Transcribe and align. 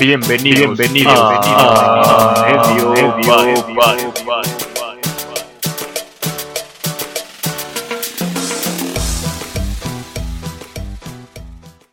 Bienvenidos, 0.00 0.78
bienvenidos, 0.78 1.14
a 1.16 2.74
Medio 2.74 2.90
Medio 2.90 3.72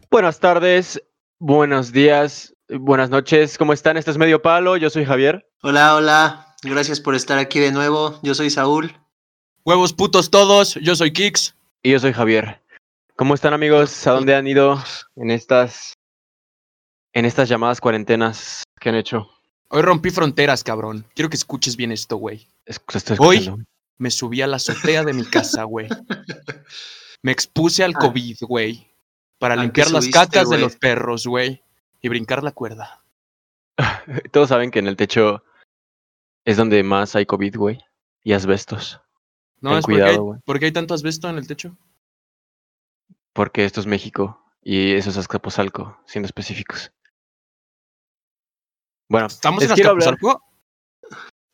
Buenas 0.09 0.39
tardes, 0.39 1.01
buenos 1.39 1.91
días, 1.91 2.55
buenas 2.69 3.09
noches. 3.09 3.57
¿Cómo 3.57 3.73
están? 3.73 3.97
Este 3.97 4.11
es 4.11 4.17
Medio 4.17 4.41
Palo. 4.41 4.77
Yo 4.77 4.89
soy 4.89 5.05
Javier. 5.05 5.47
Hola, 5.61 5.95
hola. 5.95 6.55
Gracias 6.63 6.99
por 6.99 7.15
estar 7.15 7.37
aquí 7.37 7.59
de 7.59 7.71
nuevo. 7.71 8.19
Yo 8.23 8.33
soy 8.33 8.49
Saúl. 8.49 8.95
Huevos 9.65 9.93
putos 9.93 10.31
todos, 10.31 10.75
yo 10.75 10.95
soy 10.95 11.11
Kix. 11.11 11.55
Y 11.83 11.91
yo 11.91 11.99
soy 11.99 12.13
Javier. 12.13 12.61
¿Cómo 13.15 13.35
están 13.35 13.53
amigos? 13.53 14.07
¿A 14.07 14.11
dónde 14.11 14.35
han 14.35 14.47
ido 14.47 14.81
en 15.15 15.31
estas 15.31 15.98
en 17.13 17.25
estas 17.25 17.49
llamadas 17.49 17.81
cuarentenas 17.81 18.63
que 18.79 18.89
han 18.89 18.95
hecho? 18.95 19.29
Hoy 19.69 19.81
rompí 19.81 20.09
fronteras, 20.09 20.63
cabrón. 20.63 21.05
Quiero 21.15 21.29
que 21.29 21.35
escuches 21.37 21.75
bien 21.77 21.91
esto, 21.91 22.17
güey. 22.17 22.47
Es- 22.65 22.81
Hoy 23.19 23.53
me 23.97 24.09
subí 24.11 24.41
a 24.41 24.47
la 24.47 24.55
azotea 24.57 25.03
de 25.03 25.13
mi 25.13 25.25
casa, 25.25 25.63
güey. 25.63 25.87
Me 27.21 27.31
expuse 27.31 27.83
al 27.83 27.93
Ah. 27.95 27.99
COVID, 27.99 28.37
güey. 28.41 28.87
Para 29.37 29.53
¿A 29.53 29.57
qué 29.57 29.63
limpiar 29.63 29.91
las 29.91 30.07
cacas 30.09 30.49
de 30.49 30.57
los 30.57 30.75
perros, 30.75 31.25
güey. 31.27 31.63
Y 32.01 32.09
brincar 32.09 32.43
la 32.43 32.51
cuerda. 32.51 33.03
Todos 34.31 34.49
saben 34.49 34.71
que 34.71 34.79
en 34.79 34.87
el 34.87 34.95
techo 34.95 35.43
es 36.45 36.57
donde 36.57 36.81
más 36.83 37.15
hay 37.15 37.25
COVID, 37.25 37.55
güey. 37.57 37.79
Y 38.23 38.33
asbestos. 38.33 38.99
No, 39.61 39.71
Ten 39.71 39.79
es 39.79 39.85
porque, 39.85 39.95
hay, 39.97 40.01
cuidado, 40.07 40.23
güey. 40.23 40.39
porque 40.45 40.65
hay 40.65 40.71
tanto 40.71 40.93
asbesto 40.93 41.29
en 41.29 41.37
el 41.37 41.47
techo. 41.47 41.77
Porque 43.33 43.65
esto 43.65 43.79
es 43.79 43.85
México. 43.85 44.43
Y 44.61 44.93
eso 44.93 45.09
es 45.09 45.17
Azcapotzalco, 45.17 45.97
siendo 46.05 46.25
específicos. 46.25 46.91
Bueno, 49.09 49.27
¿Estamos 49.27 49.63
en 49.63 49.71
Azcapotzalco? 49.71 50.41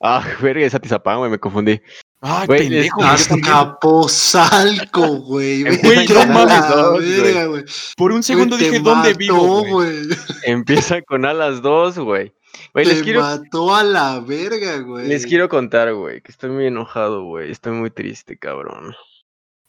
Ah, 0.01 0.23
verga, 0.41 0.65
es 0.65 0.75
Atizapán, 0.75 1.19
güey, 1.19 1.31
me 1.31 1.39
confundí. 1.39 1.81
Ay, 2.21 2.47
Güey, 2.47 2.59
pendejo. 2.69 2.97
güey. 2.97 3.09
Azcapotzalco, 3.09 5.07
güey. 5.21 5.63
Güey, 5.63 5.77
Vete 5.81 6.13
no 6.13 6.25
mames, 6.33 7.21
güey. 7.23 7.47
güey. 7.47 7.63
Por 7.95 8.11
un 8.11 8.23
segundo 8.23 8.57
Güey, 8.57 8.69
dije, 8.71 8.81
¿dónde 8.83 9.09
mató, 9.09 9.17
vivo, 9.19 9.63
güey? 9.65 10.07
Empieza 10.43 11.01
con 11.03 11.25
A 11.25 11.33
las 11.33 11.61
dos, 11.61 11.97
güey. 11.99 12.33
Güey, 12.73 12.85
les 12.85 12.97
Te 12.99 13.03
quiero, 13.03 13.21
mató 13.21 13.75
a 13.75 13.83
la 13.83 14.19
verga, 14.21 14.77
güey. 14.79 15.07
les 15.07 15.25
quiero 15.25 15.49
contar, 15.49 15.93
güey, 15.93 16.21
que 16.21 16.31
estoy 16.31 16.49
muy 16.49 16.65
enojado, 16.67 17.23
güey. 17.25 17.51
Estoy 17.51 17.73
muy 17.73 17.89
triste, 17.91 18.37
cabrón. 18.37 18.95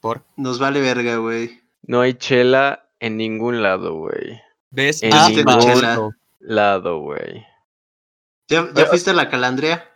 Por. 0.00 0.24
Nos 0.36 0.58
vale 0.58 0.80
verga, 0.80 1.16
güey. 1.16 1.60
No 1.82 2.00
hay 2.00 2.14
chela 2.14 2.88
en 3.00 3.16
ningún 3.16 3.62
lado, 3.62 3.94
güey. 3.94 4.40
¿Ves? 4.70 5.02
En 5.02 5.12
Ah, 5.14 5.28
ningún 5.28 5.58
chela. 5.60 6.10
Lado, 6.40 7.00
güey. 7.00 7.44
¿Ya, 8.48 8.68
ya 8.74 8.86
fuiste 8.86 9.10
a 9.10 9.14
la 9.14 9.28
calandria? 9.28 9.90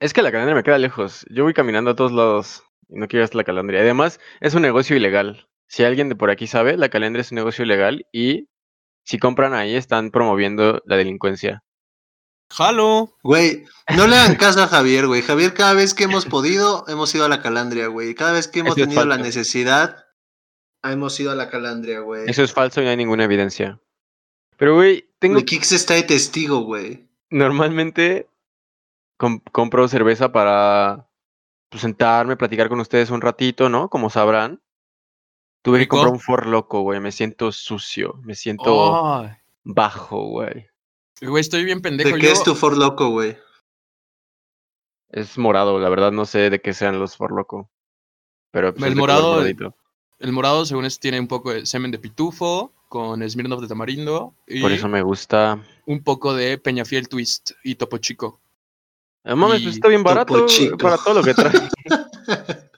Es 0.00 0.12
que 0.12 0.22
la 0.22 0.30
calandria 0.30 0.54
me 0.54 0.62
queda 0.62 0.78
lejos. 0.78 1.26
Yo 1.30 1.44
voy 1.44 1.54
caminando 1.54 1.90
a 1.90 1.96
todos 1.96 2.12
lados 2.12 2.64
y 2.88 2.98
no 2.98 3.08
quiero 3.08 3.22
ir 3.22 3.24
hasta 3.24 3.38
la 3.38 3.44
calandria. 3.44 3.80
Además, 3.80 4.20
es 4.40 4.54
un 4.54 4.62
negocio 4.62 4.96
ilegal. 4.96 5.48
Si 5.68 5.84
alguien 5.84 6.08
de 6.08 6.16
por 6.16 6.30
aquí 6.30 6.46
sabe, 6.46 6.76
la 6.76 6.88
calandria 6.88 7.22
es 7.22 7.32
un 7.32 7.36
negocio 7.36 7.64
ilegal 7.64 8.06
y 8.12 8.48
si 9.04 9.18
compran 9.18 9.54
ahí 9.54 9.74
están 9.74 10.10
promoviendo 10.10 10.82
la 10.86 10.96
delincuencia. 10.96 11.64
Jalo. 12.50 13.16
Güey, 13.22 13.64
no 13.96 14.06
le 14.06 14.16
hagan 14.16 14.36
caso 14.36 14.62
a 14.62 14.68
Javier, 14.68 15.06
güey. 15.06 15.22
Javier, 15.22 15.54
cada 15.54 15.74
vez 15.74 15.94
que 15.94 16.04
hemos 16.04 16.26
podido, 16.26 16.84
hemos 16.88 17.14
ido 17.14 17.24
a 17.24 17.28
la 17.28 17.42
calandria, 17.42 17.88
güey. 17.88 18.14
Cada 18.14 18.32
vez 18.32 18.48
que 18.48 18.60
hemos 18.60 18.76
Eso 18.76 18.86
tenido 18.86 19.04
la 19.04 19.18
necesidad, 19.18 20.06
hemos 20.84 21.18
ido 21.18 21.32
a 21.32 21.34
la 21.34 21.50
calandria, 21.50 22.00
güey. 22.00 22.28
Eso 22.28 22.42
es 22.42 22.52
falso 22.52 22.80
y 22.80 22.84
no 22.84 22.90
hay 22.90 22.96
ninguna 22.96 23.24
evidencia. 23.24 23.80
Pero, 24.56 24.74
güey, 24.74 25.08
tengo 25.18 25.44
Kix 25.44 25.72
está 25.72 25.94
de 25.94 26.04
testigo, 26.04 26.60
güey. 26.60 27.05
Normalmente 27.30 28.28
com- 29.16 29.40
compro 29.52 29.88
cerveza 29.88 30.32
para 30.32 31.08
pues, 31.68 31.82
sentarme, 31.82 32.36
platicar 32.36 32.68
con 32.68 32.80
ustedes 32.80 33.10
un 33.10 33.20
ratito, 33.20 33.68
¿no? 33.68 33.88
Como 33.88 34.10
sabrán. 34.10 34.60
Tuve 35.62 35.80
que 35.80 35.88
comprar 35.88 36.12
un 36.12 36.20
For 36.20 36.46
Loco, 36.46 36.82
güey. 36.82 37.00
Me 37.00 37.10
siento 37.10 37.50
sucio, 37.50 38.20
me 38.22 38.34
siento 38.36 39.28
bajo, 39.64 40.26
güey. 40.28 40.68
Güey, 41.20 41.40
estoy 41.40 41.64
bien 41.64 41.80
pendejo. 41.82 42.10
¿De 42.10 42.20
qué 42.20 42.26
Yo- 42.26 42.32
es 42.32 42.42
tu 42.44 42.54
For 42.54 42.76
Loco, 42.76 43.08
güey? 43.10 43.36
Es 45.10 45.38
morado, 45.38 45.78
la 45.78 45.88
verdad 45.88 46.12
no 46.12 46.24
sé 46.24 46.50
de 46.50 46.60
qué 46.60 46.72
sean 46.72 46.98
los 46.98 47.16
For 47.16 47.32
Loco. 47.32 47.70
Pero 48.52 48.72
pues, 48.72 48.84
El 48.84 48.92
es 48.92 48.96
morado-. 48.98 49.44
El 50.18 50.32
morado, 50.32 50.64
según 50.64 50.84
esto, 50.84 51.00
tiene 51.00 51.20
un 51.20 51.28
poco 51.28 51.52
de 51.52 51.66
semen 51.66 51.90
de 51.90 51.98
pitufo 51.98 52.72
con 52.88 53.28
Smirnoff 53.28 53.60
de 53.60 53.68
tamarindo 53.68 54.34
y 54.46 54.62
Por 54.62 54.72
eso 54.72 54.88
me 54.88 55.02
gusta. 55.02 55.62
Un 55.86 56.02
poco 56.02 56.34
de 56.34 56.58
Peñafiel 56.58 57.08
Twist 57.08 57.52
y 57.64 57.76
Topo 57.76 57.98
Chico. 57.98 58.40
Ah, 59.24 59.34
mames, 59.34 59.60
Y 59.60 59.64
pues 59.64 59.74
está 59.76 59.88
bien 59.88 60.02
barato 60.02 60.46
Chico. 60.46 60.76
para 60.76 60.98
todo 60.98 61.14
lo 61.14 61.22
que 61.22 61.34
trae. 61.34 61.52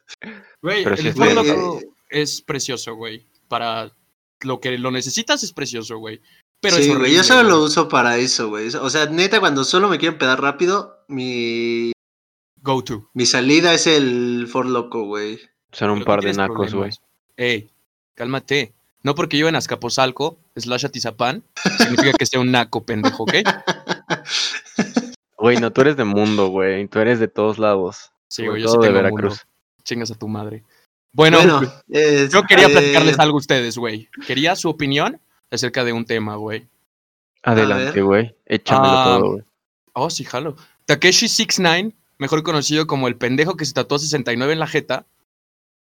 Güey, 0.62 0.82
el 0.82 0.92
es 1.06 1.16
lento. 1.16 1.42
Loko 1.42 1.80
es 2.10 2.42
precioso, 2.42 2.94
güey. 2.96 3.24
Para 3.48 3.92
lo 4.40 4.58
que 4.60 4.76
lo 4.78 4.90
necesitas 4.90 5.42
es 5.44 5.52
precioso, 5.52 5.98
güey. 5.98 6.20
Pero 6.60 6.76
sí, 6.76 6.82
es 6.82 6.88
güey, 6.88 6.98
horrible. 7.00 7.16
yo 7.16 7.22
solo 7.24 7.48
lo 7.48 7.62
uso 7.62 7.88
para 7.88 8.16
eso, 8.18 8.48
güey. 8.48 8.68
O 8.74 8.90
sea, 8.90 9.06
neta, 9.06 9.38
cuando 9.38 9.62
solo 9.62 9.88
me 9.88 9.98
quiero 9.98 10.14
empedar 10.14 10.40
rápido, 10.40 11.04
mi, 11.06 11.92
Go 12.60 12.82
to. 12.82 13.08
mi 13.14 13.24
salida 13.26 13.72
es 13.72 13.86
el 13.86 14.48
For 14.50 14.66
Loco, 14.66 15.04
güey. 15.04 15.38
Son 15.70 15.90
un 15.90 15.98
Pero 16.00 16.06
par 16.06 16.22
de 16.22 16.32
nacos, 16.32 16.74
güey. 16.74 16.90
Ey, 17.36 17.70
cálmate. 18.14 18.74
No 19.02 19.14
porque 19.14 19.38
yo 19.38 19.48
en 19.48 19.54
Azcapotzalco, 19.56 20.38
slash 20.56 20.86
Atizapán, 20.86 21.44
significa 21.78 22.12
que 22.18 22.26
sea 22.26 22.40
un 22.40 22.50
naco 22.50 22.84
pendejo, 22.84 23.22
¿ok? 23.22 23.34
Güey, 25.36 25.58
no, 25.58 25.72
tú 25.72 25.82
eres 25.82 25.96
de 25.96 26.04
mundo, 26.04 26.48
güey. 26.48 26.88
Tú 26.88 26.98
eres 26.98 27.20
de 27.20 27.28
todos 27.28 27.58
lados. 27.58 28.10
Sí, 28.28 28.46
güey, 28.46 28.62
yo 28.62 28.68
sí 28.68 28.74
todo 28.74 28.82
de 28.82 28.90
Veracruz. 28.90 29.22
mundo. 29.22 29.42
Chingas 29.84 30.10
a 30.10 30.14
tu 30.16 30.28
madre. 30.28 30.64
Bueno, 31.12 31.38
yo 31.88 32.42
quería 32.42 32.66
eh, 32.66 32.70
platicarles 32.70 33.18
algo 33.18 33.36
a 33.36 33.40
ustedes, 33.40 33.78
güey. 33.78 34.08
Quería 34.26 34.56
su 34.56 34.68
opinión 34.68 35.20
acerca 35.50 35.84
de 35.84 35.92
un 35.92 36.04
tema, 36.04 36.36
güey. 36.36 36.68
Adelante, 37.42 38.02
güey. 38.02 38.34
Échamelo 38.46 38.92
Ah, 38.92 39.04
todo, 39.04 39.30
güey. 39.30 39.42
Oh, 39.94 40.10
sí, 40.10 40.24
jalo. 40.24 40.56
Takeshi 40.86 41.28
69, 41.28 41.94
mejor 42.18 42.42
conocido 42.42 42.86
como 42.86 43.08
el 43.08 43.16
pendejo 43.16 43.56
que 43.56 43.64
se 43.64 43.72
tatuó 43.72 43.98
69 43.98 44.52
en 44.52 44.58
la 44.58 44.66
jeta, 44.66 45.06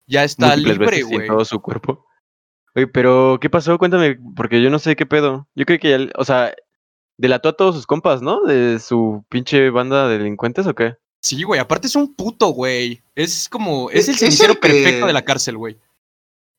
ya 0.06 0.22
está 0.22 0.48
Múltiples 0.48 0.78
libre, 0.78 1.02
güey. 1.02 1.26
todo 1.26 1.44
su 1.44 1.60
cuerpo. 1.60 2.06
Oye, 2.76 2.86
pero 2.86 3.38
¿qué 3.40 3.48
pasó? 3.50 3.78
Cuéntame, 3.78 4.18
porque 4.36 4.62
yo 4.62 4.70
no 4.70 4.78
sé 4.78 4.94
qué 4.96 5.06
pedo. 5.06 5.48
Yo 5.54 5.64
creo 5.64 5.78
que 5.80 5.90
ya, 5.90 5.98
o 6.16 6.24
sea, 6.24 6.54
delató 7.16 7.48
a 7.48 7.56
todos 7.56 7.74
sus 7.74 7.86
compas, 7.86 8.20
¿no? 8.22 8.42
De 8.44 8.78
su 8.78 9.24
pinche 9.30 9.70
banda 9.70 10.06
de 10.08 10.18
delincuentes 10.18 10.66
o 10.66 10.74
qué? 10.74 10.96
Sí, 11.22 11.42
güey, 11.42 11.58
aparte 11.58 11.86
es 11.86 11.96
un 11.96 12.14
puto, 12.14 12.48
güey. 12.48 13.02
Es 13.14 13.48
como, 13.48 13.90
es, 13.90 14.08
Es- 14.08 14.22
el 14.22 14.52
que- 14.54 14.60
perfecto 14.60 15.06
de 15.06 15.12
la 15.12 15.24
cárcel, 15.24 15.56
güey. 15.56 15.78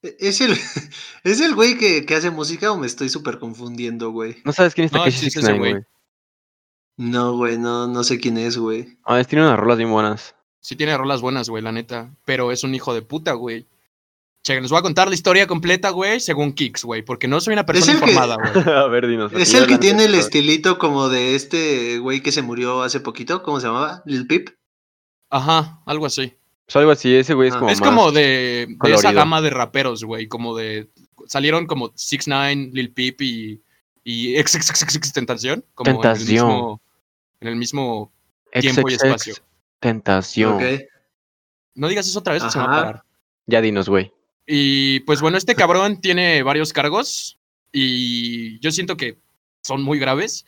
¿Es 0.02 0.42
el, 0.42 0.52
¿Es 1.24 1.40
el 1.42 1.56
güey 1.56 1.78
que, 1.78 2.06
que 2.06 2.16
hace 2.16 2.30
música 2.32 2.72
o 2.72 2.78
me 2.78 2.88
estoy 2.88 3.10
súper 3.10 3.40
confundiendo, 3.40 4.12
güey? 4.12 4.38
¿No 4.44 4.52
sabes 4.54 4.74
quién 4.74 4.86
es 4.86 4.92
No, 4.92 5.00
Takeshi 5.00 5.20
sí 5.20 5.26
es 5.28 5.36
ese 5.36 5.42
69, 5.42 5.60
güey. 5.60 5.72
güey? 5.74 5.84
No, 6.98 7.38
güey, 7.38 7.58
no, 7.60 7.88
no 7.88 8.04
sé 8.04 8.20
quién 8.20 8.38
es, 8.38 8.58
güey. 8.58 8.98
Ah, 9.06 9.20
es- 9.20 9.28
tiene 9.28 9.46
unas 9.46 9.60
rolas 9.60 9.78
bien 9.78 9.92
buenas. 9.92 10.36
Sí 10.60 10.76
tiene 10.76 10.98
rolas 10.98 11.22
buenas, 11.22 11.48
güey, 11.50 11.64
la 11.64 11.72
neta. 11.72 12.10
Pero 12.26 12.52
es 12.52 12.64
un 12.64 12.74
hijo 12.76 12.94
de 12.94 13.04
puta, 13.04 13.34
güey. 13.34 13.68
Che, 14.44 14.62
les 14.62 14.70
voy 14.72 14.80
a 14.80 14.82
contar 14.82 15.10
la 15.10 15.14
historia 15.16 15.46
completa, 15.46 15.90
güey, 15.90 16.20
según 16.20 16.54
Kicks, 16.54 16.84
güey. 16.86 17.02
Porque 17.04 17.28
no 17.28 17.42
soy 17.42 17.54
una 17.54 17.66
persona 17.66 17.94
informada, 17.94 18.36
güey. 18.38 18.64
a 18.76 18.88
ver, 18.88 19.08
dinos. 19.08 19.34
Es 19.34 19.54
el 19.54 19.68
que 19.68 19.78
tiene 19.78 20.06
el 20.06 20.16
estilito 20.16 20.78
como 20.78 21.10
de 21.10 21.36
este 21.36 22.00
güey 22.00 22.22
que 22.22 22.32
se 22.32 22.42
murió 22.42 22.82
hace 22.84 23.00
poquito, 23.02 23.44
¿cómo 23.44 23.60
se 23.60 23.68
llamaba? 23.68 24.04
Lil 24.06 24.26
Peep. 24.26 24.50
Ajá, 25.30 25.82
algo 25.86 26.06
así. 26.06 26.34
Pues 26.66 26.76
algo 26.78 26.92
así, 26.92 27.14
ese 27.16 27.34
güey 27.34 27.50
es 27.50 27.56
Ah. 27.56 27.60
como 27.60 27.72
es 27.72 27.80
más... 27.80 27.90
como 27.90 28.12
de, 28.12 28.68
de 28.82 28.94
esa 28.94 29.12
gama 29.12 29.42
de 29.42 29.50
raperos, 29.50 30.04
güey. 30.04 30.28
Como 30.28 30.56
de. 30.56 30.90
Salieron 31.26 31.66
como 31.66 31.92
6 31.96 32.28
9 32.28 32.70
Lil 32.74 32.94
Peep 32.94 33.22
y. 33.22 33.62
Y 34.04 34.36
Tentación. 35.14 35.66
Como 35.76 35.92
En 36.02 36.10
el 36.10 36.26
mismo, 36.26 36.82
en 37.42 37.48
el 37.50 37.56
mismo 37.58 38.14
tiempo 38.58 38.90
y 38.90 38.94
espacio. 38.94 39.36
Tentación. 39.82 40.60
No 41.76 41.88
digas 41.90 42.08
eso 42.08 42.20
otra 42.20 42.34
vez, 42.34 42.44
o 42.44 42.50
se 42.50 42.58
va 42.58 42.66
a 42.66 42.68
Ajá. 42.68 42.78
parar. 42.86 43.04
Ya 43.46 43.62
dinos, 43.62 43.90
güey. 43.90 44.12
Y 44.48 45.02
pues 45.02 45.22
bueno, 45.22 45.38
este 45.38 45.54
cabrón 45.54 46.02
tiene 46.02 46.42
varios 46.42 46.74
cargos. 46.74 47.38
Y 47.72 48.60
yo 48.60 48.72
siento 48.72 48.98
que 48.98 49.20
son 49.62 49.84
muy 49.84 50.00
graves. 50.00 50.46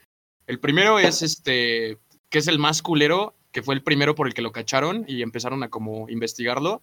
El 0.48 0.60
primero 0.60 0.98
es 0.98 1.22
este. 1.22 2.00
Que 2.30 2.40
es 2.40 2.48
el 2.48 2.58
más 2.58 2.82
culero. 2.82 3.36
Que 3.52 3.62
fue 3.62 3.76
el 3.76 3.84
primero 3.84 4.16
por 4.16 4.26
el 4.26 4.34
que 4.34 4.42
lo 4.42 4.52
cacharon. 4.52 5.04
Y 5.08 5.22
empezaron 5.22 5.62
a 5.64 5.70
como 5.70 6.10
investigarlo. 6.10 6.82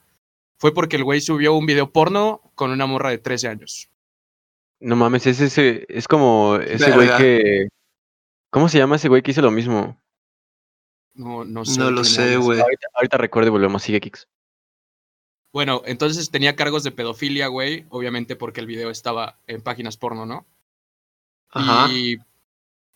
Fue 0.59 0.73
porque 0.73 0.97
el 0.97 1.05
güey 1.05 1.21
subió 1.21 1.55
un 1.55 1.67
video 1.67 1.91
porno 1.91 2.41
con 2.55 2.71
una 2.71 2.87
morra 2.87 3.11
de 3.11 3.19
13 3.19 3.49
años. 3.49 3.91
No 4.81 4.97
mames, 4.97 5.27
es 5.27 5.41
ese, 5.41 5.87
es 5.89 6.07
como 6.07 6.57
ese 6.57 6.93
güey 6.93 7.09
que... 7.17 7.69
¿Cómo 8.51 8.69
se 8.69 8.79
llama 8.79 8.97
ese 8.97 9.09
güey 9.09 9.23
que 9.23 9.31
hizo 9.31 9.43
lo 9.43 9.51
mismo? 9.51 10.01
No, 11.15 11.45
no 11.45 11.65
sé. 11.65 11.79
No 11.79 11.91
lo 11.91 12.05
sé, 12.05 12.37
güey. 12.37 12.61
Ahorita, 12.61 12.89
ahorita 12.95 13.17
recuerdo 13.19 13.49
y 13.49 13.51
volvemos, 13.51 13.83
sigue 13.83 14.01
Kix. 14.01 14.29
Bueno, 15.53 15.83
entonces 15.87 16.31
tenía 16.31 16.57
cargos 16.57 16.85
de 16.85 16.93
pedofilia, 16.93 17.49
güey. 17.49 17.87
Obviamente 17.91 18.37
porque 18.37 18.61
el 18.61 18.67
video 18.67 18.91
estaba 18.91 19.39
en 19.47 19.63
páginas 19.63 19.97
porno, 19.97 20.27
¿no? 20.27 20.47
Ajá. 21.51 21.91
Y 21.93 22.19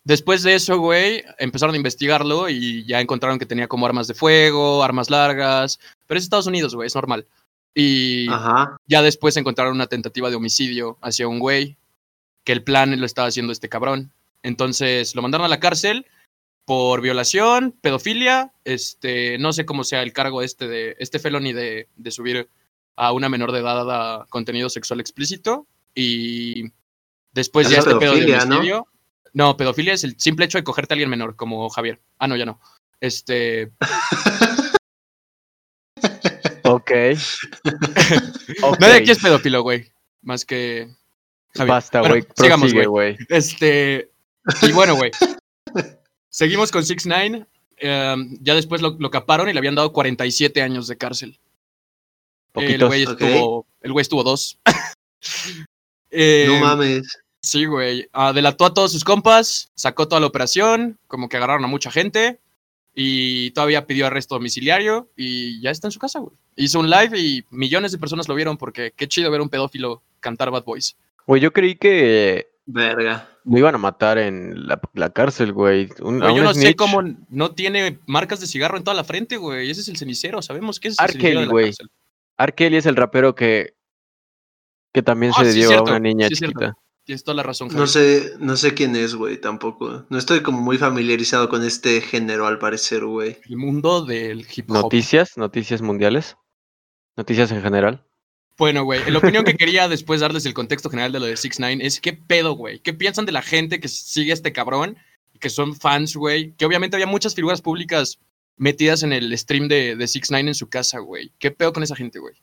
Después 0.05 0.43
de 0.43 0.55
eso, 0.55 0.79
güey, 0.79 1.23
empezaron 1.39 1.75
a 1.75 1.79
investigarlo 1.79 2.49
y 2.49 2.85
ya 2.87 3.01
encontraron 3.01 3.39
que 3.39 3.47
tenía 3.47 3.69
como 3.69 3.85
armas 3.85 4.07
de 4.09 4.15
fuego, 4.15 4.83
armas 4.83 5.11
largas. 5.11 5.79
Pero 6.07 6.19
es 6.19 6.25
Estados 6.25 6.47
Unidos, 6.47 6.75
güey, 6.75 6.87
es 6.87 6.95
normal. 6.95 7.27
Y 7.75 8.29
Ajá. 8.31 8.79
ya 8.87 9.03
después 9.03 9.37
encontraron 9.37 9.75
una 9.75 9.87
tentativa 9.89 10.31
de 10.31 10.37
homicidio 10.37 10.99
hacia 11.03 11.29
un 11.29 11.39
güey, 11.39 11.77
que 12.45 12.53
el 12.53 12.65
plan 12.65 12.99
lo 12.99 13.07
estaba 13.07 13.29
haciendo 13.29 13.53
este 13.53 13.69
cabrón. 13.69 14.11
Entonces 14.43 15.15
lo 15.15 15.23
mandaron 15.23 15.45
a 15.45 15.49
la 15.49 15.61
cárcel 15.61 16.07
por 16.65 17.01
violación, 17.01 17.73
pedofilia, 17.81 18.53
este, 18.65 19.39
no 19.39 19.53
sé 19.53 19.65
cómo 19.67 19.83
sea 19.85 20.03
el 20.03 20.13
cargo 20.13 20.43
este 20.43 20.69
de 20.69 20.97
este 20.99 21.19
felony 21.19 21.53
de, 21.53 21.89
de 21.97 22.11
subir 22.11 22.49
a 22.97 23.13
una 23.13 23.29
menor 23.29 23.51
de 23.53 23.61
edad 23.61 23.91
a 24.21 24.27
contenido 24.29 24.69
sexual 24.69 25.01
explícito 25.01 25.67
y 25.95 26.65
después 27.33 27.69
ya 27.69 27.79
es 27.79 27.87
este 27.87 27.97
pedo 27.99 28.13
de 28.13 28.19
pedofilia, 28.19 28.45
¿no? 28.45 28.55
homicidio. 28.57 28.89
¿no? 29.33 29.57
pedofilia 29.57 29.93
es 29.95 30.05
el 30.05 30.19
simple 30.19 30.45
hecho 30.45 30.59
de 30.59 30.65
cogerte 30.65 30.93
a 30.93 30.97
alguien 30.97 31.11
menor, 31.11 31.35
como 31.37 31.69
Javier. 31.71 32.01
Ah, 32.19 32.29
no, 32.29 32.37
ya 32.37 32.45
no. 32.47 32.61
Este, 33.01 33.73
Ok. 36.65 36.91
Nadie 38.81 38.95
aquí 38.97 39.11
es 39.11 39.19
pedófilo, 39.19 39.63
güey, 39.63 39.91
más 40.23 40.45
que 40.45 40.89
Javier. 41.55 41.69
Basta, 41.75 42.01
Bueno, 42.01 42.15
güey. 42.17 42.27
sigamos, 42.37 42.71
Prosigue, 42.71 42.87
güey. 42.87 43.15
güey. 43.15 43.27
Este, 43.29 44.11
y 44.63 44.73
bueno, 44.73 44.95
güey. 44.97 45.11
Seguimos 46.31 46.71
con 46.71 46.85
6 46.85 47.07
9 47.07 47.47
ya 47.83 48.55
después 48.55 48.83
lo, 48.83 48.97
lo 48.99 49.11
caparon 49.11 49.49
y 49.49 49.53
le 49.53 49.59
habían 49.59 49.75
dado 49.75 49.93
47 49.93 50.63
años 50.63 50.87
de 50.87 50.97
cárcel. 50.97 51.39
El 52.55 52.79
Poquitos. 52.79 52.89
güey 52.89 53.07
Ok. 53.07 53.21
estuvo, 53.21 53.67
el 53.81 53.93
güey 53.93 54.03
estuvo 54.03 54.23
dos. 54.23 54.59
Eh, 56.11 56.47
no 56.49 56.61
mames. 56.61 57.19
Sí, 57.43 57.65
güey. 57.65 58.07
Delató 58.35 58.67
a 58.67 58.75
todos 58.75 58.93
sus 58.93 59.05
compas, 59.05 59.71
sacó 59.75 60.09
toda 60.09 60.21
la 60.21 60.27
operación, 60.27 60.99
como 61.07 61.29
que 61.29 61.37
agarraron 61.37 61.65
a 61.65 61.69
mucha 61.69 61.91
gente 61.91 62.39
y 62.95 63.53
todavía 63.53 63.87
pidió 63.87 64.07
arresto 64.07 64.35
domiciliario 64.35 65.11
y 65.17 65.61
ya 65.63 65.71
está 65.71 65.89
en 65.89 65.93
su 65.93 65.99
casa, 65.99 66.19
güey. 66.19 66.37
Hizo 66.57 66.81
un 66.81 66.91
live 66.91 67.19
y 67.19 67.45
millones 67.51 67.93
de 67.93 67.99
personas 67.99 68.29
lo 68.29 68.35
vieron 68.35 68.59
porque 68.59 68.93
qué 68.95 69.09
chido 69.09 69.31
ver 69.31 69.41
a 69.41 69.45
un 69.45 69.49
pedófilo 69.49 70.03
cantar 70.19 70.51
Bad 70.51 70.65
Boys. 70.65 70.97
Güey, 71.27 71.41
yo 71.41 71.53
creí 71.53 71.77
que 71.77 72.51
Verga. 72.67 73.30
Lo 73.45 73.59
iban 73.59 73.75
a 73.75 73.79
matar 73.79 74.19
en 74.19 74.67
la, 74.67 74.81
la 74.95 75.11
cárcel, 75.11 75.53
güey. 75.53 75.89
Un- 76.01 76.21
Güey, 76.21 76.37
yo 76.37 76.43
no 76.43 76.55
sé 76.55 76.75
cómo 76.77 77.03
no 77.29 77.53
tiene 77.55 77.99
marcas 78.07 78.41
de 78.41 78.47
cigarro 78.47 78.77
en 78.77 78.85
toda 78.85 78.95
la 78.95 79.05
frente, 79.05 79.37
güey. 79.37 79.71
Ese 79.71 79.81
es 79.81 79.89
el 79.89 79.97
cenicero, 79.97 80.43
sabemos 80.43 80.79
que 80.81 80.89
es 80.89 80.99
el 80.99 81.05
R. 81.05 81.13
cenicero 81.13 81.41
de 81.41 81.47
la 81.47 81.53
güey. 81.53 81.65
cárcel. 81.67 81.91
Kelly 82.57 82.77
es 82.77 82.87
el 82.87 82.97
rapero 82.97 83.35
que, 83.35 83.75
que 84.93 85.03
también 85.03 85.33
Ah, 85.37 85.45
se 85.45 85.53
sí, 85.53 85.59
dio 85.59 85.69
cierto, 85.69 85.87
a 85.87 85.91
una 85.97 86.01
niña 86.01 86.29
sí, 86.29 86.37
cierto. 86.37 86.59
chiquita. 86.61 86.79
Tienes 87.05 87.25
toda 87.25 87.35
la 87.35 87.43
razón, 87.43 87.69
No 87.73 87.87
sé, 87.87 88.33
no 88.39 88.57
sé 88.57 88.75
quién 88.75 88.95
es, 88.95 89.15
güey, 89.15 89.41
tampoco. 89.41 90.05
No 90.11 90.19
estoy 90.19 90.43
como 90.43 90.61
muy 90.61 90.79
familiarizado 90.79 91.49
con 91.49 91.65
este 91.65 92.01
género, 92.03 92.47
al 92.47 92.59
parecer, 92.59 93.05
güey. 93.05 93.39
El 93.49 93.57
mundo 93.57 94.05
del 94.05 94.47
hip 94.55 94.71
hop. 94.71 94.75
Noticias, 94.83 95.37
noticias 95.37 95.83
mundiales. 95.83 96.37
Noticias 97.17 97.51
en 97.53 97.63
general. 97.63 98.07
Bueno, 98.61 98.85
güey, 98.85 99.11
la 99.11 99.21
opinión 99.21 99.43
que 99.43 99.57
quería 99.57 99.89
después 99.89 100.21
darles 100.21 100.45
el 100.45 100.53
contexto 100.53 100.91
general 100.91 101.13
de 101.13 101.19
lo 101.19 101.25
de 101.25 101.39
6 101.39 101.61
9 101.61 101.79
es 101.81 101.99
qué 101.99 102.13
pedo, 102.13 102.53
güey. 102.53 102.79
¿Qué 102.81 102.93
piensan 102.93 103.25
de 103.25 103.33
la 103.33 103.41
gente 103.41 103.81
que 103.81 103.89
sigue 103.89 104.33
a 104.33 104.35
este 104.35 104.53
cabrón? 104.53 104.99
Que 105.41 105.49
son 105.49 105.75
fans, 105.75 106.15
güey. 106.15 106.53
Que 106.59 106.67
obviamente 106.67 106.95
había 106.95 107.07
muchas 107.07 107.35
figuras 107.35 107.63
públicas 107.63 108.19
metidas 108.59 109.03
en 109.03 109.15
el 109.15 109.37
stream 109.39 109.67
de, 109.67 109.97
de 109.97 110.07
6 110.07 110.27
9 110.29 110.49
en 110.49 110.55
su 110.55 110.69
casa, 110.69 110.99
güey. 110.99 111.33
¿Qué 111.39 111.51
pedo 111.51 111.73
con 111.73 111.83
esa 111.83 111.97
gente, 111.97 112.19
güey? 112.19 112.35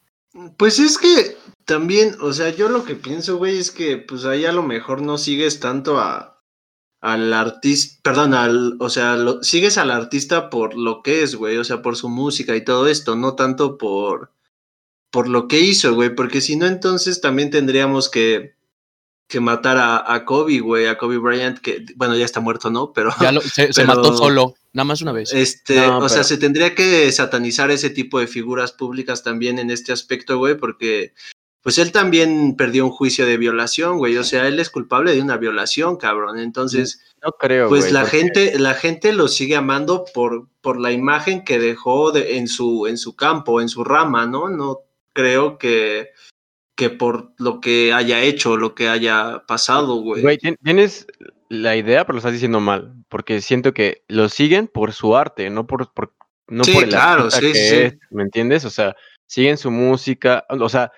Pues 0.58 0.80
es 0.80 0.98
que 0.98 1.38
también, 1.66 2.16
o 2.20 2.34
sea, 2.34 2.50
yo 2.50 2.68
lo 2.68 2.84
que 2.84 2.96
pienso, 2.96 3.38
güey, 3.38 3.60
es 3.60 3.70
que 3.70 3.98
pues 3.98 4.26
ahí 4.26 4.46
a 4.46 4.52
lo 4.52 4.64
mejor 4.64 5.04
no 5.04 5.20
sigues 5.20 5.60
tanto 5.60 6.00
a 6.00 6.42
al 7.00 7.32
artista, 7.32 8.00
perdón, 8.02 8.34
al, 8.34 8.76
o 8.80 8.90
sea, 8.90 9.18
sigues 9.44 9.78
al 9.78 9.92
artista 9.92 10.50
por 10.50 10.76
lo 10.76 11.04
que 11.04 11.22
es, 11.22 11.36
güey, 11.36 11.58
o 11.58 11.64
sea, 11.64 11.84
por 11.84 11.96
su 11.96 12.10
música 12.10 12.56
y 12.56 12.66
todo 12.66 12.88
esto, 12.88 13.16
no 13.16 13.36
tanto 13.36 13.78
por 13.78 14.32
por 15.18 15.28
lo 15.30 15.48
que 15.48 15.60
hizo, 15.60 15.96
güey, 15.96 16.14
porque 16.14 16.42
si 16.42 16.56
no 16.58 16.68
entonces 16.68 17.22
también 17.22 17.50
tendríamos 17.50 18.08
que 18.08 18.54
que 19.28 19.40
matar 19.40 19.78
a, 19.80 20.14
a 20.14 20.26
Kobe, 20.26 20.60
güey, 20.60 20.86
a 20.86 20.96
Kobe 21.00 21.18
Bryant, 21.18 21.58
que 21.58 21.84
bueno, 21.96 22.16
ya 22.16 22.24
está 22.24 22.40
muerto, 22.40 22.70
¿no? 22.70 22.94
Pero 22.94 23.10
Ya 23.20 23.32
lo- 23.32 23.42
se, 23.42 23.84
mató 23.84 24.16
solo, 24.16 24.54
nada 24.74 24.86
más 24.86 25.02
una 25.02 25.12
vez. 25.14 25.34
Este, 25.34 25.76
No, 25.76 25.98
o 25.98 26.08
sea, 26.08 26.24
se 26.24 26.38
tendría 26.38 26.76
que 26.76 27.12
satanizar 27.12 27.72
ese 27.72 27.90
tipo 27.90 28.20
de 28.20 28.28
figuras 28.28 28.74
públicas 28.74 29.24
también 29.24 29.58
en 29.58 29.72
este 29.72 29.92
aspecto, 29.92 30.38
güey, 30.38 30.56
porque 30.56 31.14
pues 31.64 31.80
él 31.80 31.92
también 31.92 32.56
perdió 32.56 32.86
un 32.86 32.92
juicio 32.92 33.26
de 33.26 33.38
violación, 33.38 33.98
güey, 33.98 34.16
o 34.18 34.24
sea, 34.24 34.48
él 34.48 34.60
es 34.60 34.70
culpable 34.70 35.14
de 35.16 35.22
una 35.24 35.36
violación, 35.38 35.98
cabrón. 35.98 36.38
Entonces, 36.38 37.02
No 37.26 37.32
creo, 37.32 37.68
pues 37.70 37.82
güey, 37.86 37.94
la 37.94 38.02
porque- 38.02 38.18
gente 38.20 38.60
la 38.60 38.76
gente 38.76 39.12
lo 39.14 39.28
sigue 39.28 39.56
amando 39.56 40.06
por 40.14 40.48
por 40.62 40.80
la 40.80 40.92
imagen 40.92 41.44
que 41.44 41.58
dejó 41.60 42.12
de- 42.12 42.38
en 42.38 42.48
su 42.48 42.86
en 42.88 42.98
su 43.00 43.16
campo, 43.16 43.60
en 43.62 43.68
su 43.68 43.84
rama, 43.84 44.28
¿no? 44.28 44.48
No 44.48 44.87
creo 45.18 45.58
que 45.58 46.12
que 46.78 46.92
por 46.92 47.34
lo 47.40 47.60
que 47.60 47.92
haya 47.92 48.22
hecho, 48.22 48.56
lo 48.56 48.76
que 48.76 48.88
haya 48.88 49.44
pasado, 49.48 49.96
güey. 49.96 50.22
Güey, 50.22 50.38
tien- 50.38 50.58
tienes 50.64 51.08
la 51.50 51.76
idea, 51.76 52.06
pero 52.06 52.14
lo 52.14 52.18
estás 52.20 52.34
diciendo 52.34 52.60
mal. 52.60 52.94
Porque 53.10 53.42
siento 53.42 53.74
que 53.74 54.04
lo 54.08 54.30
siguen 54.30 54.68
por 54.68 54.94
su 54.94 55.16
arte, 55.18 55.50
no 55.50 55.66
por, 55.66 55.92
por- 55.92 56.14
no 56.48 56.64
Sí, 56.64 56.74
por 56.74 56.84
el 56.84 56.90
claro, 56.90 57.32
sí, 57.32 57.42
que 57.42 57.54
sí. 57.56 57.76
es, 57.78 57.98
¿me 58.12 58.22
entiendes? 58.22 58.64
O 58.64 58.70
sea, 58.70 58.96
siguen 59.28 59.58
su 59.58 59.72
música. 59.72 60.46
O 60.50 60.70
sea, 60.70 60.92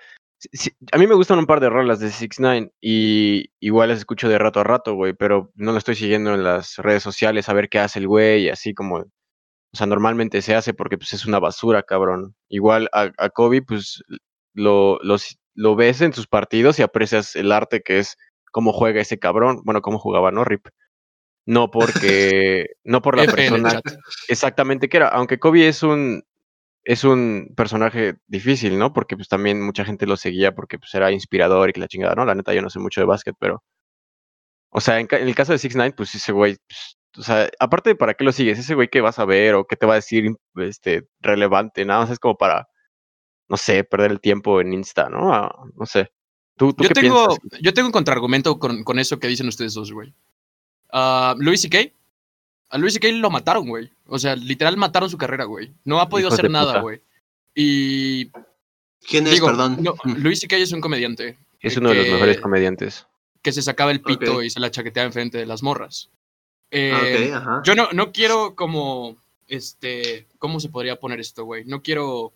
a 0.92 0.98
mí 0.98 1.06
me 1.06 1.14
gustan 1.14 1.38
un 1.38 1.46
par 1.46 1.60
de 1.60 1.70
rolas 1.70 1.98
de 1.98 2.10
6 2.10 2.28
9 2.38 2.72
y 2.82 3.46
igual 3.58 3.88
las 3.88 3.98
escucho 4.00 4.28
de 4.28 4.38
rato 4.38 4.60
a 4.60 4.64
rato, 4.64 4.94
güey, 4.94 5.14
pero 5.14 5.50
no 5.54 5.72
lo 5.72 5.78
estoy 5.78 5.94
siguiendo 5.94 6.34
en 6.34 6.44
las 6.44 6.76
redes 6.76 7.02
sociales 7.02 7.48
a 7.48 7.54
ver 7.54 7.70
qué 7.70 7.78
hace 7.78 8.00
el 8.00 8.06
güey, 8.06 8.44
y 8.44 8.48
así 8.50 8.74
como. 8.74 9.06
O 9.72 9.76
sea, 9.76 9.86
normalmente 9.86 10.42
se 10.42 10.54
hace 10.54 10.74
porque 10.74 10.98
pues, 10.98 11.12
es 11.12 11.26
una 11.26 11.38
basura, 11.38 11.82
cabrón. 11.82 12.34
Igual 12.48 12.88
a, 12.92 13.10
a 13.18 13.30
Kobe, 13.30 13.62
pues 13.62 14.02
lo, 14.52 14.98
lo, 15.54 15.76
ves 15.76 16.00
en 16.00 16.12
sus 16.12 16.26
partidos 16.26 16.78
y 16.78 16.82
aprecias 16.82 17.36
el 17.36 17.52
arte 17.52 17.82
que 17.82 17.98
es 17.98 18.16
cómo 18.50 18.72
juega 18.72 19.00
ese 19.00 19.18
cabrón. 19.18 19.60
Bueno, 19.64 19.80
cómo 19.80 19.98
jugaba, 19.98 20.32
¿no? 20.32 20.44
Rip. 20.44 20.66
No 21.46 21.70
porque. 21.70 22.70
no 22.84 23.00
por 23.02 23.16
la 23.16 23.30
persona 23.30 23.80
exactamente 24.28 24.88
que 24.88 24.96
era. 24.96 25.08
Aunque 25.08 25.38
Kobe 25.38 25.68
es 25.68 25.82
un. 25.82 26.24
Es 26.82 27.04
un 27.04 27.52
personaje 27.56 28.14
difícil, 28.26 28.78
¿no? 28.78 28.94
Porque 28.94 29.14
pues 29.14 29.28
también 29.28 29.60
mucha 29.60 29.84
gente 29.84 30.06
lo 30.06 30.16
seguía 30.16 30.54
porque 30.54 30.78
pues 30.78 30.94
era 30.94 31.12
inspirador 31.12 31.68
y 31.68 31.72
que 31.74 31.80
la 31.80 31.88
chingada, 31.88 32.14
¿no? 32.14 32.24
La 32.24 32.34
neta, 32.34 32.54
yo 32.54 32.62
no 32.62 32.70
sé 32.70 32.78
mucho 32.78 33.02
de 33.02 33.06
básquet, 33.06 33.36
pero. 33.38 33.62
O 34.70 34.80
sea, 34.80 34.98
en, 34.98 35.08
el 35.10 35.34
caso 35.34 35.52
de 35.52 35.58
6 35.58 35.76
9 35.76 35.94
pues 35.96 36.14
ese 36.14 36.32
güey. 36.32 36.56
pues, 36.66 36.96
o 37.16 37.22
sea, 37.22 37.50
aparte 37.58 37.90
de 37.90 37.96
para 37.96 38.14
qué 38.14 38.24
lo 38.24 38.32
sigues, 38.32 38.58
ese 38.58 38.74
güey 38.74 38.88
que 38.88 39.00
vas 39.00 39.18
a 39.18 39.24
ver 39.24 39.54
o 39.54 39.66
qué 39.66 39.76
te 39.76 39.86
va 39.86 39.94
a 39.94 39.96
decir 39.96 40.30
este, 40.56 41.08
relevante, 41.20 41.84
nada 41.84 42.00
más 42.00 42.10
es 42.10 42.18
como 42.18 42.36
para, 42.38 42.68
no 43.48 43.56
sé, 43.56 43.84
perder 43.84 44.10
el 44.12 44.20
tiempo 44.20 44.60
en 44.60 44.72
Insta, 44.72 45.08
¿no? 45.08 45.32
Ah, 45.34 45.64
no 45.76 45.86
sé. 45.86 46.10
¿Tú, 46.56 46.72
tú 46.74 46.84
Yo 46.84 46.88
qué 46.88 46.94
tengo, 46.94 47.26
piensas? 47.38 47.60
yo 47.62 47.74
tengo 47.74 47.88
un 47.88 47.92
contraargumento 47.92 48.58
con, 48.58 48.84
con 48.84 48.98
eso 48.98 49.18
que 49.18 49.28
dicen 49.28 49.48
ustedes 49.48 49.74
dos, 49.74 49.92
güey. 49.92 50.12
Ah, 50.92 51.34
Louis 51.38 51.60
C.K. 51.60 51.78
A 52.70 52.78
Louis 52.78 52.92
C.K. 52.94 53.08
lo 53.12 53.30
mataron, 53.30 53.66
güey. 53.68 53.90
O 54.06 54.18
sea, 54.18 54.36
literal 54.36 54.76
mataron 54.76 55.10
su 55.10 55.18
carrera, 55.18 55.44
güey. 55.44 55.72
No 55.84 56.00
ha 56.00 56.08
podido 56.08 56.28
hacer 56.28 56.50
nada, 56.50 56.72
puta. 56.74 56.80
güey. 56.82 57.02
Y 57.54 58.26
¿Quién 59.08 59.26
es, 59.26 59.32
digo, 59.32 59.46
perdón? 59.46 59.78
no, 59.82 59.94
Louis 60.04 60.38
C.K. 60.38 60.56
es 60.56 60.72
un 60.72 60.80
comediante 60.80 61.38
Es 61.60 61.76
uno 61.76 61.88
de 61.90 61.96
los 61.96 62.06
mejores 62.08 62.40
comediantes. 62.40 63.06
que 63.42 63.52
se 63.52 63.62
sacaba 63.62 63.90
el 63.90 64.02
pito 64.02 64.42
y 64.42 64.50
se 64.50 64.60
la 64.60 64.70
chaqueteaba 64.70 65.06
enfrente 65.06 65.38
de 65.38 65.46
las 65.46 65.62
morras. 65.62 66.10
Ah, 66.72 67.00
Eh, 67.04 67.32
ajá. 67.34 67.62
Yo 67.64 67.74
no, 67.74 67.88
no 67.92 68.12
quiero 68.12 68.54
como, 68.54 69.16
este, 69.48 70.26
¿cómo 70.38 70.60
se 70.60 70.68
podría 70.68 70.98
poner 71.00 71.20
esto, 71.20 71.44
güey? 71.44 71.64
No 71.64 71.82
quiero 71.82 72.32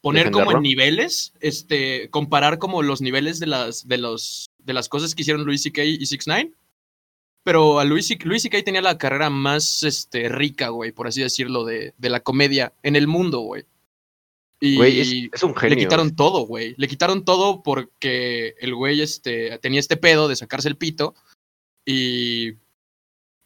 poner 0.00 0.30
como 0.30 0.52
en 0.52 0.62
niveles, 0.62 1.32
este, 1.40 2.08
comparar 2.10 2.58
como 2.58 2.82
los 2.82 3.00
niveles 3.00 3.38
de 3.40 3.46
las, 3.46 3.86
de 3.88 3.98
los, 3.98 4.50
de 4.58 4.72
las 4.74 4.88
cosas 4.88 5.14
que 5.14 5.22
hicieron 5.22 5.44
Louis 5.44 5.62
C.K. 5.62 5.82
y 5.84 6.04
6 6.06 6.22
9 6.26 6.52
Pero 7.42 7.78
a 7.78 7.84
Louis, 7.84 8.06
C- 8.06 8.18
Louis 8.22 8.42
C.K. 8.42 8.62
tenía 8.64 8.82
la 8.82 8.98
carrera 8.98 9.28
más, 9.30 9.82
este, 9.82 10.28
rica, 10.28 10.68
güey, 10.68 10.92
por 10.92 11.06
así 11.06 11.20
decirlo, 11.22 11.64
de, 11.64 11.94
de 11.98 12.10
la 12.10 12.20
comedia 12.20 12.72
en 12.82 12.96
el 12.96 13.06
mundo, 13.06 13.40
güey. 13.40 13.64
Y 14.60 14.76
Güey, 14.76 15.00
es, 15.00 15.12
es 15.34 15.42
un 15.42 15.54
genio. 15.54 15.76
le 15.76 15.82
quitaron 15.82 16.16
todo, 16.16 16.46
güey. 16.46 16.74
Le 16.78 16.88
quitaron 16.88 17.24
todo 17.24 17.62
porque 17.62 18.54
el 18.60 18.74
güey 18.74 19.02
este, 19.02 19.58
tenía 19.58 19.80
este 19.80 19.96
pedo 19.98 20.26
de 20.28 20.36
sacarse 20.36 20.68
el 20.68 20.76
pito 20.78 21.14
y, 21.84 22.52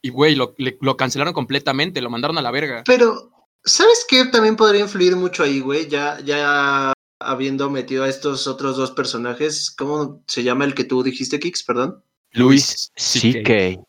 y 0.03 0.11
güey, 0.11 0.35
lo, 0.35 0.55
le- 0.59 0.79
lo 0.81 0.97
cancelaron 0.97 1.35
completamente, 1.35 2.01
lo 2.01 2.11
mandaron 2.11 2.39
a 2.39 2.43
la 2.43 2.51
verga. 2.51 2.83
Pero, 2.87 3.31
¿sabes 3.65 4.05
qué 4.09 4.27
también 4.27 4.57
podría 4.57 4.83
influir 4.83 5.17
mucho 5.17 5.43
ahí, 5.43 5.61
güey? 5.61 5.89
Ya, 5.89 6.19
ya 6.25 6.93
habiendo 7.21 7.69
metido 7.71 8.05
a 8.05 8.09
estos 8.09 8.47
otros 8.47 8.77
dos 8.77 8.93
personajes, 8.93 9.71
¿cómo 9.77 10.23
se 10.27 10.43
llama 10.43 10.65
el 10.65 10.75
que 10.75 10.85
tú 10.85 11.03
dijiste, 11.03 11.41
Kix? 11.41 11.65
Perdón. 11.65 12.03
Luis 12.33 12.91
C.K. 12.97 13.83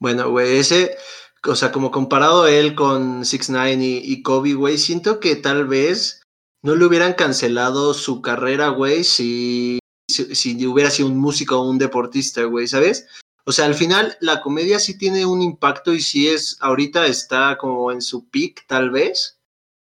Bueno, 0.00 0.30
güey, 0.30 0.56
ese, 0.58 0.96
o 1.44 1.54
sea, 1.54 1.72
como 1.72 1.90
comparado 1.90 2.46
él 2.46 2.74
con 2.74 3.24
6 3.24 3.50
9 3.50 3.72
y, 3.84 4.12
y 4.12 4.22
Kobe, 4.22 4.54
güey, 4.54 4.78
siento 4.78 5.20
que 5.20 5.36
tal 5.36 5.66
vez 5.66 6.22
no 6.62 6.74
le 6.76 6.84
hubieran 6.86 7.14
cancelado 7.14 7.92
su 7.92 8.22
carrera, 8.22 8.68
güey, 8.68 9.04
si, 9.04 9.78
si, 10.10 10.34
si 10.34 10.66
hubiera 10.66 10.90
sido 10.90 11.08
un 11.08 11.18
músico 11.18 11.58
o 11.58 11.68
un 11.68 11.78
deportista, 11.78 12.44
güey, 12.44 12.66
¿sabes? 12.68 13.06
O 13.50 13.52
sea, 13.52 13.64
al 13.66 13.74
final 13.74 14.16
la 14.20 14.40
comedia 14.42 14.78
sí 14.78 14.96
tiene 14.96 15.26
un 15.26 15.42
impacto 15.42 15.92
y 15.92 16.00
sí 16.00 16.28
es, 16.28 16.56
ahorita 16.60 17.04
está 17.06 17.58
como 17.58 17.90
en 17.90 18.00
su 18.00 18.28
peak, 18.30 18.64
tal 18.68 18.90
vez. 18.90 19.40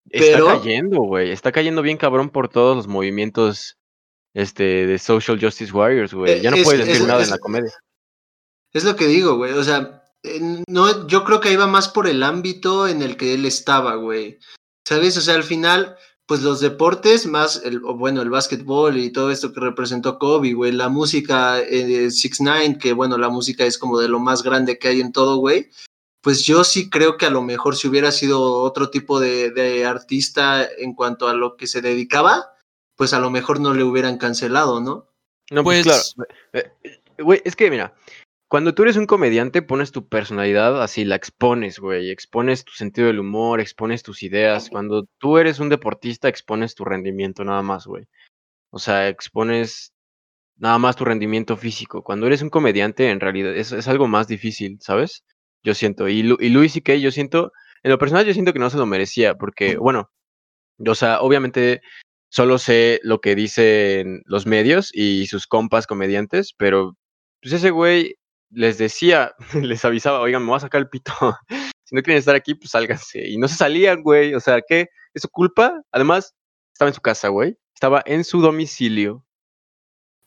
Pero- 0.10 0.48
Está 0.48 0.60
cayendo, 0.62 1.02
güey. 1.02 1.32
Está 1.32 1.52
cayendo 1.52 1.82
bien 1.82 1.98
cabrón 1.98 2.30
por 2.30 2.48
todos 2.48 2.78
los 2.78 2.88
movimientos 2.88 3.78
este, 4.34 4.88
de 4.88 4.98
Social 5.00 5.38
Justice 5.38 5.74
Warriors, 5.74 6.14
güey. 6.14 6.32
Eh, 6.32 6.42
Ya 6.42 6.50
no 6.52 6.56
es- 6.56 6.64
puedes 6.64 6.86
decir 6.86 7.02
es- 7.02 7.08
nada 7.10 7.20
es- 7.24 7.28
en 7.28 7.32
la 7.32 7.40
comedia. 7.40 7.74
Es 8.72 8.86
lo 8.86 8.96
que 8.96 9.08
digo, 9.08 9.36
güey. 9.36 9.52
O 9.52 9.64
sea, 9.66 10.02
no, 10.70 11.08
yo 11.08 11.26
creo 11.26 11.42
que 11.42 11.52
iba 11.52 11.68
más 11.68 11.90
por 11.90 12.08
el 12.08 12.24
ámbito 12.24 12.88
en 12.88 13.02
el 13.02 13.18
que 13.18 13.34
él 13.34 13.46
estaba, 13.46 13.96
güey. 13.96 14.40
¿Sabes? 14.88 15.18
O 15.18 15.22
sea, 15.22 15.36
al 15.36 15.44
final, 15.44 15.98
pues 16.32 16.44
los 16.44 16.62
deportes, 16.62 17.28
más 17.28 17.62
el, 17.66 17.82
bueno, 17.82 18.22
el 18.22 18.30
básquetbol 18.30 18.96
y 18.96 19.12
todo 19.12 19.32
esto 19.32 19.52
que 19.52 19.60
representó 19.60 20.18
Kobe, 20.18 20.54
güey. 20.54 20.72
La 20.72 20.88
música, 20.88 21.60
eh, 21.60 22.10
Six 22.10 22.40
Nine, 22.40 22.78
que 22.78 22.94
bueno, 22.94 23.18
la 23.18 23.28
música 23.28 23.66
es 23.66 23.78
como 23.78 24.00
de 24.00 24.08
lo 24.08 24.18
más 24.18 24.42
grande 24.42 24.80
que 24.80 24.88
hay 24.88 25.02
en 25.02 25.12
todo, 25.12 25.40
güey. 25.40 25.72
Pues 26.22 26.46
yo 26.46 26.64
sí 26.64 26.90
creo 26.90 27.18
que 27.18 27.26
a 27.26 27.30
lo 27.32 27.42
mejor 27.42 27.76
si 27.76 27.90
hubiera 27.90 28.14
sido 28.14 28.42
otro 28.64 28.90
tipo 28.90 29.20
de, 29.20 29.52
de 29.52 29.86
artista 29.86 30.66
en 30.78 30.94
cuanto 30.94 31.28
a 31.28 31.34
lo 31.34 31.58
que 31.58 31.68
se 31.68 31.82
dedicaba, 31.82 32.54
pues 32.96 33.12
a 33.12 33.20
lo 33.20 33.30
mejor 33.30 33.60
no 33.60 33.74
le 33.74 33.84
hubieran 33.84 34.18
cancelado, 34.18 34.80
¿no? 34.80 35.10
No, 35.50 35.66
pues, 35.66 35.84
Pues- 35.86 36.14
claro. 36.16 36.30
Eh, 36.54 36.72
Güey, 37.22 37.42
es 37.44 37.58
que 37.58 37.70
mira, 37.70 37.94
cuando 38.52 38.76
tú 38.76 38.84
eres 38.84 38.98
un 38.98 39.06
comediante, 39.06 39.62
pones 39.62 39.94
tu 39.94 40.10
personalidad 40.10 40.84
así, 40.84 41.06
la 41.06 41.16
expones, 41.16 41.80
güey. 41.80 42.12
Expones 42.12 42.66
tu 42.66 42.74
sentido 42.74 43.08
del 43.08 43.22
humor, 43.22 43.62
expones 43.62 44.04
tus 44.04 44.24
ideas. 44.24 44.70
Cuando 44.70 45.08
tú 45.20 45.38
eres 45.38 45.60
un 45.62 45.70
deportista, 45.70 46.28
expones 46.28 46.76
tu 46.76 46.84
rendimiento 46.84 47.46
nada 47.46 47.62
más, 47.62 47.88
güey. 47.88 48.08
O 48.70 48.78
sea, 48.78 49.08
expones 49.08 49.94
nada 50.58 50.78
más 50.80 50.98
tu 50.98 51.06
rendimiento 51.06 51.56
físico. 51.56 52.04
Cuando 52.04 52.28
eres 52.28 52.42
un 52.42 52.50
comediante, 52.50 53.10
en 53.10 53.22
realidad 53.22 53.56
es, 53.56 53.72
es 53.72 53.88
algo 53.88 54.10
más 54.10 54.28
difícil, 54.28 54.80
¿sabes? 54.82 55.24
Yo 55.64 55.74
siento. 55.74 56.10
Y, 56.10 56.22
Lu- 56.24 56.38
y 56.42 56.50
Luis 56.50 56.76
y 56.76 57.00
yo 57.00 57.12
siento, 57.12 57.54
en 57.84 57.92
lo 57.92 58.00
personal, 58.00 58.26
yo 58.26 58.34
siento 58.34 58.52
que 58.52 58.60
no 58.60 58.70
se 58.70 58.78
lo 58.78 58.86
merecía, 58.86 59.36
porque, 59.36 59.78
bueno, 59.78 60.12
o 60.86 60.96
sea, 60.96 61.22
obviamente 61.22 61.80
solo 62.30 62.58
sé 62.58 63.00
lo 63.04 63.22
que 63.22 63.34
dicen 63.34 64.24
los 64.26 64.46
medios 64.46 64.92
y 64.94 65.28
sus 65.28 65.48
compas 65.48 65.88
comediantes, 65.88 66.54
pero 66.58 66.98
pues 67.42 67.54
ese 67.54 67.70
güey 67.72 68.18
les 68.52 68.78
decía, 68.78 69.34
les 69.54 69.84
avisaba, 69.86 70.20
oigan, 70.22 70.42
me 70.44 70.50
voy 70.50 70.58
a 70.58 70.62
sacar 70.62 70.82
el 70.82 70.90
pito. 70.90 71.12
si 71.86 71.96
no 71.96 72.02
quieren 72.04 72.20
estar 72.20 72.36
aquí, 72.36 72.56
pues 72.56 72.72
sálganse. 72.72 73.28
Y 73.28 73.38
no 73.38 73.48
se 73.48 73.56
salían, 73.56 74.04
güey. 74.04 74.34
O 74.34 74.40
sea, 74.40 74.62
¿qué? 74.68 74.90
¿Es 75.14 75.22
su 75.24 75.30
culpa? 75.30 75.82
Además, 75.92 76.34
estaba 76.74 76.90
en 76.90 76.96
su 76.96 77.02
casa, 77.02 77.28
güey. 77.30 77.58
Estaba 77.74 78.02
en 78.06 78.24
su 78.24 78.42
domicilio. 78.42 79.26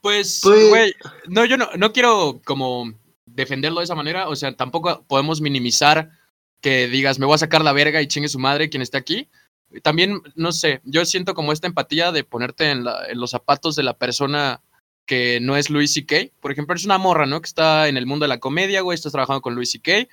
Pues, 0.00 0.40
Pues- 0.42 0.68
güey, 0.68 0.94
no, 1.28 1.44
yo 1.44 1.56
no, 1.56 1.68
no 1.76 1.92
quiero 1.92 2.40
como 2.44 2.92
defenderlo 3.26 3.80
de 3.80 3.84
esa 3.84 3.94
manera, 3.94 4.28
o 4.28 4.36
sea, 4.36 4.54
tampoco 4.54 5.04
podemos 5.08 5.40
minimizar 5.40 6.10
que 6.60 6.88
digas, 6.88 7.18
me 7.18 7.26
voy 7.26 7.34
a 7.34 7.38
sacar 7.38 7.62
la 7.62 7.72
verga 7.72 8.00
y 8.02 8.06
chingue 8.06 8.28
su 8.28 8.38
madre 8.38 8.68
quien 8.68 8.82
esté 8.82 8.98
aquí. 8.98 9.28
También, 9.82 10.20
no 10.34 10.52
sé, 10.52 10.80
yo 10.84 11.04
siento 11.04 11.34
como 11.34 11.52
esta 11.52 11.66
empatía 11.66 12.12
de 12.12 12.22
ponerte 12.24 12.70
en, 12.70 12.84
la- 12.84 13.06
en 13.08 13.18
los 13.18 13.30
zapatos 13.30 13.76
de 13.76 13.82
la 13.82 13.96
persona 13.98 14.62
que 15.06 15.38
no 15.40 15.56
es 15.56 15.70
Louis 15.70 15.92
C.K. 15.92 16.30
Por 16.40 16.52
ejemplo, 16.52 16.74
es 16.74 16.84
una 16.84 16.98
morra, 16.98 17.26
¿no? 17.26 17.40
Que 17.40 17.46
está 17.48 17.88
en 17.88 17.96
el 17.96 18.06
mundo 18.06 18.24
de 18.24 18.28
la 18.28 18.40
comedia, 18.40 18.80
güey, 18.80 18.94
estás 18.94 19.12
trabajando 19.12 19.40
con 19.42 19.54
Louis 19.54 19.70
C.K. 19.70 20.08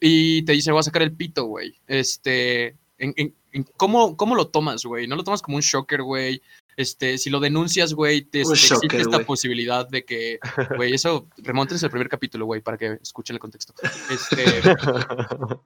y 0.00 0.42
te 0.44 0.52
dice, 0.52 0.70
voy 0.72 0.80
a 0.80 0.84
sacar 0.84 1.02
el 1.02 1.12
pito, 1.12 1.44
güey. 1.44 1.78
Este, 1.86 2.76
en, 2.98 3.12
en- 3.16 3.34
en- 3.52 3.64
¿cómo, 3.76 4.16
¿cómo 4.16 4.34
lo 4.34 4.48
tomas, 4.48 4.84
güey? 4.84 5.06
¿No 5.06 5.16
lo 5.16 5.24
tomas 5.24 5.42
como 5.42 5.56
un 5.56 5.62
shocker, 5.62 6.02
güey? 6.02 6.42
Este, 6.76 7.16
si 7.16 7.30
lo 7.30 7.40
denuncias, 7.40 7.94
güey, 7.94 8.20
te, 8.22 8.42
existe 8.42 8.86
esta 8.98 9.16
güey. 9.16 9.24
posibilidad 9.24 9.88
de 9.88 10.04
que, 10.04 10.38
güey, 10.76 10.92
eso, 10.92 11.26
remontense 11.38 11.86
al 11.86 11.90
primer 11.90 12.08
capítulo, 12.10 12.44
güey, 12.44 12.60
para 12.60 12.76
que 12.76 12.98
escuchen 13.02 13.34
el 13.36 13.40
contexto. 13.40 13.72
Este, 14.10 14.44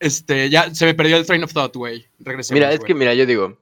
este, 0.00 0.48
ya 0.50 0.74
se 0.74 0.86
me 0.86 0.94
perdió 0.94 1.16
el 1.16 1.26
train 1.26 1.44
of 1.44 1.52
thought, 1.52 1.76
güey. 1.76 2.06
Regresemos, 2.18 2.54
Mira, 2.56 2.72
es 2.72 2.78
güey. 2.78 2.86
que, 2.88 2.94
mira, 2.94 3.14
yo 3.14 3.26
digo. 3.26 3.58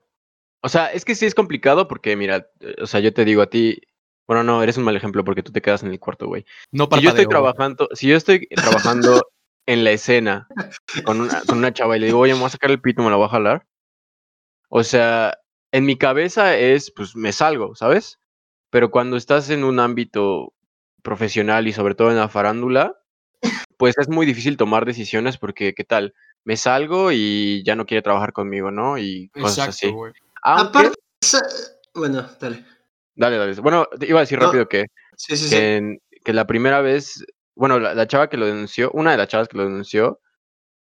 O 0.62 0.68
sea, 0.68 0.86
es 0.92 1.04
que 1.04 1.14
sí 1.14 1.26
es 1.26 1.34
complicado 1.34 1.88
porque, 1.88 2.16
mira, 2.16 2.48
eh, 2.60 2.76
o 2.80 2.86
sea, 2.86 3.00
yo 3.00 3.12
te 3.12 3.24
digo 3.24 3.42
a 3.42 3.50
ti. 3.50 3.80
Bueno, 4.28 4.44
no, 4.44 4.62
eres 4.62 4.76
un 4.76 4.84
mal 4.84 4.94
ejemplo 4.94 5.24
porque 5.24 5.42
tú 5.42 5.52
te 5.52 5.62
quedas 5.62 5.82
en 5.82 5.90
el 5.90 5.98
cuarto, 5.98 6.26
güey. 6.26 6.44
no 6.70 6.84
Si 6.84 7.00
yo 7.00 7.08
estoy 7.08 7.24
parpadeo, 7.24 7.28
trabajando, 7.30 7.88
si 7.94 8.08
yo 8.08 8.16
estoy 8.16 8.46
trabajando 8.48 9.26
en 9.66 9.84
la 9.84 9.90
escena 9.90 10.46
con 11.04 11.22
una, 11.22 11.40
con 11.46 11.58
una 11.58 11.72
chava 11.72 11.96
y 11.96 12.00
le 12.00 12.06
digo, 12.06 12.18
oye, 12.18 12.34
me 12.34 12.40
voy 12.40 12.46
a 12.46 12.50
sacar 12.50 12.70
el 12.70 12.80
pito, 12.80 13.02
me 13.02 13.08
la 13.08 13.16
voy 13.16 13.24
a 13.24 13.30
jalar. 13.30 13.66
O 14.68 14.84
sea, 14.84 15.38
en 15.72 15.86
mi 15.86 15.96
cabeza 15.96 16.56
es, 16.56 16.90
pues 16.90 17.16
me 17.16 17.32
salgo, 17.32 17.74
¿sabes? 17.74 18.20
Pero 18.68 18.90
cuando 18.90 19.16
estás 19.16 19.48
en 19.48 19.64
un 19.64 19.80
ámbito 19.80 20.52
profesional 21.02 21.66
y 21.66 21.72
sobre 21.72 21.94
todo 21.94 22.10
en 22.10 22.18
la 22.18 22.28
farándula, 22.28 23.00
pues 23.78 23.96
es 23.96 24.10
muy 24.10 24.26
difícil 24.26 24.58
tomar 24.58 24.84
decisiones 24.84 25.38
porque, 25.38 25.72
¿qué 25.72 25.84
tal? 25.84 26.14
Me 26.44 26.58
salgo 26.58 27.12
y 27.12 27.62
ya 27.64 27.76
no 27.76 27.86
quiere 27.86 28.02
trabajar 28.02 28.34
conmigo, 28.34 28.70
¿no? 28.70 28.98
Y 28.98 29.30
cosas 29.30 29.68
Exacto, 29.68 30.04
así. 30.04 30.20
Aparte, 30.42 30.98
bueno, 31.94 32.28
dale. 32.38 32.77
Dale, 33.18 33.36
dale. 33.36 33.54
Bueno, 33.60 33.86
te 33.98 34.06
iba 34.06 34.20
a 34.20 34.22
decir 34.22 34.38
No, 34.38 34.46
rápido 34.46 34.68
que 34.68 34.86
Sí, 35.16 35.36
sí, 35.36 35.48
sí. 35.48 35.54
que, 35.56 35.76
en- 35.76 36.00
que 36.24 36.32
la 36.32 36.46
primera 36.46 36.80
vez, 36.80 37.24
bueno, 37.54 37.78
la, 37.78 37.94
la 37.94 38.06
chava 38.06 38.28
que 38.30 38.36
lo 38.36 38.46
denunció, 38.46 38.90
una 38.92 39.10
de 39.12 39.16
las 39.18 39.28
chavas 39.28 39.48
que 39.48 39.56
lo 39.56 39.64
denunció 39.64 40.20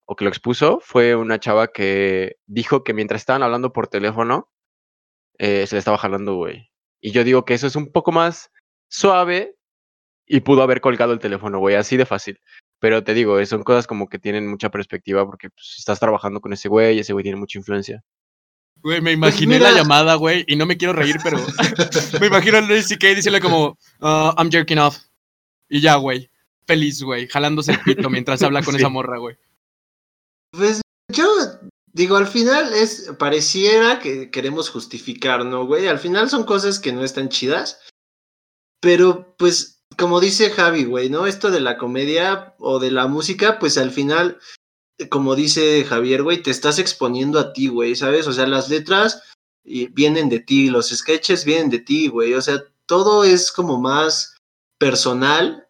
o 0.05 0.15
que 0.15 0.23
lo 0.25 0.29
expuso 0.29 0.79
fue 0.81 1.15
una 1.15 1.39
chava 1.39 1.67
que 1.67 2.37
dijo 2.45 2.83
que 2.83 2.93
mientras 2.93 3.21
estaban 3.21 3.43
hablando 3.43 3.71
por 3.71 3.87
teléfono, 3.87 4.49
eh, 5.37 5.65
se 5.67 5.75
le 5.75 5.79
estaba 5.79 5.97
jalando, 5.97 6.35
güey. 6.35 6.69
Y 7.01 7.11
yo 7.11 7.23
digo 7.23 7.45
que 7.45 7.53
eso 7.53 7.67
es 7.67 7.75
un 7.75 7.91
poco 7.91 8.11
más 8.11 8.51
suave 8.89 9.55
y 10.25 10.41
pudo 10.41 10.61
haber 10.63 10.81
colgado 10.81 11.13
el 11.13 11.19
teléfono, 11.19 11.59
güey, 11.59 11.75
así 11.75 11.97
de 11.97 12.05
fácil. 12.05 12.39
Pero 12.79 13.03
te 13.03 13.13
digo, 13.13 13.43
son 13.45 13.63
cosas 13.63 13.87
como 13.87 14.07
que 14.07 14.19
tienen 14.19 14.47
mucha 14.47 14.69
perspectiva 14.69 15.25
porque 15.25 15.49
pues, 15.49 15.75
estás 15.77 15.99
trabajando 15.99 16.41
con 16.41 16.53
ese 16.53 16.67
güey 16.69 16.97
y 16.97 16.99
ese 16.99 17.13
güey 17.13 17.23
tiene 17.23 17.37
mucha 17.39 17.57
influencia. 17.59 18.03
Güey, 18.83 19.01
me 19.01 19.11
imaginé 19.11 19.59
la 19.59 19.69
Pues 19.69 19.81
llamada, 19.81 20.15
güey, 20.15 20.43
y 20.47 20.55
no 20.55 20.65
me 20.65 20.75
quiero 20.77 20.93
reír, 20.93 21.17
pero 21.23 21.37
me 22.19 22.27
imagino 22.27 22.57
a 22.57 22.61
Luis 22.61 22.87
C.K. 22.87 23.07
diciéndole 23.09 23.41
como, 23.41 23.77
"Ah, 23.99 24.33
I'm 24.37 24.51
jerking 24.51 24.79
off. 24.79 24.97
Y 25.69 25.81
ya, 25.81 25.95
güey. 25.95 26.29
Feliz, 26.67 27.01
güey, 27.03 27.27
jalándose 27.27 27.73
el 27.73 27.79
pito 27.81 28.09
mientras 28.09 28.41
habla 28.43 28.63
con 28.63 28.73
Sí. 28.75 28.79
esa 28.79 28.89
morra, 28.89 29.17
güey. 29.17 29.37
Pues 30.51 30.81
yo 31.13 31.27
digo, 31.93 32.17
al 32.17 32.27
final 32.27 32.73
es, 32.73 33.11
pareciera 33.19 33.99
que 33.99 34.31
queremos 34.31 34.69
justificar, 34.69 35.45
¿no, 35.45 35.65
güey? 35.65 35.87
Al 35.87 35.99
final 35.99 36.29
son 36.29 36.43
cosas 36.43 36.79
que 36.79 36.91
no 36.93 37.03
están 37.03 37.29
chidas. 37.29 37.79
Pero, 38.81 39.35
pues, 39.37 39.83
como 39.97 40.19
dice 40.19 40.49
Javi, 40.49 40.85
güey, 40.85 41.09
¿no? 41.09 41.27
Esto 41.27 41.51
de 41.51 41.61
la 41.61 41.77
comedia 41.77 42.55
o 42.57 42.79
de 42.79 42.91
la 42.91 43.07
música, 43.07 43.59
pues 43.59 43.77
al 43.77 43.91
final, 43.91 44.39
como 45.09 45.35
dice 45.35 45.83
Javier, 45.85 46.23
güey, 46.23 46.41
te 46.43 46.51
estás 46.51 46.79
exponiendo 46.79 47.39
a 47.39 47.53
ti, 47.53 47.67
güey, 47.67 47.95
¿sabes? 47.95 48.27
O 48.27 48.33
sea, 48.33 48.47
las 48.47 48.69
letras 48.69 49.21
vienen 49.63 50.29
de 50.29 50.39
ti, 50.39 50.69
los 50.69 50.89
sketches 50.89 51.45
vienen 51.45 51.69
de 51.69 51.79
ti, 51.79 52.07
güey. 52.07 52.33
O 52.33 52.41
sea, 52.41 52.63
todo 52.85 53.23
es 53.23 53.51
como 53.51 53.79
más 53.79 54.35
personal 54.79 55.67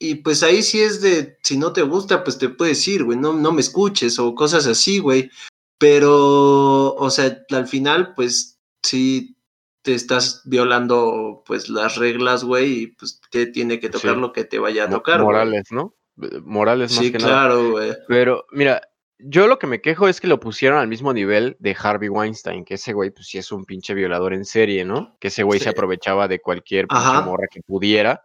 y 0.00 0.16
pues 0.16 0.42
ahí 0.42 0.62
sí 0.62 0.80
es 0.80 1.00
de, 1.00 1.36
si 1.42 1.56
no 1.56 1.72
te 1.72 1.82
gusta, 1.82 2.22
pues 2.24 2.38
te 2.38 2.48
puedes 2.48 2.86
ir, 2.88 3.04
güey, 3.04 3.18
no, 3.18 3.32
no 3.32 3.52
me 3.52 3.60
escuches 3.60 4.18
o 4.18 4.34
cosas 4.34 4.66
así, 4.66 4.98
güey. 4.98 5.30
Pero, 5.78 6.94
o 6.94 7.10
sea, 7.10 7.38
al 7.50 7.66
final, 7.66 8.14
pues 8.14 8.58
sí 8.84 9.36
te 9.82 9.94
estás 9.94 10.42
violando, 10.44 11.42
pues 11.46 11.68
las 11.68 11.96
reglas, 11.96 12.44
güey, 12.44 12.72
y 12.82 12.86
pues 12.88 13.20
te 13.30 13.46
tiene 13.46 13.78
que 13.78 13.88
tocar 13.88 14.14
Sí. 14.16 14.20
lo 14.20 14.32
que 14.32 14.44
te 14.44 14.58
vaya 14.58 14.84
a 14.84 14.88
Mo- 14.88 14.96
tocar. 14.96 15.22
Morales, 15.22 15.64
¿no? 15.70 15.94
Morales 16.16 16.90
más 16.96 17.04
Sí, 17.04 17.12
que 17.12 17.18
nada. 17.18 17.30
claro, 17.30 17.70
güey. 17.72 17.92
Pero, 18.08 18.46
mira, 18.52 18.82
yo 19.18 19.46
lo 19.46 19.58
que 19.58 19.66
me 19.66 19.80
quejo 19.80 20.08
es 20.08 20.20
que 20.20 20.26
lo 20.26 20.40
pusieron 20.40 20.78
al 20.78 20.88
mismo 20.88 21.12
nivel 21.12 21.56
de 21.58 21.76
Harvey 21.78 22.08
Weinstein, 22.08 22.64
que 22.64 22.74
ese 22.74 22.92
güey, 22.92 23.10
pues 23.10 23.26
sí 23.28 23.38
es 23.38 23.50
un 23.52 23.64
pinche 23.64 23.94
violador 23.94 24.32
en 24.34 24.44
serie, 24.44 24.84
¿no? 24.84 25.16
Que 25.20 25.28
ese 25.28 25.42
güey 25.42 25.58
Sí. 25.58 25.64
se 25.64 25.70
aprovechaba 25.70 26.28
de 26.28 26.40
cualquier 26.40 26.86
pinche 26.88 27.20
morra 27.24 27.46
que 27.50 27.60
pudiera. 27.62 28.22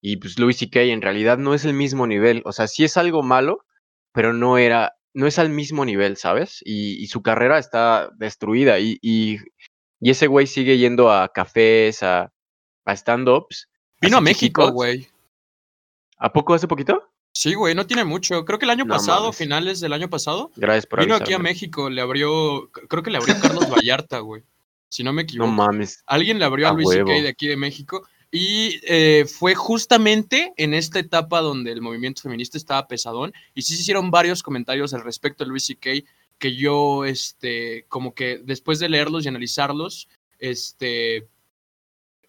Y 0.00 0.16
pues 0.18 0.38
Louis 0.38 0.56
C.K. 0.58 0.80
en 0.82 1.02
realidad 1.02 1.38
no 1.38 1.54
es 1.54 1.64
el 1.64 1.72
mismo 1.72 2.06
nivel. 2.06 2.42
O 2.44 2.52
sea, 2.52 2.66
sí 2.66 2.84
es 2.84 2.96
algo 2.96 3.22
malo, 3.22 3.64
pero 4.12 4.32
no 4.32 4.58
era, 4.58 4.96
no 5.14 5.26
es 5.26 5.38
al 5.38 5.48
mismo 5.50 5.84
nivel, 5.84 6.16
¿sabes? 6.16 6.60
Y, 6.64 7.02
y 7.02 7.06
su 7.06 7.22
carrera 7.22 7.58
está 7.58 8.10
destruida. 8.16 8.78
Y, 8.80 8.98
y, 9.00 9.38
y 10.00 10.10
ese 10.10 10.26
güey 10.26 10.46
sigue 10.46 10.76
yendo 10.78 11.10
a 11.10 11.28
cafés, 11.32 12.02
a, 12.02 12.32
a 12.84 12.92
stand-ups. 12.96 13.68
Vino 14.00 14.18
a 14.18 14.20
México, 14.20 14.70
güey. 14.72 15.08
¿A 16.18 16.32
poco 16.32 16.52
hace 16.54 16.68
poquito? 16.68 17.08
Sí, 17.36 17.54
güey, 17.54 17.74
no 17.74 17.86
tiene 17.86 18.04
mucho. 18.04 18.44
Creo 18.44 18.58
que 18.60 18.64
el 18.64 18.70
año 18.70 18.84
No 18.84 18.94
pasado, 18.94 19.22
mames. 19.24 19.36
finales 19.36 19.80
del 19.80 19.92
año 19.92 20.08
pasado, 20.08 20.52
Gracias 20.56 20.86
por 20.86 21.00
vino 21.00 21.16
aquí 21.16 21.32
a. 21.32 21.38
México, 21.38 21.90
le 21.90 22.00
abrió, 22.00 22.70
creo 22.88 23.02
que 23.02 23.10
le 23.10 23.18
abrió 23.18 23.34
Carlos 23.42 23.68
Vallarta, 23.70 24.20
güey. 24.20 24.42
Si 24.88 25.02
no 25.02 25.12
me 25.12 25.22
No 25.22 25.24
equivoco. 25.24 25.50
mames. 25.50 26.02
Alguien 26.06 26.38
le 26.38 26.44
abrió 26.44 26.68
a, 26.68 26.70
A 26.70 26.74
Luis 26.74 26.88
C.K. 26.90 27.10
de 27.12 27.28
aquí 27.28 27.48
de 27.48 27.56
México. 27.56 28.06
Y 28.30 28.80
eh, 28.86 29.26
fue 29.28 29.54
justamente 29.56 30.52
en 30.56 30.74
esta 30.74 30.98
etapa 31.00 31.40
donde 31.40 31.72
el 31.72 31.80
movimiento 31.82 32.22
feminista 32.22 32.56
estaba 32.56 32.86
pesadón. 32.86 33.32
Y 33.54 33.62
sí 33.62 33.74
se 33.74 33.82
hicieron 33.82 34.10
varios 34.12 34.42
comentarios 34.42 34.94
al 34.94 35.02
respecto 35.02 35.42
de 35.44 35.50
Luis 35.50 35.66
C.K. 35.66 35.90
que 36.38 36.54
yo, 36.54 37.04
este, 37.04 37.84
como 37.88 38.14
que 38.14 38.38
después 38.38 38.78
de 38.78 38.88
leerlos 38.88 39.24
y 39.24 39.28
analizarlos, 39.28 40.08
este, 40.38 41.26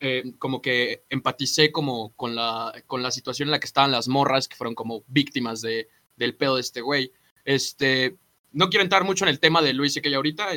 eh, 0.05 0.23
como 0.37 0.61
que 0.61 1.03
empaticé 1.09 1.71
como 1.71 2.13
con 2.15 2.35
la, 2.35 2.71
con 2.87 3.01
la 3.01 3.09
situación 3.11 3.47
en 3.47 3.51
la 3.51 3.59
que 3.59 3.65
estaban 3.65 3.91
las 3.91 4.07
morras 4.07 4.47
que 4.47 4.55
fueron 4.55 4.75
como 4.75 5.03
víctimas 5.07 5.61
de, 5.61 5.87
del 6.15 6.35
pedo 6.35 6.55
de 6.55 6.61
este 6.61 6.81
güey. 6.81 7.11
Este, 7.43 8.15
no 8.51 8.69
quiero 8.69 8.83
entrar 8.83 9.03
mucho 9.03 9.25
en 9.25 9.29
el 9.29 9.39
tema 9.39 9.61
de 9.61 9.73
Luis 9.73 9.93
C.K. 9.93 10.09
ahorita 10.15 10.47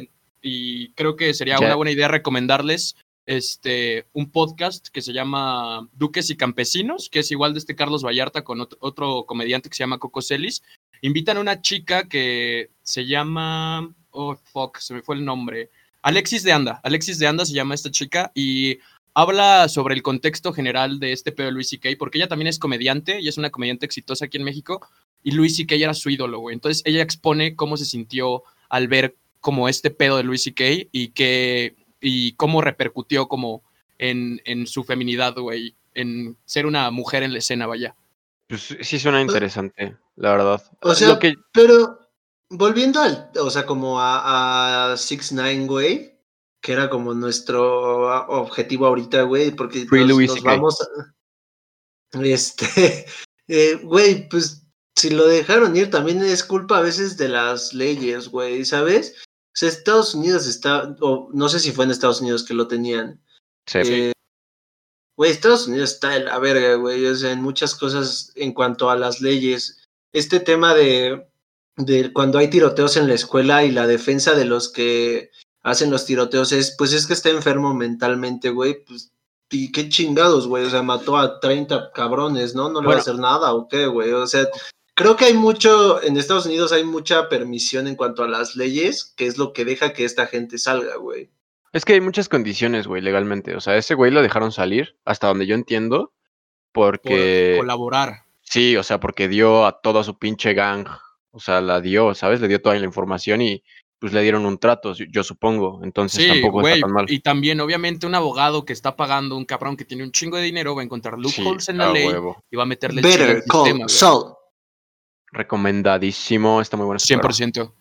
y 0.43 0.93
creo 0.93 1.17
que 1.17 1.33
sería 1.35 1.57
Ya. 1.59 1.67
una 1.67 1.75
buena 1.76 1.90
idea 1.93 2.09
recomendarles 2.09 2.97
este, 3.26 4.07
un 4.12 4.31
podcast 4.31 4.88
que 4.88 5.02
se 5.02 5.12
llama 5.12 5.88
Duques 5.93 6.31
y 6.31 6.37
Campesinos, 6.37 7.09
que 7.11 7.19
es 7.21 7.31
igual 7.31 7.52
de 7.52 7.59
este 7.59 7.75
Carlos 7.76 8.02
Vallarta 8.05 8.43
con 8.43 8.59
ot- 8.61 8.76
otro 8.81 9.25
comediante 9.26 9.69
que 9.69 9.75
se 9.76 9.83
llama 9.83 9.99
Coco 9.99 10.23
Celis. 10.23 10.62
Invitan 11.02 11.37
a 11.37 11.40
una 11.40 11.61
chica 11.61 12.09
que 12.09 12.71
se 12.83 13.05
llama, 13.07 13.95
oh 14.11 14.35
fuck, 14.35 14.78
se 14.78 14.95
me 14.95 15.02
fue 15.02 15.17
el 15.17 15.25
nombre. 15.25 15.71
Alexis 16.00 16.43
de 16.43 16.52
Anda, 16.52 16.81
Alexis 16.85 17.19
de 17.19 17.26
Anda 17.26 17.45
se 17.45 17.52
llama 17.52 17.75
esta 17.75 17.90
chica 17.90 18.31
y 18.35 18.78
habla 19.18 19.68
sobre 19.68 19.96
el 19.96 20.02
contexto 20.02 20.52
general 20.52 21.00
de 21.00 21.10
este 21.12 21.32
pedo 21.32 21.46
de 21.46 21.52
Luis 21.52 21.70
C.K. 21.70 21.88
porque 21.98 22.18
ella 22.18 22.28
también 22.28 22.46
es 22.46 22.60
comediante 22.60 23.20
y 23.20 23.26
es 23.26 23.37
una 23.37 23.50
comediante 23.50 23.84
exitosa 23.84 24.26
aquí 24.26 24.37
en 24.37 24.44
México 24.44 24.87
y 25.25 25.32
Luis 25.32 25.56
C.K. 25.56 25.75
era 25.75 25.92
su 25.92 26.08
ídolo, 26.08 26.38
güey. 26.38 26.54
Entonces 26.54 26.82
ella 26.84 27.02
expone 27.02 27.56
cómo 27.56 27.76
se 27.76 27.84
sintió 27.84 28.44
al 28.68 28.87
ver 28.87 29.16
como 29.40 29.68
este 29.68 29.90
pedo 29.90 30.18
de 30.18 30.22
Luis 30.22 30.44
C.K. 30.44 30.64
y 30.92 31.08
que 31.08 31.75
y 32.00 32.34
cómo 32.34 32.60
repercutió 32.60 33.26
como 33.26 33.64
en, 33.98 34.40
en 34.44 34.68
su 34.68 34.84
feminidad, 34.84 35.34
güey, 35.34 35.75
en 35.94 36.37
ser 36.44 36.66
una 36.66 36.88
mujer 36.92 37.25
en 37.25 37.32
la 37.32 37.40
escena, 37.40 37.66
vaya. 37.66 37.96
Pues 38.46 38.76
sí 38.80 39.00
suena 39.00 39.20
interesante, 39.20 39.96
la 40.14 40.30
verdad. 40.30 40.62
O 40.82 40.94
sea, 40.94 41.08
Lo 41.08 41.18
que, 41.18 41.34
pero 41.52 41.98
volviendo 42.50 43.00
al, 43.00 43.30
o 43.40 43.50
sea, 43.50 43.66
como 43.66 44.00
a, 44.00 44.92
a 44.92 44.96
Six 44.96 45.32
Nine, 45.32 45.66
güey, 45.66 46.17
que 46.60 46.72
era 46.72 46.90
como 46.90 47.14
nuestro 47.14 48.10
a- 48.10 48.28
objetivo 48.28 48.86
ahorita, 48.86 49.22
güey, 49.22 49.50
porque 49.52 49.86
Free 49.86 50.00
nos, 50.00 50.08
Louis 50.08 50.28
nos 50.30 50.42
vamos 50.42 50.80
a- 50.80 51.14
este, 52.22 53.06
eh, 53.48 53.74
güey, 53.82 54.28
pues 54.28 54.62
si 54.96 55.10
lo 55.10 55.26
dejaron 55.26 55.76
ir 55.76 55.90
también 55.90 56.22
es 56.22 56.42
culpa 56.42 56.78
a 56.78 56.82
veces 56.82 57.16
de 57.16 57.28
las 57.28 57.72
leyes, 57.72 58.28
güey, 58.28 58.64
¿sabes? 58.64 59.14
O 59.20 59.58
sea, 59.58 59.68
Estados 59.68 60.14
Unidos 60.14 60.46
está, 60.46 60.96
o 61.00 61.30
no 61.32 61.48
sé 61.48 61.60
si 61.60 61.72
fue 61.72 61.84
en 61.84 61.90
Estados 61.92 62.20
Unidos 62.20 62.44
que 62.44 62.54
lo 62.54 62.66
tenían, 62.68 63.20
sí, 63.66 63.78
eh, 63.84 64.12
Güey, 65.16 65.32
Estados 65.32 65.66
Unidos 65.66 65.94
está 65.94 66.10
de 66.10 66.20
la 66.20 66.38
verga, 66.38 66.76
güey. 66.76 67.04
O 67.06 67.14
sea, 67.16 67.32
en 67.32 67.42
muchas 67.42 67.74
cosas 67.74 68.30
en 68.36 68.52
cuanto 68.52 68.88
a 68.88 68.94
las 68.94 69.20
leyes. 69.20 69.82
Este 70.12 70.38
tema 70.38 70.74
de, 70.76 71.26
de 71.76 72.12
cuando 72.12 72.38
hay 72.38 72.48
tiroteos 72.48 72.96
en 72.96 73.08
la 73.08 73.14
escuela 73.14 73.64
y 73.64 73.72
la 73.72 73.88
defensa 73.88 74.34
de 74.36 74.44
los 74.44 74.70
que 74.70 75.32
hacen 75.68 75.90
los 75.90 76.06
tiroteos 76.06 76.52
es, 76.52 76.75
pues 76.76 76.92
es 76.92 77.06
que 77.06 77.12
está 77.12 77.30
enfermo 77.30 77.75
mentalmente, 77.75 78.50
güey. 78.50 78.84
Pues, 78.84 79.12
y 79.50 79.72
qué 79.72 79.88
chingados, 79.88 80.46
güey. 80.46 80.64
O 80.64 80.70
sea, 80.70 80.82
mató 80.82 81.16
a 81.16 81.40
30 81.40 81.92
cabrones, 81.92 82.54
¿no? 82.54 82.70
No 82.70 82.80
le 82.80 82.88
va 82.88 82.94
a 82.94 82.98
hacer 82.98 83.16
nada 83.16 83.54
o 83.54 83.68
qué, 83.68 83.87
güey. 83.87 84.12
O 84.12 84.26
sea, 84.26 84.46
creo 84.94 85.16
que 85.16 85.26
hay 85.26 85.34
mucho, 85.34 86.02
en 86.02 86.16
Estados 86.16 86.46
Unidos 86.46 86.72
hay 86.72 86.84
mucha 86.84 87.28
permisión 87.28 87.87
en 87.87 87.96
cuanto 87.96 88.25
a 88.25 88.28
las 88.28 88.56
leyes, 88.56 89.14
que 89.16 89.26
es 89.26 89.38
lo 89.38 89.52
que 89.52 89.64
deja 89.64 89.92
que 89.92 90.04
esta 90.04 90.26
gente 90.26 90.58
salga, 90.58 90.96
güey. 90.96 91.30
Es 91.72 91.84
que 91.84 91.94
hay 91.94 92.00
muchas 92.00 92.28
condiciones, 92.28 92.87
güey, 92.87 93.02
legalmente. 93.02 93.54
O 93.54 93.60
sea, 93.60 93.76
ese 93.76 93.94
güey 93.94 94.10
lo 94.10 94.22
dejaron 94.22 94.52
salir, 94.52 94.96
hasta 95.04 95.28
donde 95.28 95.46
yo 95.46 95.54
entiendo, 95.54 96.12
Por 96.72 97.00
porque... 97.00 97.56
colaborar. 97.58 98.25
Sí, 98.42 98.76
o 98.76 98.82
sea, 98.82 98.98
porque 98.98 99.28
dio 99.28 99.66
a 99.66 99.80
toda 99.80 100.02
su 100.02 100.18
pinche 100.18 100.54
gang. 100.54 100.87
O 101.30 101.40
sea, 101.40 101.60
la 101.60 101.80
dio, 101.80 102.14
¿sabes? 102.14 102.40
Le 102.40 102.48
dio 102.48 102.62
toda 102.62 102.75
la 102.75 102.84
información 102.84 103.42
y 103.42 103.62
pues 103.99 104.12
le 104.12 104.23
dieron 104.23 104.47
un 104.47 104.59
trato, 104.59 104.95
yo 104.95 105.25
supongo. 105.25 105.81
Entonces 105.83 106.25
Sí, 106.25 106.28
tampoco 106.28 106.67
está 106.69 106.81
tan 106.87 106.93
mal. 106.93 107.07
Y 107.11 107.21
también, 107.21 107.61
obviamente, 107.61 108.07
un 108.07 108.14
abogado 108.14 108.64
que 108.64 108.73
está 108.73 108.95
pagando 108.97 109.37
un 109.37 109.45
cabrón 109.45 109.76
que 109.76 109.85
tiene 109.85 110.05
un 110.05 110.12
chingo 110.12 110.37
de 110.37 110.45
dinero 110.45 110.75
va 110.75 110.83
a 110.83 110.85
encontrar 110.85 111.14
Sí, 111.17 111.23
loopholes 111.23 111.69
en 111.69 111.78
la 111.78 111.90
ley 111.93 112.07
huevo. 112.07 112.45
y 112.50 112.57
va 112.57 112.62
a 112.62 112.67
meterle 112.67 113.00
el 113.00 113.07
Better 113.07 113.37
sistema, 113.43 113.64
call 113.64 113.76
güey. 113.76 113.88
Saul. 113.88 114.35
Recomendadísimo, 115.32 116.61
está 116.61 116.76
muy 116.76 116.87
bueno. 116.87 116.97
ese 116.97 117.15
programa. 117.19 117.34
100%. 117.34 117.73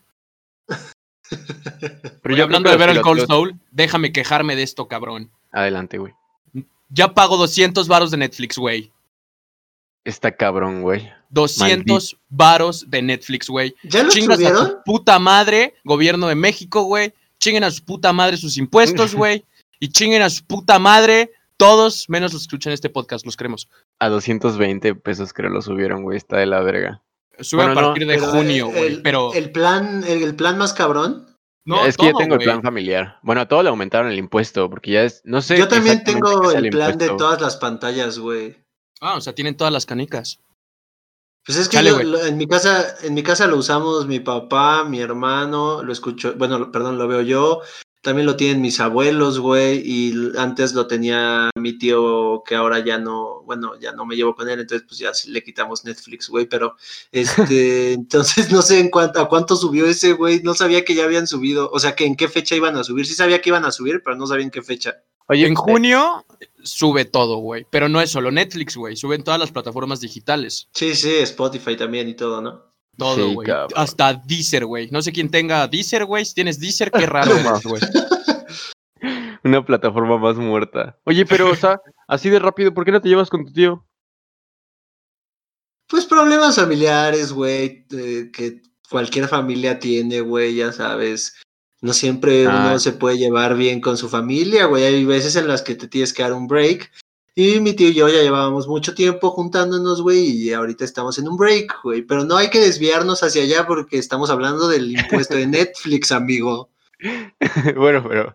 Pero 2.22 2.36
yo 2.36 2.44
hablando 2.44 2.70
de 2.70 2.76
ver 2.76 2.90
el 2.90 3.00
Cold 3.00 3.26
Soul, 3.26 3.60
déjame 3.70 4.12
quejarme 4.12 4.56
de 4.56 4.62
esto, 4.62 4.88
cabrón. 4.88 5.30
Adelante, 5.52 5.98
güey. 5.98 6.14
Ya 6.90 7.12
pago 7.14 7.36
200 7.36 7.86
varos 7.86 8.10
de 8.10 8.16
Netflix, 8.16 8.56
güey. 8.58 8.92
Está 10.08 10.32
cabrón, 10.34 10.80
güey. 10.82 11.10
200 11.30 12.16
varos 12.30 12.88
de 12.88 13.02
Netflix, 13.02 13.48
güey. 13.48 13.74
¿Ya 13.82 14.02
lo 14.04 14.08
Chingas 14.10 14.38
a 14.38 14.42
subieron? 14.42 14.66
su 14.68 14.76
puta 14.84 15.18
madre, 15.18 15.74
gobierno 15.84 16.28
de 16.28 16.34
México, 16.34 16.82
güey. 16.82 17.12
Chinguen 17.38 17.64
a 17.64 17.70
su 17.70 17.84
puta 17.84 18.12
madre 18.12 18.36
sus 18.38 18.56
impuestos, 18.56 19.14
güey. 19.14 19.44
y 19.80 19.88
chinguen 19.90 20.22
a 20.22 20.30
su 20.30 20.44
puta 20.44 20.78
madre 20.78 21.30
todos, 21.58 22.06
menos 22.08 22.32
los 22.32 22.42
que 22.42 22.44
escuchan 22.46 22.72
este 22.72 22.88
podcast, 22.88 23.26
los 23.26 23.36
queremos. 23.36 23.68
A 23.98 24.08
220 24.08 24.94
pesos 24.94 25.32
creo 25.32 25.50
lo 25.50 25.60
subieron, 25.60 26.02
güey. 26.02 26.16
Está 26.16 26.38
de 26.38 26.46
la 26.46 26.60
verga. 26.60 27.02
Sube 27.40 27.64
Bueno, 27.64 27.78
a 27.78 27.82
no, 27.82 27.88
partir 27.88 28.06
de 28.06 28.18
junio, 28.18 28.68
güey. 28.68 28.86
el- 28.86 29.02
Pero 29.02 29.32
El 29.34 29.50
plan, 29.52 30.04
el, 30.08 30.22
el 30.22 30.34
plan 30.36 30.56
más 30.56 30.72
cabrón. 30.72 31.26
no, 31.66 31.84
es 31.84 31.96
que 31.98 32.06
yo 32.06 32.12
todo, 32.12 32.20
tengo 32.20 32.34
el 32.36 32.40
plan 32.40 32.62
familiar. 32.62 33.18
Bueno, 33.22 33.42
a 33.42 33.46
todo 33.46 33.62
le 33.62 33.68
aumentaron 33.68 34.10
el 34.10 34.18
impuesto, 34.18 34.70
porque 34.70 34.92
ya 34.92 35.02
es. 35.02 35.20
No 35.24 35.42
sé. 35.42 35.58
Yo 35.58 35.68
también 35.68 36.02
tengo 36.02 36.50
el 36.50 36.70
plan 36.70 36.96
de 36.96 37.08
todas 37.08 37.40
las 37.42 37.56
pantallas, 37.58 38.18
güey. 38.18 38.56
Ah, 39.00 39.16
o 39.16 39.20
sea, 39.20 39.34
tienen 39.34 39.56
todas 39.56 39.72
las 39.72 39.86
canicas. 39.86 40.40
Pues 41.46 41.56
es 41.58 41.68
que 41.68 41.76
yo- 41.90 41.96
lo- 42.04 42.24
en 42.26 42.36
mi 42.36 42.46
casa, 42.46 42.96
en 43.02 43.14
mi 43.14 43.22
casa 43.22 43.46
lo 43.46 43.56
usamos 43.56 44.06
mi 44.06 44.20
papá, 44.20 44.84
mi 44.84 45.00
hermano, 45.00 45.82
lo 45.82 45.92
escucho, 45.92 46.34
bueno, 46.36 46.58
lo- 46.58 46.70
perdón, 46.72 46.98
lo 46.98 47.08
veo 47.08 47.22
yo, 47.22 47.62
también 48.02 48.26
lo 48.26 48.36
tienen 48.36 48.60
mis 48.60 48.80
abuelos, 48.80 49.38
güey, 49.38 49.80
y 49.84 50.32
antes 50.36 50.74
lo 50.74 50.86
tenía 50.86 51.50
mi 51.56 51.78
tío 51.78 52.42
que 52.46 52.54
ahora 52.54 52.80
ya 52.84 52.98
no, 52.98 53.42
bueno, 53.44 53.78
ya 53.80 53.92
no 53.92 54.04
me 54.04 54.14
llevo 54.14 54.34
con 54.34 54.48
él, 54.50 54.60
entonces 54.60 54.86
pues 54.86 54.98
ya 54.98 55.10
le 55.30 55.42
quitamos 55.42 55.84
Netflix, 55.84 56.28
güey, 56.28 56.46
pero 56.46 56.76
este, 57.12 57.94
entonces 57.94 58.52
no 58.52 58.60
sé 58.60 58.80
en 58.80 58.90
cuánto, 58.90 59.18
a 59.20 59.28
cuánto 59.28 59.56
subió 59.56 59.86
ese, 59.86 60.12
güey, 60.12 60.42
no 60.42 60.52
sabía 60.54 60.84
que 60.84 60.94
ya 60.94 61.04
habían 61.04 61.26
subido, 61.26 61.70
o 61.72 61.78
sea, 61.78 61.96
que 61.96 62.04
en 62.04 62.14
qué 62.16 62.28
fecha 62.28 62.56
iban 62.56 62.76
a 62.76 62.84
subir, 62.84 63.06
sí 63.06 63.14
sabía 63.14 63.40
que 63.40 63.48
iban 63.50 63.64
a 63.64 63.72
subir, 63.72 64.02
pero 64.04 64.16
no 64.16 64.26
sabía 64.26 64.44
en 64.44 64.50
qué 64.50 64.60
fecha. 64.62 64.96
Oye, 65.28 65.46
en 65.46 65.52
eh, 65.52 65.56
junio 65.56 66.24
sube 66.62 67.04
todo, 67.04 67.36
güey. 67.38 67.66
Pero 67.70 67.88
no 67.88 68.00
es 68.00 68.10
solo 68.10 68.30
Netflix, 68.30 68.76
güey. 68.76 68.96
Suben 68.96 69.22
todas 69.22 69.38
las 69.38 69.52
plataformas 69.52 70.00
digitales. 70.00 70.68
Sí, 70.72 70.94
sí, 70.94 71.16
Spotify 71.18 71.76
también 71.76 72.08
y 72.08 72.14
todo, 72.14 72.40
¿no? 72.40 72.68
Todo, 72.96 73.32
güey. 73.32 73.48
Hasta 73.76 74.14
Deezer, 74.14 74.64
güey. 74.64 74.90
No 74.90 75.02
sé 75.02 75.12
quién 75.12 75.30
tenga 75.30 75.68
Deezer, 75.68 76.04
güey. 76.04 76.24
Si 76.24 76.34
tienes 76.34 76.58
Deezer, 76.58 76.90
qué 76.90 77.06
raro 77.06 77.32
güey. 77.64 77.80
Una 79.44 79.64
plataforma 79.64 80.18
más 80.18 80.36
muerta. 80.36 80.98
Oye, 81.04 81.24
pero, 81.24 81.50
o 81.50 81.54
sea, 81.54 81.80
así 82.08 82.28
de 82.28 82.38
rápido, 82.38 82.74
¿por 82.74 82.84
qué 82.84 82.90
no 82.90 83.00
te 83.00 83.08
llevas 83.08 83.30
con 83.30 83.44
tu 83.44 83.52
tío? 83.52 83.86
Pues 85.86 86.04
problemas 86.04 86.56
familiares, 86.56 87.32
güey, 87.32 87.86
eh, 87.92 88.30
que 88.32 88.62
cualquier 88.90 89.28
familia 89.28 89.78
tiene, 89.78 90.20
güey, 90.20 90.56
ya 90.56 90.72
sabes. 90.72 91.34
No 91.80 91.92
siempre 91.92 92.46
Ah. 92.46 92.66
uno 92.70 92.78
se 92.78 92.92
puede 92.92 93.18
llevar 93.18 93.56
bien 93.56 93.80
con 93.80 93.96
su 93.96 94.08
familia, 94.08 94.66
güey. 94.66 94.84
Hay 94.84 95.04
veces 95.04 95.36
en 95.36 95.46
las 95.48 95.62
que 95.62 95.74
te 95.74 95.86
tienes 95.88 96.12
que 96.12 96.22
dar 96.22 96.32
un 96.32 96.46
break. 96.48 96.90
Y 97.34 97.60
mi 97.60 97.72
tío 97.74 97.88
y 97.90 97.94
yo 97.94 98.08
ya 98.08 98.20
llevábamos 98.20 98.66
mucho 98.66 98.94
tiempo 98.96 99.30
juntándonos, 99.30 100.02
güey, 100.02 100.26
y 100.26 100.52
ahorita 100.52 100.84
estamos 100.84 101.18
en 101.18 101.28
un 101.28 101.36
break, 101.36 101.72
güey. 101.84 102.02
Pero 102.02 102.24
no 102.24 102.36
hay 102.36 102.50
que 102.50 102.58
desviarnos 102.58 103.22
hacia 103.22 103.44
allá 103.44 103.64
porque 103.68 103.96
estamos 103.98 104.28
hablando 104.30 104.66
del 104.66 104.90
impuesto 104.90 105.36
de 105.36 105.46
Netflix, 105.46 106.10
amigo. 106.10 106.70
bueno, 107.76 108.04
pero. 108.08 108.34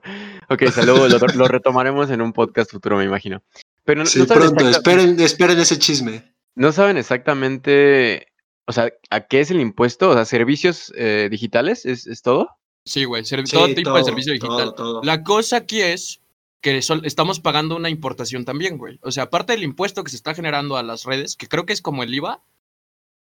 Ok, 0.50 0.62
luego 0.86 1.08
lo, 1.10 1.18
lo 1.20 1.48
retomaremos 1.50 2.10
en 2.12 2.22
un 2.22 2.32
podcast 2.32 2.72
futuro, 2.72 2.96
me 2.96 3.04
imagino. 3.04 3.44
Pero 3.84 4.00
no, 4.02 4.06
Sí, 4.06 4.20
no 4.20 4.26
pronto, 4.28 4.70
esperen, 4.70 5.20
esperen 5.20 5.60
ese 5.60 5.78
chisme. 5.78 6.34
no 6.56 6.72
saben 6.72 6.96
exactamente. 6.98 8.28
O 8.66 8.72
sea, 8.72 8.90
¿a 9.10 9.22
qué 9.28 9.42
es 9.42 9.52
el 9.52 9.60
impuesto? 9.60 10.12
O 10.12 10.14
sea, 10.14 10.24
servicios 10.24 10.94
eh, 10.96 11.28
digitales, 11.30 11.86
¿es, 11.86 12.08
es 12.08 12.22
todo? 12.22 12.48
Sí, 12.86 13.06
güey. 13.06 13.24
Sí, 13.26 13.36
todo 13.52 13.74
tipo 13.74 13.94
de 13.98 14.04
servicio 14.04 14.34
digital. 14.34 14.74
todo. 14.76 15.02
La 15.04 15.24
cosa 15.24 15.58
aquí 15.58 15.82
es 15.82 16.20
que 16.62 16.78
estamos 16.78 17.40
pagando 17.40 17.76
una 17.76 17.90
importación 17.90 18.46
también, 18.46 18.78
güey. 18.78 19.00
O 19.02 19.12
sea, 19.12 19.24
aparte 19.24 19.54
del 19.54 19.64
impuesto 19.64 20.04
que 20.04 20.10
se 20.10 20.16
está 20.16 20.34
generando 20.34 20.78
a 20.78 20.84
las 20.84 21.04
redes, 21.04 21.36
que 21.36 21.48
creo 21.48 21.66
que 21.66 21.74
es 21.74 21.82
como 21.82 22.04
el 22.04 22.14
IVA, 22.14 22.42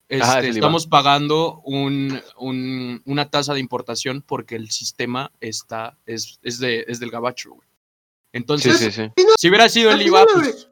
este, 0.10 0.23
Ajá, 0.23 0.39
es 0.39 0.45
el 0.45 0.52
IVA. 0.52 0.56
estamos 0.60 0.88
pagando 0.88 1.62
un, 1.65 2.21
un- 2.38 3.02
una 3.06 3.30
tasa 3.30 3.54
de 3.54 3.60
importación 3.60 4.21
porque 4.21 4.56
el 4.56 4.69
sistema 4.71 5.32
está, 5.41 5.97
es, 6.06 6.39
es, 6.43 6.60
de, 6.60 6.86
es 6.88 6.99
del 6.99 7.10
gabacho, 7.12 7.52
güey. 7.52 7.67
Entonces, 8.34 8.78
sí, 8.78 8.91
sí. 8.91 9.12
si 9.38 9.49
hubiera 9.49 9.69
sido 9.69 9.91
el 9.91 10.02
IVA, 10.02 10.26
pues, 10.34 10.69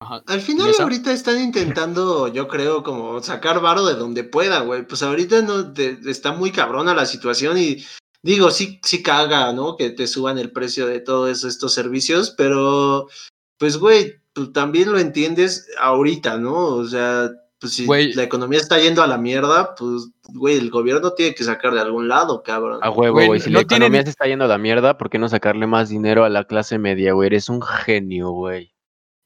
ajá, 0.00 0.22
Al 0.26 0.40
final 0.40 0.68
¿Mesa? 0.68 0.82
ahorita 0.82 1.12
están 1.12 1.40
intentando, 1.40 2.28
yo 2.28 2.48
creo, 2.48 2.82
como 2.82 3.22
sacar 3.22 3.60
varo 3.60 3.84
de 3.86 3.94
donde 3.94 4.24
pueda, 4.24 4.60
güey. 4.60 4.86
Pues 4.86 5.02
ahorita 5.02 5.42
no 5.42 5.62
de- 5.62 5.98
está 6.06 6.32
muy 6.32 6.50
cabrona 6.50 6.94
la 6.94 7.06
situación 7.06 7.58
y 7.58 7.84
digo, 8.22 8.50
sí, 8.50 8.80
sí 8.82 9.02
caga, 9.02 9.52
¿no? 9.52 9.76
Que 9.76 9.90
te 9.90 10.06
suban 10.06 10.38
el 10.38 10.50
precio 10.52 10.86
de 10.86 11.00
todos 11.00 11.44
estos 11.44 11.72
servicios, 11.72 12.34
pero 12.36 13.08
pues, 13.58 13.78
güey, 13.78 14.14
tú 14.32 14.52
también 14.52 14.92
lo 14.92 14.98
entiendes 14.98 15.66
ahorita, 15.80 16.36
¿no? 16.36 16.66
O 16.66 16.84
sea, 16.86 17.30
pues 17.58 17.72
si 17.72 17.86
Güey. 17.86 18.12
la 18.12 18.22
economía 18.24 18.58
está 18.58 18.78
yendo 18.78 19.02
a 19.02 19.06
la 19.06 19.16
mierda, 19.16 19.74
pues, 19.76 20.10
güey, 20.28 20.58
el 20.58 20.68
gobierno 20.70 21.12
tiene 21.12 21.34
que 21.34 21.42
sacar 21.42 21.72
de 21.72 21.80
algún 21.80 22.06
lado, 22.06 22.42
cabrón. 22.42 22.80
A 22.82 22.90
huevo, 22.90 23.14
Güey, 23.14 23.26
güey. 23.28 23.40
Si 23.40 23.48
no 23.48 23.54
la 23.60 23.62
economía 23.62 24.02
se 24.02 24.10
está 24.10 24.26
yendo 24.26 24.44
a 24.44 24.48
la 24.48 24.58
mierda, 24.58 24.98
¿por 24.98 25.08
qué 25.08 25.18
no 25.18 25.28
sacarle 25.30 25.66
más 25.66 25.88
dinero 25.88 26.24
a 26.24 26.28
la 26.28 26.44
clase 26.44 26.78
media, 26.78 27.14
güey? 27.14 27.28
Eres 27.28 27.48
un 27.48 27.62
genio, 27.62 28.28
güey. 28.30 28.74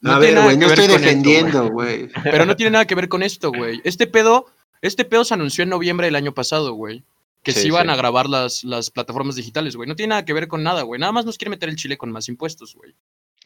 No 0.03 0.13
a 0.13 0.21
tiene 0.21 0.27
ver, 0.27 0.35
nada 0.35 0.45
güey, 0.47 0.57
que 0.57 0.61
no 0.61 0.69
ver 0.69 0.79
estoy 0.79 0.87
con 0.87 0.95
esto, 0.97 1.07
defendiendo, 1.07 1.69
güey. 1.71 2.09
Pero 2.25 2.47
no 2.47 2.57
tiene 2.57 2.71
nada 2.71 2.87
que 2.87 2.95
ver 2.95 3.09
con 3.09 3.23
esto, 3.23 3.51
güey. 3.53 3.81
Este 3.85 4.07
pedo, 4.07 4.47
este 4.81 5.05
pedo 5.05 5.25
se 5.25 5.35
anunció 5.35 5.63
en 5.65 5.71
noviembre 5.71 6.07
del 6.07 6.17
año 6.17 6.33
pasado, 6.33 6.73
güey. 6.73 7.03
Que 7.43 7.53
Sí, 7.53 7.61
se 7.63 7.67
iban 7.69 7.87
sí. 7.87 7.93
a 7.93 7.97
grabar 7.97 8.29
las, 8.29 8.65
las 8.65 8.91
plataformas 8.91 9.35
digitales, 9.37 9.77
güey. 9.77 9.89
No 9.89 9.97
tiene 9.97 10.11
nada 10.11 10.25
que 10.25 10.33
ver 10.35 10.49
con 10.49 10.63
nada, 10.63 10.83
güey. 10.83 11.01
Nada 11.01 11.13
más 11.13 11.25
nos 11.25 11.39
quiere 11.39 11.51
meter 11.51 11.69
el 11.71 11.77
chile 11.77 11.97
con 11.99 12.11
más 12.13 12.29
impuestos, 12.29 12.75
güey. 12.75 12.95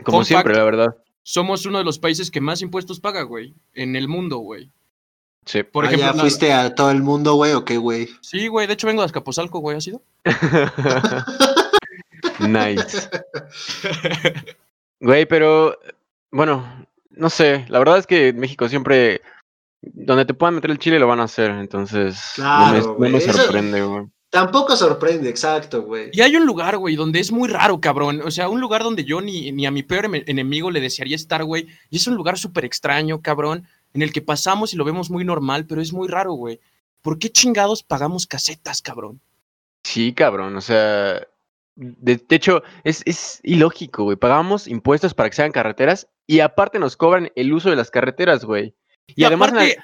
Como 0.03 0.19
Fun 0.19 0.25
siempre, 0.25 0.53
fact. 0.55 0.59
la 0.59 0.65
verdad. 0.65 0.97
Somos 1.23 1.65
uno 1.67 1.79
de 1.79 1.85
los 1.85 1.99
países 1.99 2.31
que 2.31 2.41
más 2.41 2.61
impuestos 2.63 2.99
paga, 3.01 3.23
güey. 3.23 3.55
En 3.75 3.95
el 3.97 4.09
mundo, 4.09 4.39
güey. 4.39 4.69
Sí. 5.47 5.63
Por 5.63 5.85
Ah, 5.85 5.89
ejemplo, 5.89 6.09
¿Ya 6.09 6.15
la- 6.15 6.21
fuiste 6.23 6.53
a 6.53 6.75
todo 6.75 6.91
el 6.91 7.03
mundo, 7.03 7.35
güey, 7.35 7.53
o 7.53 7.65
qué, 7.65 7.77
güey? 7.79 8.09
Sí, 8.21 8.49
güey. 8.49 8.67
De 8.67 8.75
hecho, 8.75 8.87
vengo 8.89 9.03
de 9.03 9.07
Azcapotzalco, 9.07 9.61
güey. 9.61 9.77
¿Ha 9.77 9.81
sido? 9.81 10.03
nice. 12.41 13.09
Güey, 15.01 15.27
pero 15.27 15.79
bueno, 16.35 16.87
no 17.11 17.31
sé. 17.31 17.65
La 17.69 17.79
verdad 17.79 17.99
es 17.99 18.07
que 18.07 18.29
en 18.29 18.39
México 18.39 18.69
siempre, 18.69 19.23
donde 19.81 20.25
te 20.25 20.35
puedan 20.35 20.55
meter 20.57 20.71
el 20.71 20.79
chile, 20.79 20.99
lo 20.99 21.07
van 21.07 21.21
a 21.21 21.25
hacer. 21.25 21.51
Entonces, 21.53 22.19
no 22.39 22.45
me- 22.45 22.81
Claro, 22.81 22.97
no, 22.99 23.09
me 23.09 23.21
sorprende, 23.21 23.83
güey. 23.83 24.05
Tampoco 24.31 24.75
sorprende, 24.77 25.31
exacto, 25.31 25.83
güey. 25.83 26.11
Y 26.13 26.21
hay 26.21 26.35
un 26.35 26.45
lugar, 26.45 26.77
güey, 26.77 26.97
donde 26.97 27.21
es 27.21 27.31
muy 27.31 27.49
raro, 27.49 27.81
cabrón. 27.81 28.21
O 28.25 28.33
sea, 28.33 28.49
un 28.49 28.61
lugar 28.61 28.83
donde 28.83 29.05
yo 29.05 29.21
ni, 29.21 29.53
ni 29.53 29.65
a 29.65 29.71
mi 29.71 29.85
peor 29.85 30.07
enemigo 30.27 30.73
le 30.73 30.81
desearía 30.81 31.15
estar, 31.15 31.45
güey. 31.45 31.69
Y 31.89 31.99
es 31.99 32.07
un 32.09 32.17
lugar 32.17 32.37
súper 32.37 32.65
extraño, 32.65 33.23
cabrón, 33.23 33.69
en 33.93 34.03
el 34.03 34.13
que 34.13 34.23
pasamos 34.23 34.75
y 34.75 34.77
lo 34.77 34.85
vemos 34.85 35.09
muy 35.09 35.25
normal, 35.25 35.67
pero 35.67 35.81
es 35.81 35.93
muy 35.93 36.09
raro, 36.09 36.33
güey. 36.33 36.59
¿Por 37.01 37.21
qué 37.21 37.31
chingados 37.31 37.85
pagamos 37.85 38.27
casetas, 38.27 38.83
cabrón? 38.83 39.21
Sí, 39.85 40.13
cabrón, 40.13 40.57
o 40.57 40.61
sea, 40.61 41.21
de, 41.77 42.17
de 42.17 42.37
hecho, 42.37 42.65
es, 42.83 43.03
es 43.07 43.39
ilógico, 43.45 44.03
güey. 44.03 44.17
Pagamos 44.17 44.67
impuestos 44.67 45.15
para 45.15 45.31
que 45.31 45.37
sean 45.37 45.53
carreteras 45.53 46.09
y 46.27 46.41
aparte 46.41 46.79
nos 46.79 46.97
cobran 46.97 47.31
el 47.37 47.53
uso 47.53 47.71
de 47.71 47.77
las 47.77 47.91
carreteras, 47.91 48.45
güey. 48.45 48.75
Y, 49.07 49.23
Y, 49.23 49.25
además, 49.25 49.51
aparte, 49.51 49.77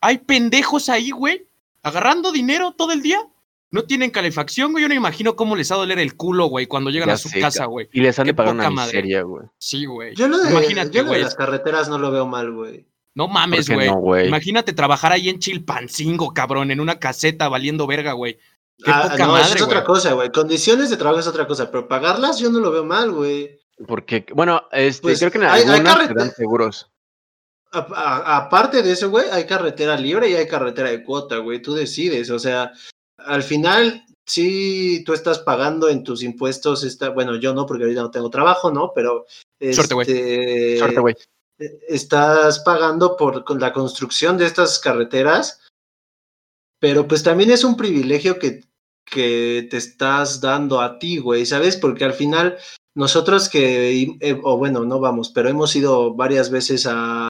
hay 0.00 0.18
pendejos 0.18 0.88
ahí, 0.88 1.10
güey, 1.10 1.46
agarrando 1.82 2.32
dinero 2.32 2.72
todo 2.76 2.92
el 2.92 3.02
día. 3.02 3.20
No 3.70 3.82
tienen 3.82 4.10
calefacción, 4.10 4.70
güey. 4.70 4.82
Yo 4.82 4.88
no 4.88 4.92
me 4.94 4.98
imagino 4.98 5.34
cómo 5.34 5.56
les 5.56 5.70
va 5.72 5.76
a 5.76 5.78
doler 5.80 5.98
el 5.98 6.14
culo, 6.14 6.46
güey, 6.46 6.66
cuando 6.66 6.90
llegan 6.90 7.08
Ya 7.08 7.14
a 7.14 7.18
su 7.18 7.28
casa, 7.40 7.60
ca- 7.60 7.64
güey. 7.66 7.88
y 7.92 8.00
les 8.00 8.16
han 8.18 8.26
de 8.26 8.34
pagar 8.34 8.54
una 8.54 8.70
miseria, 8.70 9.22
güey. 9.22 9.46
Sí, 9.58 9.84
güey. 9.86 10.14
Yo 10.14 10.28
lo 10.28 10.38
de, 10.38 10.50
Imagínate, 10.50 10.90
yo 10.90 11.02
lo 11.02 11.08
de 11.08 11.14
güey. 11.16 11.22
las 11.22 11.34
carreteras 11.34 11.88
no 11.88 11.98
lo 11.98 12.12
veo 12.12 12.24
mal, 12.26 12.52
güey. 12.52 12.86
No 13.16 13.26
mames, 13.26 13.60
¿Por 13.60 13.66
qué 13.66 13.74
güey. 13.74 13.88
no, 13.88 13.96
güey? 13.96 14.28
Imagínate 14.28 14.72
trabajar 14.74 15.10
ahí 15.12 15.28
en 15.28 15.38
Chilpancingo, 15.40 16.32
cabrón, 16.34 16.70
en 16.70 16.78
una 16.80 16.98
caseta 17.00 17.48
valiendo 17.48 17.86
verga, 17.86 18.12
güey. 18.12 18.38
Qué 18.78 18.90
Ah, 18.92 19.08
poca 19.10 19.26
no, 19.26 19.36
eso 19.38 19.44
madre, 19.44 19.56
es 19.56 19.62
otra 19.62 19.78
güey. 19.80 19.86
cosa, 19.86 20.12
güey. 20.12 20.30
Condiciones 20.32 20.90
de 20.90 20.96
trabajo 20.96 21.20
es 21.20 21.26
otra 21.26 21.46
cosa, 21.46 21.70
pero 21.70 21.88
pagarlas 21.88 22.38
yo 22.38 22.50
no 22.50 22.60
lo 22.60 22.70
veo 22.70 22.84
mal, 22.84 23.10
güey. 23.12 23.58
Porque, 23.86 24.24
bueno, 24.34 24.62
este, 24.72 25.02
Pues, 25.02 25.18
creo 25.18 25.30
que 25.30 25.38
en 25.38 25.44
hay- 25.44 25.62
hay 25.62 25.68
algunas 25.68 26.14
dan 26.14 26.30
seguros. 26.34 26.88
Aparte 27.72 28.82
de 28.82 28.92
eso, 28.92 29.10
güey, 29.10 29.28
hay 29.30 29.46
carretera 29.46 29.96
libre 29.96 30.28
y 30.30 30.34
hay 30.34 30.46
carretera 30.46 30.90
de 30.90 31.02
cuota, 31.02 31.38
güey. 31.38 31.60
Tú 31.60 31.74
decides, 31.74 32.30
o 32.30 32.38
sea, 32.38 32.72
al 33.18 33.42
final, 33.42 34.04
sí, 34.24 35.02
tú 35.04 35.12
estás 35.12 35.40
pagando 35.40 35.88
en 35.88 36.04
tus 36.04 36.22
impuestos, 36.22 36.84
esta, 36.84 37.08
bueno, 37.08 37.34
yo 37.36 37.52
no, 37.52 37.66
porque 37.66 37.82
ahorita 37.82 38.02
no 38.02 38.10
tengo 38.12 38.30
trabajo, 38.30 38.70
¿no? 38.70 38.92
Pero, 38.94 39.26
Suerte, 39.72 39.94
güey. 39.94 40.06
este, 40.08 40.78
Suerte, 40.78 41.00
güey. 41.00 41.14
estás 41.88 42.60
pagando 42.60 43.16
por 43.16 43.44
con 43.44 43.58
la 43.58 43.72
construcción 43.72 44.38
de 44.38 44.46
estas 44.46 44.78
carreteras, 44.78 45.60
pero 46.80 47.08
pues 47.08 47.22
también 47.24 47.50
es 47.50 47.64
un 47.64 47.76
privilegio 47.76 48.38
que, 48.38 48.60
que 49.04 49.66
te 49.68 49.78
estás 49.78 50.40
dando 50.40 50.80
a 50.80 50.98
ti, 50.98 51.18
güey, 51.18 51.44
¿sabes? 51.46 51.76
Porque 51.76 52.04
al 52.04 52.12
final 52.12 52.56
nosotros 52.94 53.48
que, 53.48 54.02
eh, 54.20 54.40
o 54.42 54.56
bueno, 54.56 54.84
no 54.84 55.00
vamos, 55.00 55.30
pero 55.30 55.48
hemos 55.48 55.74
ido 55.76 56.14
varias 56.14 56.50
veces 56.50 56.86
a, 56.88 57.28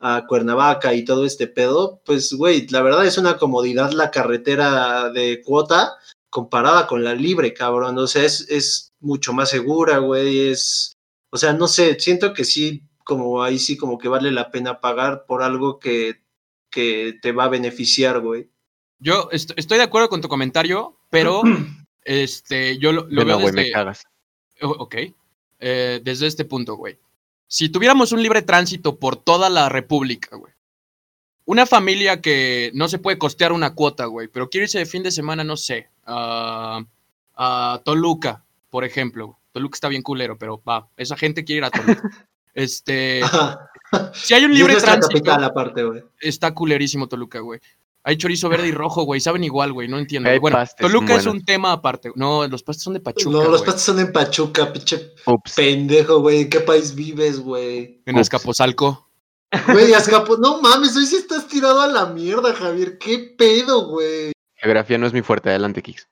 a 0.00 0.26
Cuernavaca 0.26 0.94
y 0.94 1.04
todo 1.04 1.24
este 1.24 1.46
pedo, 1.46 2.00
pues, 2.04 2.32
güey, 2.32 2.66
la 2.68 2.82
verdad 2.82 3.06
es 3.06 3.18
una 3.18 3.36
comodidad 3.38 3.92
la 3.92 4.10
carretera 4.10 5.10
de 5.10 5.42
cuota 5.44 5.94
comparada 6.30 6.86
con 6.86 7.02
la 7.04 7.14
libre, 7.14 7.54
cabrón. 7.54 7.96
O 7.98 8.06
sea, 8.06 8.22
es, 8.24 8.46
es 8.50 8.92
mucho 9.00 9.32
más 9.32 9.48
segura, 9.50 9.98
güey, 9.98 10.50
es... 10.50 10.92
O 11.30 11.36
sea, 11.36 11.52
no 11.52 11.68
sé, 11.68 11.98
siento 12.00 12.32
que 12.32 12.44
sí, 12.44 12.82
como 13.04 13.42
ahí 13.42 13.58
sí 13.58 13.76
como 13.76 13.98
que 13.98 14.08
vale 14.08 14.30
la 14.30 14.50
pena 14.50 14.80
pagar 14.80 15.24
por 15.26 15.42
algo 15.42 15.78
que, 15.78 16.22
que 16.70 17.18
te 17.20 17.32
va 17.32 17.44
a 17.44 17.48
beneficiar, 17.48 18.20
güey. 18.20 18.50
Yo 18.98 19.28
est- 19.30 19.52
estoy 19.56 19.78
de 19.78 19.84
acuerdo 19.84 20.08
con 20.08 20.20
tu 20.20 20.28
comentario, 20.28 20.98
pero 21.10 21.42
este, 22.04 22.78
yo 22.78 22.92
lo, 22.92 23.06
lo 23.08 23.24
veo 23.24 23.38
me 23.38 23.46
desde... 23.52 23.72
cagas. 23.72 24.04
O- 24.62 24.76
Ok. 24.84 24.96
Eh, 25.60 26.00
desde 26.04 26.26
este 26.26 26.44
punto, 26.44 26.76
güey. 26.76 26.98
Si 27.46 27.68
tuviéramos 27.68 28.12
un 28.12 28.22
libre 28.22 28.42
tránsito 28.42 28.96
por 28.96 29.16
toda 29.16 29.48
la 29.50 29.68
República, 29.68 30.36
güey. 30.36 30.52
Una 31.46 31.64
familia 31.66 32.20
que 32.20 32.70
no 32.74 32.88
se 32.88 32.98
puede 32.98 33.16
costear 33.18 33.52
una 33.52 33.74
cuota, 33.74 34.04
güey, 34.04 34.28
pero 34.28 34.50
quiere 34.50 34.64
irse 34.64 34.78
de 34.78 34.86
fin 34.86 35.02
de 35.02 35.10
semana, 35.10 35.42
no 35.44 35.56
sé, 35.56 35.88
a, 36.04 36.84
a 37.34 37.80
Toluca, 37.84 38.44
por 38.68 38.84
ejemplo. 38.84 39.38
Toluca 39.52 39.76
está 39.76 39.88
bien 39.88 40.02
culero, 40.02 40.36
pero 40.38 40.62
va, 40.68 40.88
esa 40.98 41.16
gente 41.16 41.44
quiere 41.44 41.58
ir 41.58 41.64
a 41.64 41.70
Toluca. 41.70 42.02
Este, 42.54 43.20
si 44.14 44.34
hay 44.34 44.44
un 44.44 44.52
libre 44.52 44.74
tránsito, 44.76 45.08
capital 45.08 45.44
aparte, 45.44 45.84
güey. 45.84 46.02
está 46.20 46.52
culerísimo 46.52 47.06
Toluca, 47.06 47.38
güey. 47.38 47.60
Hay 48.04 48.16
chorizo 48.16 48.48
verde 48.48 48.68
y 48.68 48.72
rojo, 48.72 49.02
güey. 49.02 49.20
Saben 49.20 49.44
igual, 49.44 49.72
güey. 49.72 49.88
No 49.88 49.98
entiendo. 49.98 50.30
Hay 50.30 50.38
bueno, 50.38 50.56
pastes 50.56 50.86
Toluca 50.86 51.16
es 51.16 51.26
un 51.26 51.44
tema 51.44 51.72
aparte. 51.72 52.10
No, 52.14 52.46
los 52.48 52.62
pastes 52.62 52.84
son 52.84 52.94
de 52.94 53.00
Pachuca. 53.00 53.30
no, 53.30 53.44
los 53.44 53.60
güey. 53.60 53.64
pastes 53.66 53.84
son 53.84 53.98
en 54.00 54.12
Pachuca, 54.12 54.72
pinche 54.72 55.12
Ups. 55.26 55.54
pendejo, 55.54 56.20
güey. 56.20 56.42
¿En 56.42 56.50
qué 56.50 56.60
país 56.60 56.94
vives, 56.94 57.38
güey? 57.40 58.02
En 58.06 58.14
Ups. 58.14 58.22
Azcapotzalco. 58.22 59.10
Güey, 59.72 59.94
Azcapo, 59.94 60.36
no 60.36 60.60
mames, 60.60 60.94
hoy 60.96 61.06
sí 61.06 61.16
estás 61.16 61.48
tirado 61.48 61.80
a 61.80 61.86
la 61.86 62.06
mierda, 62.06 62.54
Javier. 62.54 62.98
¿Qué 62.98 63.34
pedo, 63.36 63.86
güey? 63.88 64.32
Geografía 64.56 64.98
no 64.98 65.06
es 65.06 65.12
mi 65.12 65.22
fuerte, 65.22 65.48
adelante, 65.48 65.82
Kix. 65.82 66.06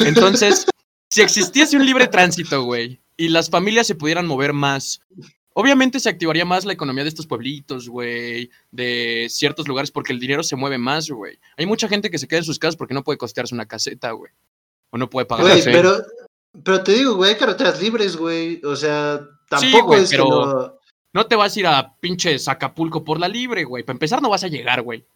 Entonces, 0.00 0.66
si 1.10 1.22
existiese 1.22 1.76
un 1.76 1.86
libre 1.86 2.06
tránsito, 2.08 2.64
güey, 2.64 3.00
y 3.16 3.28
las 3.28 3.48
familias 3.48 3.86
se 3.86 3.94
pudieran 3.94 4.26
mover 4.26 4.52
más, 4.52 5.00
obviamente 5.58 5.98
se 6.00 6.10
activaría 6.10 6.44
más 6.44 6.66
la 6.66 6.74
economía 6.74 7.02
de 7.02 7.08
estos 7.08 7.26
pueblitos, 7.26 7.88
güey, 7.88 8.50
de 8.70 9.26
ciertos 9.30 9.66
lugares, 9.66 9.90
porque 9.90 10.12
el 10.12 10.20
dinero 10.20 10.42
se 10.42 10.54
mueve 10.54 10.76
más, 10.76 11.08
güey. 11.08 11.38
Hay 11.56 11.64
mucha 11.64 11.88
gente 11.88 12.10
que 12.10 12.18
se 12.18 12.28
queda 12.28 12.40
en 12.40 12.44
sus 12.44 12.58
casas 12.58 12.76
porque 12.76 12.92
no 12.92 13.02
puede 13.02 13.16
costearse 13.16 13.54
una 13.54 13.66
caseta, 13.66 14.10
güey. 14.10 14.30
O 14.90 14.98
no 14.98 15.08
puede 15.08 15.24
pagar. 15.26 15.46
Güey, 15.46 15.64
pero, 15.64 15.96
pero 16.62 16.84
te 16.84 16.92
digo, 16.92 17.14
güey, 17.14 17.32
hay 17.32 17.38
carreteras 17.38 17.80
libres, 17.80 18.16
güey. 18.16 18.60
O 18.64 18.76
sea, 18.76 19.18
Sí, 19.58 19.72
tampoco 19.72 19.96
es 19.96 20.10
pero- 20.10 20.24
que 20.24 20.30
no. 20.30 20.72
No 21.14 21.26
te 21.26 21.36
vas 21.36 21.56
a 21.56 21.60
ir 21.60 21.66
a 21.66 21.96
pinche 21.98 22.36
Acapulco 22.46 23.02
por 23.02 23.18
la 23.18 23.26
libre, 23.28 23.64
güey. 23.64 23.82
Para 23.82 23.94
empezar, 23.94 24.20
no 24.20 24.28
vas 24.28 24.44
a 24.44 24.48
llegar, 24.48 24.82
güey. 24.82 25.06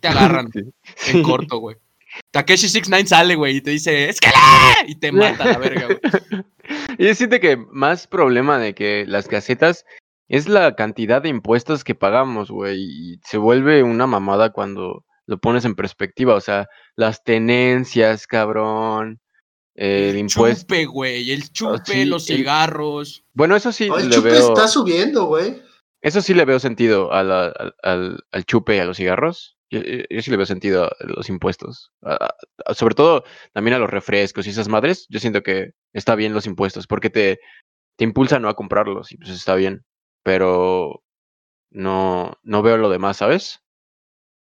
Te 0.00 0.08
agarran 0.08 0.50
Sí. 0.96 1.10
en 1.10 1.22
corto, 1.22 1.58
güey. 1.58 1.76
Takeshi 2.32 2.68
69 2.68 3.06
sale, 3.08 3.34
güey, 3.36 3.56
y 3.56 3.60
te 3.60 3.70
dice, 3.70 4.08
¡es 4.08 4.20
que 4.20 4.30
Y 4.86 4.96
te 4.96 5.12
mata 5.12 5.44
la 5.44 5.58
verga, 5.58 5.86
güey. 5.86 5.98
Y 6.98 7.06
yo 7.06 7.14
siento 7.16 7.40
que 7.40 7.56
más 7.56 8.06
problema 8.06 8.58
de 8.58 8.74
que 8.74 9.04
las 9.08 9.26
casetas 9.26 9.84
es 10.28 10.48
la 10.48 10.76
cantidad 10.76 11.20
de 11.20 11.28
impuestos 11.28 11.82
que 11.82 11.96
pagamos, 11.96 12.50
güey. 12.50 12.78
Y 12.80 13.20
se 13.24 13.38
vuelve 13.38 13.82
una 13.82 14.06
mamada 14.06 14.50
cuando 14.52 15.04
lo 15.26 15.38
pones 15.38 15.64
en 15.64 15.74
perspectiva. 15.74 16.34
O 16.34 16.40
sea, 16.40 16.68
las 16.94 17.24
tenencias, 17.24 18.28
cabrón. 18.28 19.20
El 19.74 20.16
impuesto. 20.18 20.60
Chupe, 20.62 20.84
güey. 20.86 21.32
El 21.32 21.50
chupe, 21.50 21.80
sí, 21.92 22.04
los 22.04 22.30
el- 22.30 22.36
cigarros. 22.38 23.24
Bueno, 23.32 23.56
eso 23.56 23.72
sí 23.72 23.88
Oh, 23.90 23.98
el 23.98 24.08
le 24.08 24.14
chupe 24.14 24.30
veo. 24.30 24.48
está 24.54 24.68
subiendo, 24.68 25.24
güey. 25.24 25.60
Eso 26.02 26.20
sí 26.22 26.34
le 26.34 26.44
veo 26.44 26.60
sentido 26.60 27.12
a 27.12 27.24
la- 27.24 27.46
al, 27.46 27.74
al- 27.82 28.24
al 28.30 28.44
chupe 28.44 28.76
y 28.76 28.78
a 28.78 28.84
los 28.84 28.96
cigarros. 28.98 29.56
Yo, 29.70 29.80
yo- 29.82 30.04
yo 30.10 30.22
sí 30.22 30.30
le 30.30 30.36
veo 30.36 30.46
sentido 30.46 30.84
a 30.84 30.96
los 31.00 31.28
impuestos. 31.28 31.92
A- 32.02 32.34
a- 32.66 32.74
sobre 32.74 32.94
todo 32.94 33.24
también 33.52 33.74
a 33.74 33.78
los 33.78 33.88
refrescos 33.90 34.46
y 34.46 34.50
esas 34.50 34.68
madres. 34.68 35.06
Yo 35.08 35.20
siento 35.20 35.42
que 35.42 35.72
está 35.92 36.14
bien 36.16 36.34
los 36.34 36.46
impuestos 36.46 36.86
porque 36.86 37.08
te, 37.10 37.38
te 37.96 38.04
impulsa 38.04 38.38
no 38.38 38.48
a 38.48 38.56
comprarlos 38.56 39.12
y 39.12 39.16
pues 39.16 39.30
está 39.30 39.54
bien. 39.54 39.84
Pero 40.22 41.02
no, 41.70 42.32
no 42.42 42.62
veo 42.62 42.76
lo 42.76 42.90
demás, 42.90 43.16
¿sabes? 43.18 43.60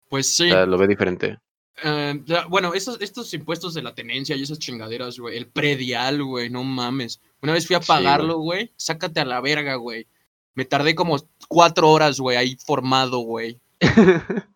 Pues 0.10 0.30
O 0.30 0.44
sí. 0.44 0.50
sea, 0.50 0.66
lo 0.66 0.78
veo 0.78 0.88
diferente. 0.88 1.40
Eh, 1.84 2.24
bueno, 2.50 2.74
esos, 2.76 3.02
estos 3.02 3.34
impuestos 3.34 3.74
de 3.74 3.82
la 3.82 3.96
tenencia 3.96 4.36
y 4.36 4.44
esas 4.44 4.60
chingaderas, 4.60 5.18
güey. 5.18 5.38
El 5.38 5.48
predial, 5.48 6.24
güey. 6.24 6.50
No 6.52 6.64
mames. 6.64 7.20
Una 7.42 7.54
vez 7.54 7.66
fui 7.66 7.76
a 7.76 7.80
güey. 7.80 7.88
pagarlo, 7.88 8.38
güey. 8.38 8.72
Sácate 8.76 9.22
a 9.22 9.26
la 9.26 9.42
verga, 9.42 9.76
güey. 9.76 10.06
Me 10.54 10.66
tardé 10.66 10.94
como 10.94 11.18
cuatro 11.48 11.90
horas, 11.90 12.20
güey, 12.20 12.38
ahí 12.38 12.56
formado, 12.64 13.20
güey. 13.20 13.60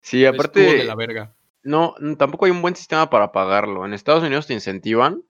Sí, 0.00 0.24
aparte, 0.24 0.60
de 0.60 0.84
la 0.84 0.94
verga. 0.94 1.34
no, 1.62 1.94
tampoco 2.18 2.46
hay 2.46 2.50
un 2.50 2.62
buen 2.62 2.76
sistema 2.76 3.10
para 3.10 3.32
pagarlo. 3.32 3.84
En 3.84 3.94
Estados 3.94 4.22
Unidos 4.22 4.46
te 4.46 4.54
incentivan 4.54 5.22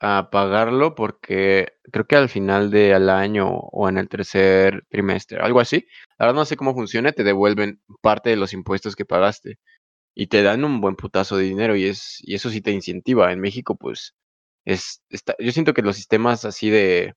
a 0.00 0.28
pagarlo 0.30 0.94
porque 0.94 1.74
creo 1.90 2.06
que 2.06 2.16
al 2.16 2.28
final 2.28 2.70
del 2.70 3.08
año 3.08 3.48
o 3.48 3.88
en 3.88 3.98
el 3.98 4.08
tercer 4.08 4.84
trimestre, 4.90 5.38
algo 5.40 5.60
así. 5.60 5.86
Ahora 6.18 6.32
no 6.34 6.44
sé 6.44 6.56
cómo 6.56 6.74
funciona, 6.74 7.12
te 7.12 7.24
devuelven 7.24 7.80
parte 8.02 8.30
de 8.30 8.36
los 8.36 8.52
impuestos 8.52 8.96
que 8.96 9.04
pagaste 9.04 9.58
y 10.14 10.28
te 10.28 10.42
dan 10.42 10.64
un 10.64 10.80
buen 10.80 10.96
putazo 10.96 11.36
de 11.36 11.44
dinero 11.44 11.76
y 11.76 11.86
es 11.86 12.18
y 12.22 12.34
eso 12.34 12.50
sí 12.50 12.60
te 12.62 12.72
incentiva. 12.72 13.32
En 13.32 13.40
México, 13.40 13.76
pues 13.76 14.14
es 14.64 15.02
está, 15.10 15.36
yo 15.38 15.52
siento 15.52 15.74
que 15.74 15.82
los 15.82 15.96
sistemas 15.96 16.44
así 16.44 16.70
de 16.70 17.14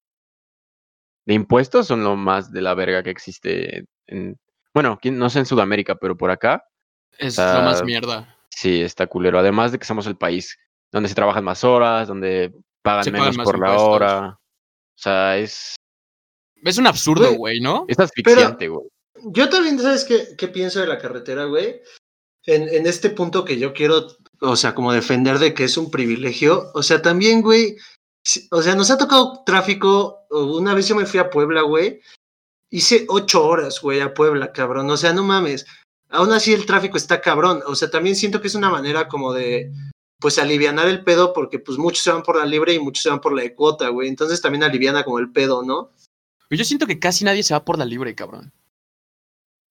de 1.26 1.34
impuestos 1.34 1.88
son 1.88 2.04
lo 2.04 2.16
más 2.16 2.52
de 2.52 2.62
la 2.62 2.74
verga 2.74 3.04
que 3.04 3.12
existe 3.12 3.86
en 4.08 4.38
bueno, 4.74 5.00
no 5.04 5.30
sé 5.30 5.40
en 5.40 5.46
Sudamérica, 5.46 5.96
pero 5.96 6.16
por 6.16 6.32
acá 6.32 6.64
Es 7.20 7.38
Ah, 7.38 7.60
lo 7.60 7.64
más 7.66 7.84
mierda. 7.84 8.36
sí 8.50 8.82
está 8.82 9.06
culero. 9.08 9.38
Además 9.40 9.72
de 9.72 9.78
que 9.80 9.86
somos 9.86 10.08
el 10.08 10.16
país 10.18 10.58
donde 10.92 11.08
se 11.10 11.16
trabajan 11.16 11.44
más 11.44 11.64
horas, 11.64 12.08
donde 12.08 12.52
pagan 12.82 13.04
Se 13.04 13.12
pagan 13.12 13.26
menos 13.26 13.38
más 13.38 13.46
por 13.46 13.60
la 13.60 13.78
hora. 13.78 14.28
O 14.40 15.02
sea, 15.02 15.38
es 15.38 15.76
Es 16.64 16.78
un 16.78 16.88
absurdo, 16.88 17.34
Güey, 17.36 17.60
¿no? 17.62 17.86
es 17.88 18.00
asfixiante, 18.00 18.68
güey. 18.68 18.88
Yo 19.32 19.50
también, 19.50 19.78
¿sabes 19.80 20.06
qué, 20.06 20.36
qué 20.38 20.48
pienso 20.48 20.80
de 20.80 20.88
la 20.88 20.98
carretera, 20.98 21.46
güey? 21.46 21.82
En, 22.46 22.68
en 22.70 22.88
este 22.88 23.10
punto 23.10 23.44
que 23.46 23.60
yo 23.60 23.74
quiero, 23.74 24.08
o 24.42 24.56
sea, 24.56 24.74
como 24.74 24.92
defender 24.94 25.40
de 25.40 25.54
que 25.54 25.66
es 25.66 25.78
un 25.78 25.92
privilegio. 25.92 26.72
O 26.74 26.82
sea, 26.84 27.02
también, 27.02 27.42
güey, 27.42 27.76
si- 28.24 28.48
o 28.52 28.62
sea, 28.62 28.76
nos 28.76 28.92
ha 28.92 28.98
tocado 28.98 29.44
tráfico. 29.46 30.26
Una 30.30 30.74
vez 30.74 30.88
yo 30.88 30.96
me 30.96 31.06
fui 31.06 31.20
a 31.20 31.30
Puebla, 31.30 31.62
güey. 31.64 32.00
Hice 32.72 33.06
ocho 33.10 33.46
horas, 33.46 33.82
güey, 33.82 34.00
a 34.02 34.14
Puebla, 34.14 34.52
cabrón. 34.54 34.90
O 34.90 34.98
sea, 34.98 35.12
no 35.14 35.24
mames. 35.24 35.66
Aún 36.10 36.32
así 36.32 36.54
el 36.54 36.66
tráfico 36.66 36.98
está 36.98 37.22
cabrón. 37.22 37.62
O 37.68 37.76
sea, 37.76 37.90
también 37.90 38.16
siento 38.16 38.42
que 38.42 38.48
es 38.48 38.56
una 38.56 38.70
manera 38.70 39.08
como 39.08 39.34
de, 39.34 39.72
pues, 40.20 40.40
alivianar 40.40 40.88
el 40.88 41.04
pedo 41.04 41.34
porque, 41.34 41.60
pues, 41.60 41.78
muchos 41.78 42.04
se 42.04 42.12
van 42.12 42.24
por 42.24 42.38
la 42.38 42.46
libre 42.46 42.74
y 42.74 42.80
muchos 42.80 43.04
se 43.04 43.10
van 43.10 43.22
por 43.22 43.34
la 43.34 43.44
de 43.44 43.54
cuota, 43.56 43.90
güey. 43.90 44.08
Entonces 44.10 44.42
también 44.42 44.64
aliviana 44.64 45.04
como 45.04 45.20
el 45.20 45.32
pedo, 45.32 45.64
¿no? 45.64 45.92
Yo 46.50 46.66
siento 46.66 46.88
que 46.88 46.98
casi 47.00 47.24
nadie 47.26 47.44
se 47.44 47.54
va 47.54 47.64
por 47.64 47.78
la 47.78 47.86
libre, 47.86 48.16
cabrón. 48.16 48.52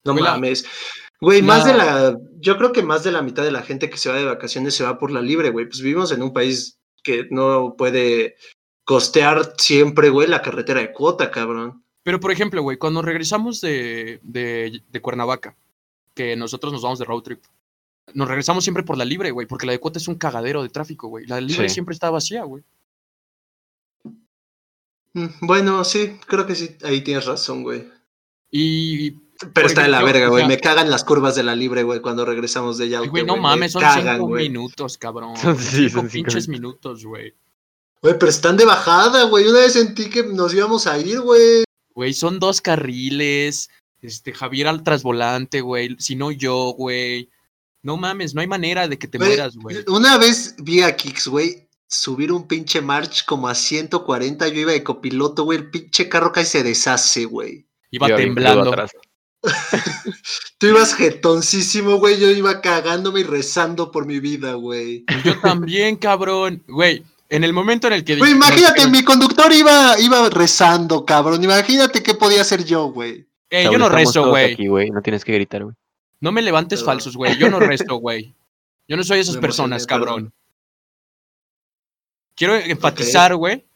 No 0.05 0.13
Güey, 0.13 0.25
la- 0.25 0.31
mames. 0.33 0.65
Güey, 1.21 1.43
más 1.43 1.65
de 1.65 1.75
la- 1.75 1.85
la. 2.13 2.19
Yo 2.39 2.57
creo 2.57 2.73
que 2.73 2.85
más 2.85 3.03
de 3.03 3.11
la 3.11 3.23
mitad 3.23 3.43
de 3.43 3.51
la 3.51 3.63
gente 3.63 3.91
que 3.91 3.97
se 3.99 4.09
va 4.09 4.15
de 4.17 4.25
vacaciones 4.25 4.75
se 4.77 4.85
va 4.85 4.99
por 4.99 5.11
la 5.11 5.21
libre, 5.21 5.51
güey. 5.51 5.67
Pues 5.67 5.81
vivimos 5.81 6.13
en 6.13 6.23
un 6.23 6.33
país 6.33 6.79
que 7.03 7.27
no 7.31 7.75
puede 7.77 8.37
costear 8.85 9.55
siempre, 9.59 10.09
güey, 10.11 10.29
la 10.29 10.41
carretera 10.41 10.81
de 10.81 10.93
cuota, 10.93 11.31
cabrón. 11.33 11.83
Pero, 12.05 12.21
por 12.21 12.31
ejemplo, 12.31 12.63
güey, 12.63 12.79
cuando 12.79 13.03
regresamos 13.03 13.61
de, 13.61 14.21
de, 14.23 14.81
de 14.89 15.01
Cuernavaca, 15.03 15.57
que 16.19 16.35
nosotros 16.37 16.73
nos 16.73 16.83
vamos 16.83 16.99
de 16.99 17.05
road 17.05 17.23
trip, 17.23 17.43
nos 18.15 18.27
regresamos 18.27 18.65
siempre 18.65 18.83
por 18.83 18.97
la 18.99 19.05
libre, 19.05 19.31
güey, 19.31 19.47
porque 19.47 19.67
la 19.67 19.73
de 19.73 19.79
cuota 19.81 19.99
es 19.99 20.09
un 20.09 20.17
cagadero 20.17 20.63
de 20.63 20.69
tráfico, 20.69 21.07
güey. 21.09 21.27
La 21.27 21.41
libre 21.41 21.69
Sí. 21.69 21.75
siempre 21.75 21.93
está 21.93 22.11
vacía, 22.11 22.43
güey. 22.43 22.65
Mm, 25.15 25.27
Bueno, 25.43 25.85
sí, 25.85 26.19
creo 26.27 26.47
que 26.47 26.55
sí, 26.55 26.77
ahí 26.85 27.03
tienes 27.03 27.25
razón, 27.27 27.63
güey. 27.63 27.89
Y, 28.51 29.11
Pero 29.55 29.67
está 29.69 29.83
de 29.83 29.89
la 29.89 30.03
verga, 30.03 30.27
o 30.29 30.31
güey. 30.31 30.43
sea- 30.43 30.49
Me 30.49 30.59
cagan 30.59 30.91
las 30.91 31.05
curvas 31.05 31.37
de 31.37 31.43
la 31.43 31.55
libre, 31.55 31.83
güey, 31.83 32.01
cuando 32.01 32.25
regresamos 32.25 32.79
de 32.79 32.97
ay, 32.97 33.09
güey, 33.09 33.25
no 33.25 33.37
me 33.37 33.43
mames, 33.43 33.73
son 33.73 33.83
cagan, 33.83 34.17
cinco 34.19 34.29
minutos, 34.31 34.99
cabrón. 34.99 35.37
Son- 35.37 35.57
sí, 35.59 35.89
cinco 35.89 36.01
son 36.01 36.11
cinco 36.11 36.27
pinches 36.29 36.49
minutos, 36.49 37.05
güey. 37.05 37.35
Güey, 38.03 38.19
pero 38.19 38.31
están 38.31 38.57
de 38.57 38.65
bajada, 38.65 39.25
güey. 39.25 39.47
Una 39.47 39.61
vez 39.61 39.73
sentí 39.75 40.09
que 40.09 40.23
nos 40.25 40.55
íbamos 40.55 40.87
a 40.87 40.99
ir, 40.99 41.21
güey. 41.21 41.65
Güey, 41.95 42.13
son 42.15 42.39
dos 42.39 42.61
carriles. 42.61 43.69
Este, 44.01 44.33
Javier 44.33 44.69
al 44.69 44.83
trasvolante, 44.83 45.61
güey. 45.61 45.97
Si 45.99 46.17
no 46.17 46.31
yo, 46.31 46.75
güey. 46.77 47.31
No 47.83 47.97
mames, 47.97 48.35
no 48.35 48.41
hay 48.41 48.47
manera 48.47 48.89
de 48.89 48.99
que 48.99 49.09
te 49.09 49.19
Güey, 49.19 49.31
mueras, 49.31 49.57
güey. 49.57 49.77
Una 49.87 50.19
vez 50.19 50.57
vi 50.59 50.83
a 50.83 50.97
Kix, 50.97 51.29
güey, 51.29 51.69
subir 51.87 52.33
un 52.33 52.47
pinche 52.47 52.81
march 52.81 53.25
como 53.25 53.49
a 53.49 53.55
140. 53.55 54.49
Yo 54.49 54.61
iba 54.61 54.73
de 54.73 54.83
copiloto, 54.83 55.45
güey. 55.45 55.59
El 55.59 55.71
pinche 55.71 56.09
carro 56.09 56.33
casi 56.33 56.51
se 56.51 56.63
deshace, 56.63 57.25
güey. 57.25 57.67
Iba 57.91 58.15
temblando. 58.15 58.71
atrás. 58.71 58.91
Tú 60.59 60.67
ibas 60.67 60.95
jetoncísimo, 60.95 61.97
güey. 61.97 62.19
Yo 62.19 62.31
iba 62.31 62.61
cagándome 62.61 63.21
y 63.21 63.25
rezando 63.25 63.91
por 63.91 64.07
mi 64.07 64.21
vida, 64.21 64.55
güey. 64.55 65.05
Yo 65.25 65.41
también, 65.41 65.97
cabrón. 65.97 66.63
Güey, 66.67 67.05
en 67.29 67.45
el 67.45 67.53
momento 67.53 67.87
en 67.87 67.93
el 67.93 68.05
que... 68.05 68.17
Güey, 68.17 68.33
imagínate, 68.33 68.87
mi 68.89 69.05
conductor 69.05 69.53
iba, 69.53 69.99
iba 70.01 70.29
rezando, 70.31 71.05
cabrón. 71.05 71.43
Imagínate 71.45 72.03
qué 72.03 72.15
podía 72.15 72.43
hacer 72.43 72.65
yo, 72.65 72.87
güey. 72.87 73.28
Eh, 73.51 73.65
Saúl, 73.65 73.73
yo 73.73 73.79
no 73.79 73.89
rezo, 73.89 74.29
güey. 74.29 74.91
No 74.91 75.03
tienes 75.03 75.25
que 75.25 75.33
gritar, 75.33 75.65
güey. 75.65 75.75
No 76.21 76.33
me 76.33 76.43
levantes 76.43 76.81
Perdón. 76.81 76.95
falsos, 76.95 77.17
güey. 77.17 77.37
Yo 77.39 77.51
no 77.51 77.61
rezo, 77.61 77.97
güey. 78.01 78.35
Yo 78.89 78.97
no 78.97 79.05
soy 79.05 79.21
esas 79.21 79.37
Me 79.37 79.41
personas, 79.41 79.83
emocioné, 79.83 80.05
cabrón. 80.05 80.33
Quiero 82.35 82.57
enfatizar, 82.57 83.35
güey, 83.35 83.67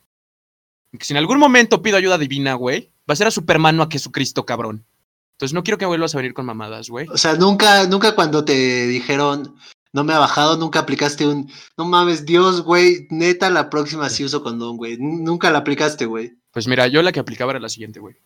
que 0.97 1.05
si 1.05 1.13
en 1.13 1.19
algún 1.19 1.39
momento 1.39 1.83
pido 1.83 1.97
ayuda 1.97 2.17
divina, 2.17 2.55
güey, 2.55 2.93
va 3.09 3.15
a 3.15 3.17
ser 3.17 3.27
a 3.27 3.31
Superman, 3.31 3.77
no 3.77 3.83
a 3.83 3.89
Jesucristo, 3.91 4.47
cabrón. 4.47 4.85
Entonces 5.33 5.55
no 5.55 5.65
quiero 5.65 5.79
que 5.79 5.87
vuelvas 5.87 6.15
a 6.15 6.19
venir 6.19 6.35
con 6.35 6.47
mamadas, 6.47 6.89
güey. 6.89 7.09
O 7.09 7.19
sea, 7.19 7.35
nunca, 7.35 7.87
nunca 7.87 8.15
cuando 8.15 8.45
te 8.45 8.87
dijeron 8.87 9.57
no 9.93 10.05
me 10.05 10.15
ha 10.15 10.19
bajado, 10.19 10.57
nunca 10.57 10.79
aplicaste 10.81 11.27
un 11.27 11.51
no 11.77 11.85
mames, 11.85 12.25
Dios, 12.25 12.63
güey, 12.63 13.07
neta, 13.11 13.51
la 13.51 13.69
próxima 13.69 14.09
sí 14.09 14.25
uso 14.25 14.43
condón, 14.43 14.77
güey. 14.77 14.97
Nunca 14.99 15.51
la 15.51 15.59
aplicaste, 15.59 16.07
güey. 16.07 16.39
Pues 16.51 16.69
mira, 16.69 16.87
yo 16.87 17.03
la 17.03 17.13
que 17.13 17.21
aplicaba 17.21 17.53
era 17.53 17.61
la 17.61 17.69
siguiente, 17.69 18.01
güey. 18.01 18.17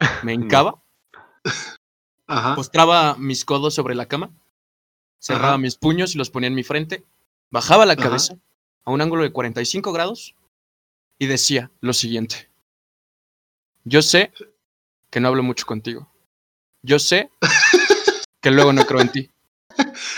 Me 0.22 0.32
hincaba, 0.32 0.82
Ajá. 2.26 2.54
postraba 2.54 3.16
mis 3.16 3.44
codos 3.44 3.74
sobre 3.74 3.94
la 3.94 4.06
cama, 4.06 4.30
cerraba 5.18 5.48
Ajá. 5.54 5.58
mis 5.58 5.76
puños 5.76 6.14
y 6.14 6.18
los 6.18 6.30
ponía 6.30 6.48
en 6.48 6.54
mi 6.54 6.62
frente, 6.64 7.04
bajaba 7.50 7.84
la 7.86 7.92
Ajá. 7.94 8.02
cabeza 8.02 8.36
a 8.84 8.90
un 8.90 9.00
ángulo 9.00 9.22
de 9.22 9.32
45 9.32 9.92
grados 9.92 10.34
y 11.18 11.26
decía 11.26 11.70
lo 11.80 11.92
siguiente. 11.92 12.50
Yo 13.84 14.00
sé 14.02 14.32
que 15.10 15.20
no 15.20 15.28
hablo 15.28 15.42
mucho 15.42 15.66
contigo. 15.66 16.10
Yo 16.82 16.98
sé 16.98 17.30
que 18.40 18.50
luego 18.50 18.72
no 18.72 18.84
creo 18.86 19.00
en 19.00 19.12
ti. 19.12 19.30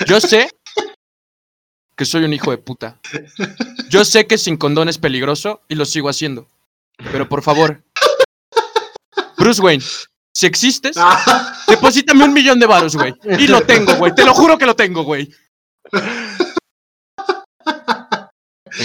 Yo 0.06 0.20
sé 0.20 0.48
que 1.96 2.04
soy 2.04 2.24
un 2.24 2.32
hijo 2.34 2.50
de 2.50 2.58
puta. 2.58 3.00
Yo 3.88 4.04
sé 4.04 4.26
que 4.26 4.38
sin 4.38 4.56
condón 4.56 4.88
es 4.88 4.98
peligroso 4.98 5.62
y 5.68 5.74
lo 5.74 5.84
sigo 5.84 6.08
haciendo. 6.08 6.48
Pero 7.12 7.28
por 7.28 7.42
favor, 7.42 7.82
Bruce 9.38 9.60
Wayne, 9.62 9.84
si 10.36 10.44
existes, 10.46 10.96
Ah, 10.98 11.56
deposítame 11.66 12.22
un 12.24 12.34
millón 12.34 12.60
de 12.60 12.66
varos, 12.66 12.94
güey. 12.94 13.14
Y 13.38 13.46
lo 13.48 13.62
tengo, 13.62 13.94
güey. 13.96 14.14
Te 14.14 14.22
lo 14.22 14.34
juro 14.34 14.58
que 14.58 14.66
lo 14.66 14.76
tengo, 14.76 15.02
güey. 15.02 15.32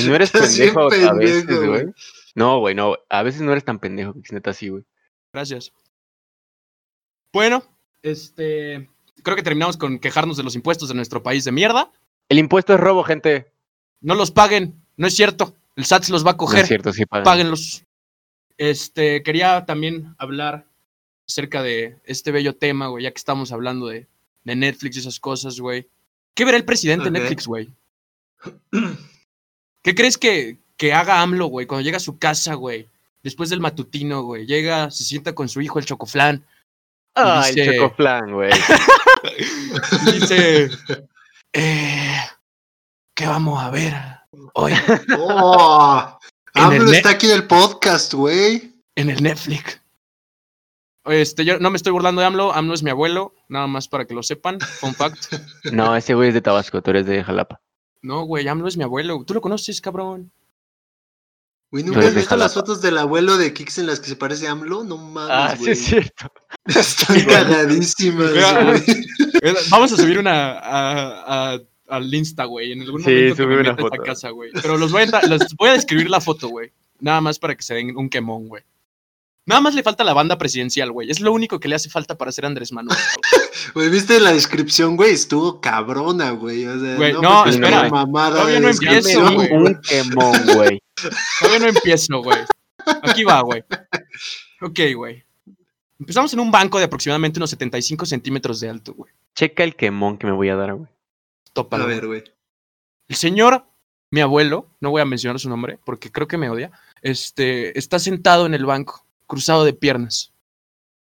No 0.05 0.15
eres 0.15 0.31
pendejo 0.31 0.81
a 0.83 1.13
veces, 1.13 1.45
güey. 1.67 1.85
No, 2.35 2.59
güey, 2.59 2.73
no. 2.73 2.95
A 3.09 3.23
veces 3.23 3.41
no 3.41 3.51
eres 3.51 3.65
tan 3.65 3.79
pendejo, 3.79 4.13
que 4.13 4.21
es 4.23 4.31
neta 4.31 4.51
así, 4.51 4.69
güey. 4.69 4.85
Gracias. 5.33 5.73
Bueno, 7.33 7.63
este. 8.01 8.89
Creo 9.21 9.35
que 9.35 9.43
terminamos 9.43 9.75
con 9.75 9.99
quejarnos 9.99 10.37
de 10.37 10.43
los 10.43 10.55
impuestos 10.55 10.87
de 10.87 10.95
nuestro 10.95 11.21
país 11.21 11.43
de 11.43 11.51
mierda. 11.51 11.91
El 12.29 12.39
impuesto 12.39 12.73
es 12.73 12.79
robo, 12.79 13.03
gente. 13.03 13.51
No 13.99 14.15
los 14.15 14.31
paguen, 14.31 14.81
no 14.95 15.05
es 15.07 15.15
cierto. 15.15 15.55
El 15.75 15.83
SAT 15.83 16.03
se 16.03 16.11
los 16.13 16.25
va 16.25 16.29
a 16.31 16.33
No 16.33 16.37
coger. 16.37 16.61
es 16.61 16.67
cierto, 16.69 16.93
sí 16.93 17.05
pagan. 17.05 17.25
Páguenlos. 17.25 17.83
Este, 18.57 19.21
quería 19.23 19.65
también 19.65 20.15
hablar 20.17 20.65
acerca 21.31 21.63
de 21.63 21.97
este 22.05 22.31
bello 22.31 22.55
tema, 22.55 22.87
güey, 22.87 23.03
ya 23.05 23.11
que 23.11 23.17
estamos 23.17 23.51
hablando 23.51 23.87
de, 23.87 24.07
de 24.43 24.55
Netflix 24.55 24.97
y 24.97 24.99
esas 24.99 25.19
cosas, 25.19 25.59
güey. 25.59 25.87
¿Qué 26.33 26.45
verá 26.45 26.57
el 26.57 26.65
presidente 26.65 27.07
en 27.07 27.15
Ok. 27.15 27.19
Netflix, 27.21 27.47
güey? 27.47 27.69
¿Qué 29.83 29.95
crees 29.95 30.17
que, 30.17 30.57
que 30.77 30.93
haga 30.93 31.21
AMLO, 31.21 31.47
güey, 31.47 31.65
cuando 31.67 31.83
llega 31.83 31.97
a 31.97 32.01
su 32.01 32.17
casa, 32.17 32.53
güey? 32.53 32.87
Después 33.23 33.49
del 33.49 33.59
matutino, 33.59 34.23
güey. 34.23 34.45
Llega, 34.45 34.89
se 34.91 35.03
sienta 35.03 35.33
con 35.35 35.47
su 35.49 35.61
hijo, 35.61 35.79
el 35.79 35.85
chocoflán. 35.85 36.45
Ah, 37.15 37.43
dice- 37.47 37.63
el 37.65 37.75
chocoflan, 37.77 38.31
güey. 38.33 38.51
dice. 40.13 40.69
eh, 41.53 42.17
¿Qué 43.15 43.27
vamos 43.27 43.61
a 43.61 43.69
ver 43.69 43.93
hoy 44.53 44.73
oh, 45.19 46.19
AMLO 46.53 46.91
está 46.93 47.11
aquí 47.11 47.27
en 47.27 47.33
el 47.33 47.47
podcast, 47.47 48.13
güey. 48.13 48.73
en 48.95 49.09
el 49.09 49.21
Netflix? 49.21 49.80
Este, 51.05 51.45
yo 51.45 51.57
no 51.59 51.69
me 51.71 51.77
estoy 51.77 51.91
burlando 51.91 52.21
de 52.21 52.27
AMLO. 52.27 52.53
AMLO 52.53 52.73
es 52.73 52.83
mi 52.83 52.91
abuelo, 52.91 53.33
nada 53.49 53.67
más 53.67 53.87
para 53.87 54.05
que 54.05 54.13
lo 54.13 54.21
sepan. 54.23 54.59
Fun 54.59 54.93
fact. 54.93 55.33
No, 55.73 55.95
ese 55.95 56.13
güey 56.13 56.29
es 56.29 56.33
de 56.35 56.41
Tabasco, 56.41 56.81
tú 56.81 56.91
eres 56.91 57.05
de 57.05 57.23
Jalapa. 57.23 57.59
No, 58.01 58.23
güey, 58.23 58.47
AMLO 58.47 58.67
es 58.67 58.77
mi 58.77 58.83
abuelo. 58.83 59.23
¿Tú 59.25 59.33
lo 59.33 59.41
conoces, 59.41 59.79
cabrón? 59.81 60.31
Güey, 61.71 61.83
¿nunca 61.85 62.01
has 62.01 62.13
visto 62.13 62.35
las 62.35 62.53
fotos 62.53 62.81
del 62.81 62.97
abuelo 62.97 63.37
de 63.37 63.53
Kix 63.53 63.77
en 63.77 63.87
las 63.87 63.99
que 64.01 64.07
se 64.09 64.15
parece 64.17 64.47
a 64.47 64.51
AMLO? 64.51 64.83
No 64.83 64.97
mames, 64.97 65.31
Ah, 65.33 65.53
sí 65.55 65.59
güey. 65.59 65.71
es 65.71 65.85
cierto. 65.85 66.31
Están 66.65 67.21
cagadísimas, 67.25 68.31
güey. 68.33 69.05
Vamos 69.71 69.91
a 69.93 69.97
subir 69.97 70.19
una 70.19 70.59
a- 70.59 71.53
a- 71.53 71.59
al 71.87 72.13
Insta, 72.13 72.43
güey. 72.45 72.73
En 72.73 72.81
algún 72.81 73.01
Sí, 73.01 73.09
momento 73.09 73.35
que 73.35 73.43
sube 73.43 73.55
me 73.55 73.61
una 73.61 73.69
meta 73.71 73.83
a 73.83 73.85
esta 73.85 73.95
foto. 73.97 74.03
casa, 74.03 74.29
güey. 74.31 74.51
Pero 74.61 74.77
los 74.77 74.91
voy 74.91 75.01
a, 75.01 75.05
entrar- 75.05 75.23
les 75.27 75.55
voy 75.55 75.69
a 75.69 75.73
describir 75.73 76.09
la 76.09 76.19
foto, 76.21 76.49
güey. 76.49 76.71
Nada 76.99 77.21
más 77.21 77.39
para 77.39 77.55
que 77.55 77.63
se 77.63 77.73
den 77.75 77.95
un 77.97 78.09
quemón, 78.09 78.47
güey. 78.49 78.63
Nada 79.45 79.61
más 79.61 79.73
le 79.73 79.83
falta 79.83 80.03
la 80.03 80.13
banda 80.13 80.37
presidencial, 80.37 80.91
güey. 80.91 81.09
Es 81.09 81.19
lo 81.19 81.33
único 81.33 81.59
que 81.59 81.67
le 81.67 81.75
hace 81.75 81.89
falta 81.89 82.17
para 82.17 82.31
ser 82.31 82.45
Andrés 82.45 82.71
Manuel. 82.71 82.97
Güey, 83.75 83.89
viste 83.89 84.19
la 84.19 84.33
descripción, 84.33 84.97
güey, 84.97 85.11
estuvo 85.13 85.61
cabrona, 85.61 86.31
güey. 86.31 86.65
O 86.65 86.79
sea, 86.79 86.95
Güey, 86.95 87.13
no, 87.13 87.21
no, 87.21 87.45
espera. 87.45 87.89
mamada 87.89 88.37
Todavía 88.37 88.59
no 88.59 88.69
empiezo, 88.69 89.33
güey. 89.33 89.51
Un 89.51 89.79
quemón, 89.81 90.45
güey. 90.55 90.81
Todavía 91.39 91.59
no 91.59 91.67
empiezo, 91.67 92.21
güey. 92.23 92.39
Aquí 93.03 93.23
va, 93.23 93.41
güey. 93.41 93.63
Ok, 94.61 94.79
güey. 94.95 95.23
Empezamos 95.99 96.33
en 96.33 96.39
un 96.39 96.49
banco 96.49 96.79
de 96.79 96.85
aproximadamente 96.85 97.37
unos 97.39 97.51
75 97.51 98.05
centímetros 98.07 98.59
de 98.59 98.69
alto, 98.69 98.93
güey. 98.95 99.13
Checa 99.35 99.63
el 99.63 99.75
quemón 99.75 100.17
que 100.17 100.25
me 100.25 100.33
voy 100.33 100.49
a 100.49 100.55
dar, 100.55 100.73
güey. 100.73 100.89
Tópalo, 101.53 101.83
A 101.83 101.87
ver, 101.87 102.07
güey. 102.07 102.23
El 103.07 103.15
señor, 103.15 103.65
mi 104.09 104.21
abuelo, 104.21 104.67
no 104.79 104.89
voy 104.89 105.01
a 105.01 105.05
mencionar 105.05 105.39
su 105.39 105.49
nombre 105.49 105.77
porque 105.83 106.11
creo 106.11 106.27
que 106.27 106.37
me 106.37 106.49
odia, 106.49 106.71
este, 107.01 107.77
está 107.77 107.99
sentado 107.99 108.45
en 108.45 108.53
el 108.55 108.65
banco, 108.65 109.05
cruzado 109.31 109.63
de 109.63 109.71
piernas, 109.71 110.33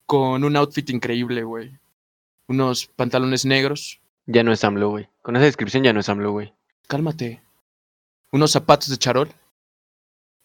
con 0.05 0.45
un 0.45 0.55
outfit 0.55 0.89
increíble, 0.89 1.43
güey. 1.43 1.77
Unos 2.47 2.87
pantalones 2.87 3.43
negros. 3.43 3.99
Ya 4.25 4.41
no 4.41 4.53
es 4.53 4.63
AMLO, 4.63 4.89
güey. 4.91 5.09
Con 5.21 5.35
esa 5.35 5.43
descripción 5.43 5.83
ya 5.83 5.91
no 5.91 5.99
es 5.99 6.07
AMLO, 6.07 6.31
güey. 6.31 6.53
Cálmate. 6.87 7.41
Unos 8.31 8.51
zapatos 8.51 8.87
de 8.87 8.95
charol. 8.95 9.27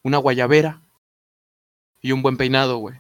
Una 0.03 0.19
guayabera. 0.19 0.83
Y 2.03 2.11
un 2.11 2.23
buen 2.23 2.37
peinado, 2.37 2.79
güey. 2.79 2.99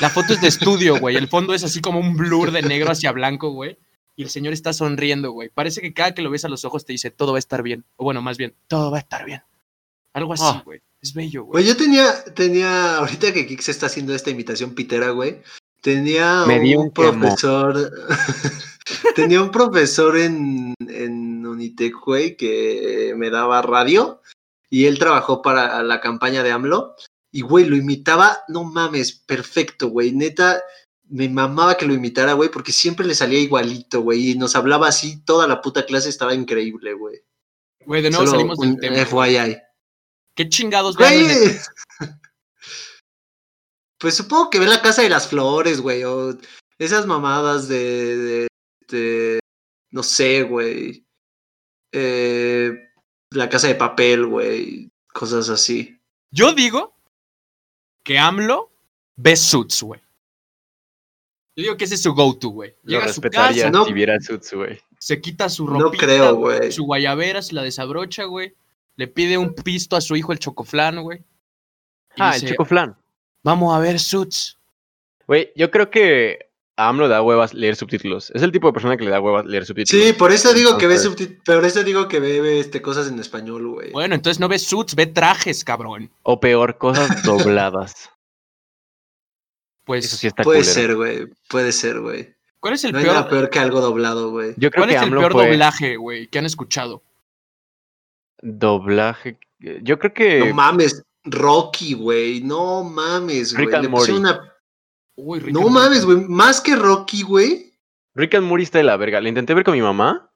La 0.00 0.10
foto 0.10 0.32
es 0.32 0.40
de 0.40 0.48
estudio, 0.48 0.98
güey. 0.98 1.14
El 1.14 1.28
fondo 1.28 1.54
es 1.54 1.62
así 1.62 1.80
como 1.80 2.00
un 2.00 2.16
blur 2.16 2.50
de 2.50 2.62
negro 2.62 2.90
hacia 2.90 3.12
blanco, 3.12 3.50
güey. 3.50 3.78
Y 4.16 4.24
el 4.24 4.30
señor 4.30 4.54
está 4.54 4.72
sonriendo, 4.72 5.30
güey. 5.30 5.50
Parece 5.50 5.80
que 5.80 5.94
cada 5.94 6.14
que 6.14 6.22
lo 6.22 6.30
ves 6.30 6.44
a 6.44 6.48
los 6.48 6.64
ojos 6.64 6.84
te 6.84 6.94
dice, 6.94 7.12
todo 7.12 7.30
va 7.30 7.38
a 7.38 7.46
estar 7.46 7.62
bien. 7.62 7.84
O 7.94 8.02
bueno, 8.02 8.22
más 8.22 8.38
bien, 8.38 8.56
todo 8.66 8.90
va 8.90 8.96
a 8.96 9.02
estar 9.02 9.24
bien. 9.24 9.44
Algo 10.14 10.32
así, 10.34 10.44
Ah. 10.46 10.62
güey. 10.64 10.80
Es 11.00 11.14
bello, 11.14 11.44
güey. 11.44 11.52
Güey, 11.62 11.66
yo 11.66 11.76
tenía, 11.76 12.22
tenía, 12.34 12.98
ahorita 12.98 13.32
que 13.32 13.46
Kix 13.46 13.68
está 13.68 13.86
haciendo 13.86 14.14
esta 14.14 14.30
imitación 14.30 14.74
pitera, 14.74 15.10
güey, 15.10 15.42
tenía 15.80 16.44
Me 16.46 16.76
un, 16.76 16.92
profesor, 16.92 17.90
tenía 19.16 19.42
un 19.42 19.50
profesor 19.50 20.16
en, 20.16 20.74
en 20.86 21.44
Unitec, 21.44 21.94
güey, 22.04 22.36
que 22.36 23.14
me 23.16 23.30
daba 23.30 23.62
radio 23.62 24.20
y 24.70 24.86
él 24.86 24.98
trabajó 25.00 25.42
para 25.42 25.82
la 25.82 26.00
campaña 26.00 26.42
de 26.44 26.52
AMLO 26.52 26.94
y, 27.32 27.40
güey, 27.40 27.64
lo 27.64 27.74
imitaba, 27.76 28.38
no 28.48 28.62
mames, 28.62 29.12
perfecto, 29.12 29.88
güey, 29.88 30.12
neta, 30.12 30.62
me 31.08 31.28
mamaba 31.28 31.76
que 31.76 31.86
lo 31.86 31.94
imitara, 31.94 32.34
güey, 32.34 32.48
porque 32.50 32.70
siempre 32.72 33.06
le 33.06 33.14
salía 33.16 33.40
igualito, 33.40 34.02
güey, 34.02 34.30
y 34.30 34.34
nos 34.38 34.54
hablaba 34.54 34.86
así, 34.88 35.24
toda 35.24 35.48
la 35.48 35.60
puta 35.60 35.84
clase 35.84 36.10
estaba 36.10 36.32
increíble, 36.34 36.94
güey. 36.94 37.22
Güey, 37.86 38.02
de 38.02 38.10
nuevo 38.10 38.26
Solo 38.26 38.38
salimos 38.38 38.58
del 38.58 38.68
un 38.70 38.78
tema. 38.78 39.04
FYI. 39.04 39.58
¿Qué 40.34 40.48
chingados 40.48 40.96
Güey. 40.96 41.26
Pues 43.98 44.16
supongo 44.16 44.50
que 44.50 44.58
ve 44.58 44.66
la 44.66 44.82
casa 44.82 45.02
de 45.02 45.08
las 45.08 45.28
flores, 45.28 45.80
güey, 45.80 46.02
o 46.02 46.36
esas 46.78 47.06
mamadas 47.06 47.68
de, 47.68 48.16
de, 48.16 48.48
de- 48.88 49.38
no 49.92 50.02
sé, 50.02 50.42
güey. 50.42 51.06
Eh, 51.92 52.72
la 53.30 53.48
casa 53.48 53.68
de 53.68 53.76
papel, 53.76 54.26
güey, 54.26 54.90
cosas 55.12 55.48
así. 55.50 56.00
Yo 56.32 56.52
digo 56.52 56.96
que 58.04 58.18
AMLO 58.18 58.72
ve 59.14 59.36
Suits, 59.36 59.82
güey. 59.84 60.00
Yo 61.54 61.62
digo 61.62 61.76
que 61.76 61.84
ese 61.84 61.94
es 61.94 62.02
su 62.02 62.12
go-to, 62.12 62.48
güey. 62.48 62.74
Lo 62.82 62.94
Llega 62.94 63.04
a 63.04 63.12
su 63.12 63.20
respetaría 63.20 63.64
casa, 63.66 63.70
no- 63.70 63.84
si 63.84 63.92
viera 63.92 64.18
Suits, 64.20 64.52
güey. 64.52 64.80
se 64.98 65.20
quita 65.20 65.48
su 65.48 65.64
No 65.68 65.78
ropita, 65.78 66.06
creo, 66.06 66.34
güey. 66.34 66.72
su 66.72 66.82
guayabera, 66.84 67.40
se 67.40 67.54
la 67.54 67.62
desabrocha, 67.62 68.24
güey. 68.24 68.56
Le 68.96 69.08
pide 69.08 69.38
un 69.38 69.54
pisto 69.54 69.96
a 69.96 70.00
su 70.00 70.16
hijo 70.16 70.32
el 70.32 70.38
chocoflán, 70.38 71.02
güey. 71.02 71.22
Ah, 72.18 72.34
dice, 72.34 72.46
el 72.46 72.52
Chico 72.52 72.64
Flan. 72.64 72.96
Vamos 73.42 73.74
a 73.74 73.78
ver 73.78 73.98
Suits. 73.98 74.58
Güey, 75.26 75.50
yo 75.56 75.70
creo 75.70 75.90
que 75.90 76.50
a 76.76 76.88
AMLO 76.88 77.08
da 77.08 77.22
huevas 77.22 77.54
leer 77.54 77.74
subtítulos. 77.76 78.30
Es 78.34 78.42
el 78.42 78.52
tipo 78.52 78.66
de 78.66 78.72
persona 78.74 78.96
que 78.96 79.04
le 79.04 79.10
da 79.10 79.20
huevas 79.20 79.46
leer 79.46 79.64
subtítulos. 79.64 80.04
Sí, 80.06 80.12
por 80.12 80.30
eso 80.32 80.52
digo 80.52 80.76
que 80.78 80.86
ve 80.86 80.96
subtit- 80.96 81.42
por 81.44 81.64
eso 81.64 81.82
digo 81.84 82.08
que 82.08 82.20
ve, 82.20 82.40
ve, 82.40 82.60
este, 82.60 82.82
cosas 82.82 83.08
en 83.08 83.18
español, 83.18 83.66
güey. 83.68 83.92
Bueno, 83.92 84.14
entonces 84.14 84.40
no 84.40 84.48
ve 84.48 84.58
Suits, 84.58 84.94
ve 84.94 85.06
trajes, 85.06 85.64
cabrón. 85.64 86.10
O 86.22 86.38
peor, 86.38 86.76
cosas 86.78 87.08
dobladas. 87.24 88.10
Pues, 89.84 90.04
Eso 90.06 90.16
sí 90.16 90.26
está 90.28 90.42
Puede 90.42 90.60
culero. 90.60 90.74
ser, 90.74 90.94
güey, 90.96 91.26
puede 91.48 91.72
ser, 91.72 92.00
güey. 92.00 92.34
¿cuál 92.60 92.74
es 92.74 92.84
el 92.84 92.92
No 92.92 92.98
hay 92.98 93.04
peor, 93.04 93.16
nada 93.16 93.28
peor 93.28 93.50
que 93.50 93.58
algo 93.58 93.80
doblado, 93.80 94.30
güey. 94.30 94.54
Yo 94.56 94.70
creo 94.70 94.82
¿cuál 94.82 94.90
que 94.90 94.94
es 94.96 95.02
el 95.02 95.08
AMLO 95.08 95.20
peor 95.20 95.32
fue 95.32 95.46
doblaje, 95.48 95.96
güey, 95.96 96.26
que 96.28 96.38
han 96.38 96.46
escuchado? 96.46 97.02
Doblaje. 98.42 99.38
Yo 99.82 99.98
creo 99.98 100.12
que 100.12 100.40
No 100.40 100.54
mames, 100.54 101.02
Rocky, 101.24 101.94
güey, 101.94 102.40
no 102.42 102.82
mames, 102.84 103.54
güey. 103.54 103.66
Rick 103.66 103.74
and 103.74 103.84
Le 103.84 103.90
puse 103.90 104.12
Morty. 104.12 104.26
una... 104.26 104.52
Uy, 105.16 105.38
Rick 105.40 105.54
No 105.54 105.60
and 105.60 105.70
mames, 105.70 106.04
güey, 106.04 106.18
más 106.18 106.60
que 106.60 106.74
Rocky, 106.76 107.22
güey. 107.22 107.72
Rick 108.14 108.34
and 108.34 108.46
Morty 108.46 108.64
está 108.64 108.78
de 108.78 108.84
la 108.84 108.96
verga. 108.96 109.20
Le 109.20 109.28
intenté 109.28 109.54
ver 109.54 109.64
con 109.64 109.74
mi 109.74 109.82
mamá. 109.82 110.30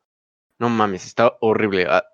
No 0.59 0.69
mames, 0.71 1.05
está 1.05 1.37
horrible. 1.41 1.87
Ah, 1.89 2.05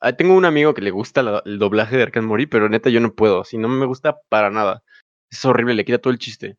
ah, 0.00 0.12
tengo 0.12 0.34
un 0.34 0.44
amigo 0.44 0.74
que 0.74 0.80
le 0.82 0.90
gusta 0.90 1.22
la- 1.22 1.42
el 1.44 1.58
doblaje 1.58 1.96
de 1.96 2.06
Rick 2.06 2.16
and 2.16 2.26
Morty, 2.26 2.46
pero 2.46 2.68
neta 2.68 2.90
yo 2.90 3.00
no 3.00 3.14
puedo. 3.14 3.44
Si 3.44 3.58
no 3.58 3.68
me 3.68 3.86
gusta 3.86 4.18
para 4.28 4.50
nada. 4.50 4.82
Es 5.30 5.44
horrible, 5.44 5.74
le 5.74 5.84
quita 5.84 5.98
todo 5.98 6.12
el 6.12 6.18
chiste. 6.18 6.56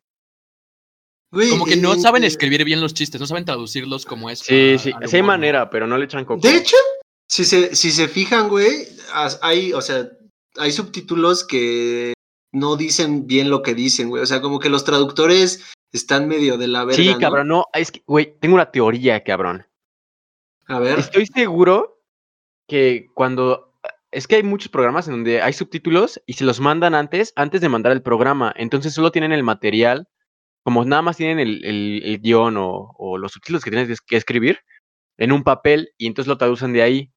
Como 1.50 1.64
que 1.64 1.76
no 1.76 1.94
eh, 1.94 1.98
saben 2.00 2.22
eh, 2.24 2.28
escribir 2.28 2.64
bien 2.64 2.80
los 2.80 2.94
chistes, 2.94 3.20
no 3.20 3.26
saben 3.26 3.44
traducirlos 3.44 4.06
como 4.06 4.30
es. 4.30 4.38
Sí, 4.38 4.76
sí, 4.78 4.92
sí 5.06 5.16
hay 5.16 5.22
manera, 5.22 5.68
pero 5.68 5.86
no 5.86 5.98
le 5.98 6.04
echan 6.04 6.24
coco. 6.24 6.40
De 6.40 6.56
hecho, 6.56 6.76
si 7.34 7.44
se, 7.44 7.74
si 7.74 7.90
se 7.90 8.06
fijan, 8.06 8.48
güey, 8.48 8.86
hay, 9.42 9.72
o 9.72 9.80
sea, 9.80 10.08
hay 10.56 10.70
subtítulos 10.70 11.44
que 11.44 12.12
no 12.52 12.76
dicen 12.76 13.26
bien 13.26 13.50
lo 13.50 13.60
que 13.62 13.74
dicen, 13.74 14.08
güey. 14.08 14.22
O 14.22 14.26
sea, 14.26 14.40
como 14.40 14.60
que 14.60 14.68
los 14.68 14.84
traductores 14.84 15.64
están 15.92 16.28
medio 16.28 16.58
de 16.58 16.68
la 16.68 16.84
verga. 16.84 17.02
sí, 17.02 17.12
¿no? 17.12 17.18
cabrón, 17.18 17.48
no, 17.48 17.64
es 17.72 17.90
que, 17.90 18.04
güey, 18.06 18.38
tengo 18.38 18.54
una 18.54 18.70
teoría, 18.70 19.24
cabrón. 19.24 19.66
A 20.68 20.78
ver. 20.78 21.00
Estoy 21.00 21.26
seguro 21.26 22.00
que 22.68 23.06
cuando... 23.14 23.72
Es 24.12 24.28
que 24.28 24.36
hay 24.36 24.44
muchos 24.44 24.68
programas 24.70 25.08
en 25.08 25.14
donde 25.14 25.42
hay 25.42 25.52
subtítulos 25.52 26.22
y 26.26 26.34
se 26.34 26.44
los 26.44 26.60
mandan 26.60 26.94
antes, 26.94 27.32
antes 27.34 27.60
de 27.60 27.68
mandar 27.68 27.90
el 27.90 28.00
programa. 28.02 28.54
Entonces 28.56 28.94
solo 28.94 29.10
tienen 29.10 29.32
el 29.32 29.42
material, 29.42 30.06
como 30.62 30.84
nada 30.84 31.02
más 31.02 31.16
tienen 31.16 31.40
el, 31.40 31.64
el- 31.64 32.02
el 32.04 32.20
guion 32.20 32.56
o, 32.58 32.92
o 32.96 33.18
los 33.18 33.32
subtítulos 33.32 33.64
que 33.64 33.72
tienes 33.72 34.00
que 34.00 34.16
escribir 34.16 34.60
en 35.18 35.32
un 35.32 35.42
papel 35.42 35.88
y 35.98 36.06
entonces 36.06 36.28
lo 36.28 36.38
traducen 36.38 36.72
de 36.72 36.82
ahí. 36.82 37.10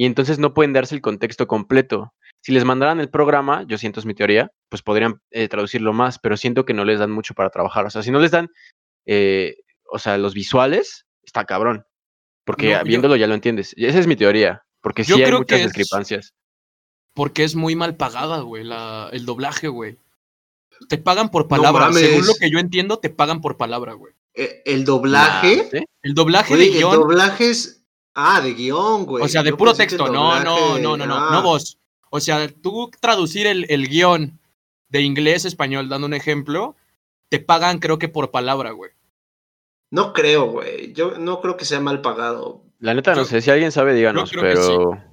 Y 0.00 0.06
entonces 0.06 0.38
no 0.38 0.54
pueden 0.54 0.72
darse 0.72 0.94
el 0.94 1.02
contexto 1.02 1.46
completo. 1.46 2.14
Si 2.40 2.52
les 2.52 2.64
mandaran 2.64 3.00
el 3.00 3.10
programa, 3.10 3.64
yo 3.68 3.76
siento 3.76 4.00
es 4.00 4.06
mi 4.06 4.14
teoría, 4.14 4.50
pues 4.70 4.80
podrían 4.80 5.20
eh, 5.30 5.46
traducirlo 5.46 5.92
más, 5.92 6.18
pero 6.18 6.38
siento 6.38 6.64
que 6.64 6.72
no 6.72 6.86
les 6.86 6.98
dan 7.00 7.10
mucho 7.10 7.34
para 7.34 7.50
trabajar. 7.50 7.84
O 7.84 7.90
sea, 7.90 8.02
si 8.02 8.10
no 8.10 8.18
les 8.18 8.30
dan, 8.30 8.48
eh, 9.04 9.56
o 9.92 9.98
sea, 9.98 10.16
los 10.16 10.32
visuales, 10.32 11.04
está 11.22 11.44
cabrón. 11.44 11.84
Porque 12.46 12.72
No, 12.72 12.78
yo- 12.78 12.84
viéndolo 12.84 13.16
ya 13.16 13.26
lo 13.26 13.34
entiendes. 13.34 13.74
Y 13.76 13.84
Esa 13.84 13.98
es 13.98 14.06
mi 14.06 14.16
teoría. 14.16 14.62
Porque 14.80 15.04
sí 15.04 15.22
hay 15.22 15.32
muchas 15.32 15.60
es- 15.60 15.66
discrepancias. 15.66 16.32
Porque 17.12 17.44
es 17.44 17.54
muy 17.54 17.76
mal 17.76 17.96
pagada, 17.96 18.40
güey, 18.40 18.64
la- 18.64 19.10
el 19.12 19.26
doblaje, 19.26 19.68
güey. 19.68 19.98
Te 20.88 20.96
pagan 20.96 21.28
por 21.30 21.46
palabra. 21.46 21.92
Según 21.92 22.26
lo 22.26 22.32
que 22.40 22.50
yo 22.50 22.58
entiendo, 22.58 23.00
te 23.00 23.10
pagan 23.10 23.42
por 23.42 23.58
palabra, 23.58 23.92
güey. 23.92 24.14
Eh, 24.32 24.62
el 24.64 24.86
doblaje. 24.86 25.68
El 26.02 26.14
doblaje 26.14 26.54
güey, 26.56 26.70
de 26.70 26.76
el 26.78 26.82
doblaje 26.84 27.50
es. 27.50 27.79
Ah, 28.22 28.40
de 28.40 28.54
guion, 28.54 29.04
güey. 29.06 29.24
o 29.24 29.28
sea, 29.28 29.42
de 29.42 29.50
Yo 29.50 29.56
puro 29.56 29.74
texto. 29.74 30.06
No, 30.08 30.40
no, 30.42 30.78
no, 30.78 30.96
no, 30.96 31.06
no, 31.06 31.14
Ah, 31.16 31.30
no 31.32 31.42
vos. 31.42 31.78
O 32.10 32.20
sea, 32.20 32.46
tú 32.48 32.90
traducir 33.00 33.46
el, 33.46 33.66
el 33.70 33.88
guion 33.88 34.38
de 34.88 35.00
inglés 35.02 35.44
a 35.44 35.48
español, 35.48 35.88
dando 35.88 36.06
un 36.06 36.14
ejemplo, 36.14 36.74
te 37.28 37.38
pagan 37.38 37.78
creo 37.78 37.98
que 37.98 38.08
por 38.08 38.30
palabra, 38.30 38.72
güey. 38.72 38.90
No 39.90 40.12
creo, 40.12 40.46
güey. 40.50 40.92
Yo 40.92 41.18
no 41.18 41.40
creo 41.40 41.56
que 41.56 41.64
sea 41.64 41.80
mal 41.80 42.00
pagado. 42.00 42.62
La 42.78 42.94
neta 42.94 43.12
no 43.14 43.22
Yo- 43.22 43.24
sé, 43.24 43.40
si 43.40 43.50
alguien 43.50 43.72
sabe, 43.72 43.94
díganos, 43.94 44.30
creo 44.30 44.42
que 44.42 44.48
pero 44.48 45.04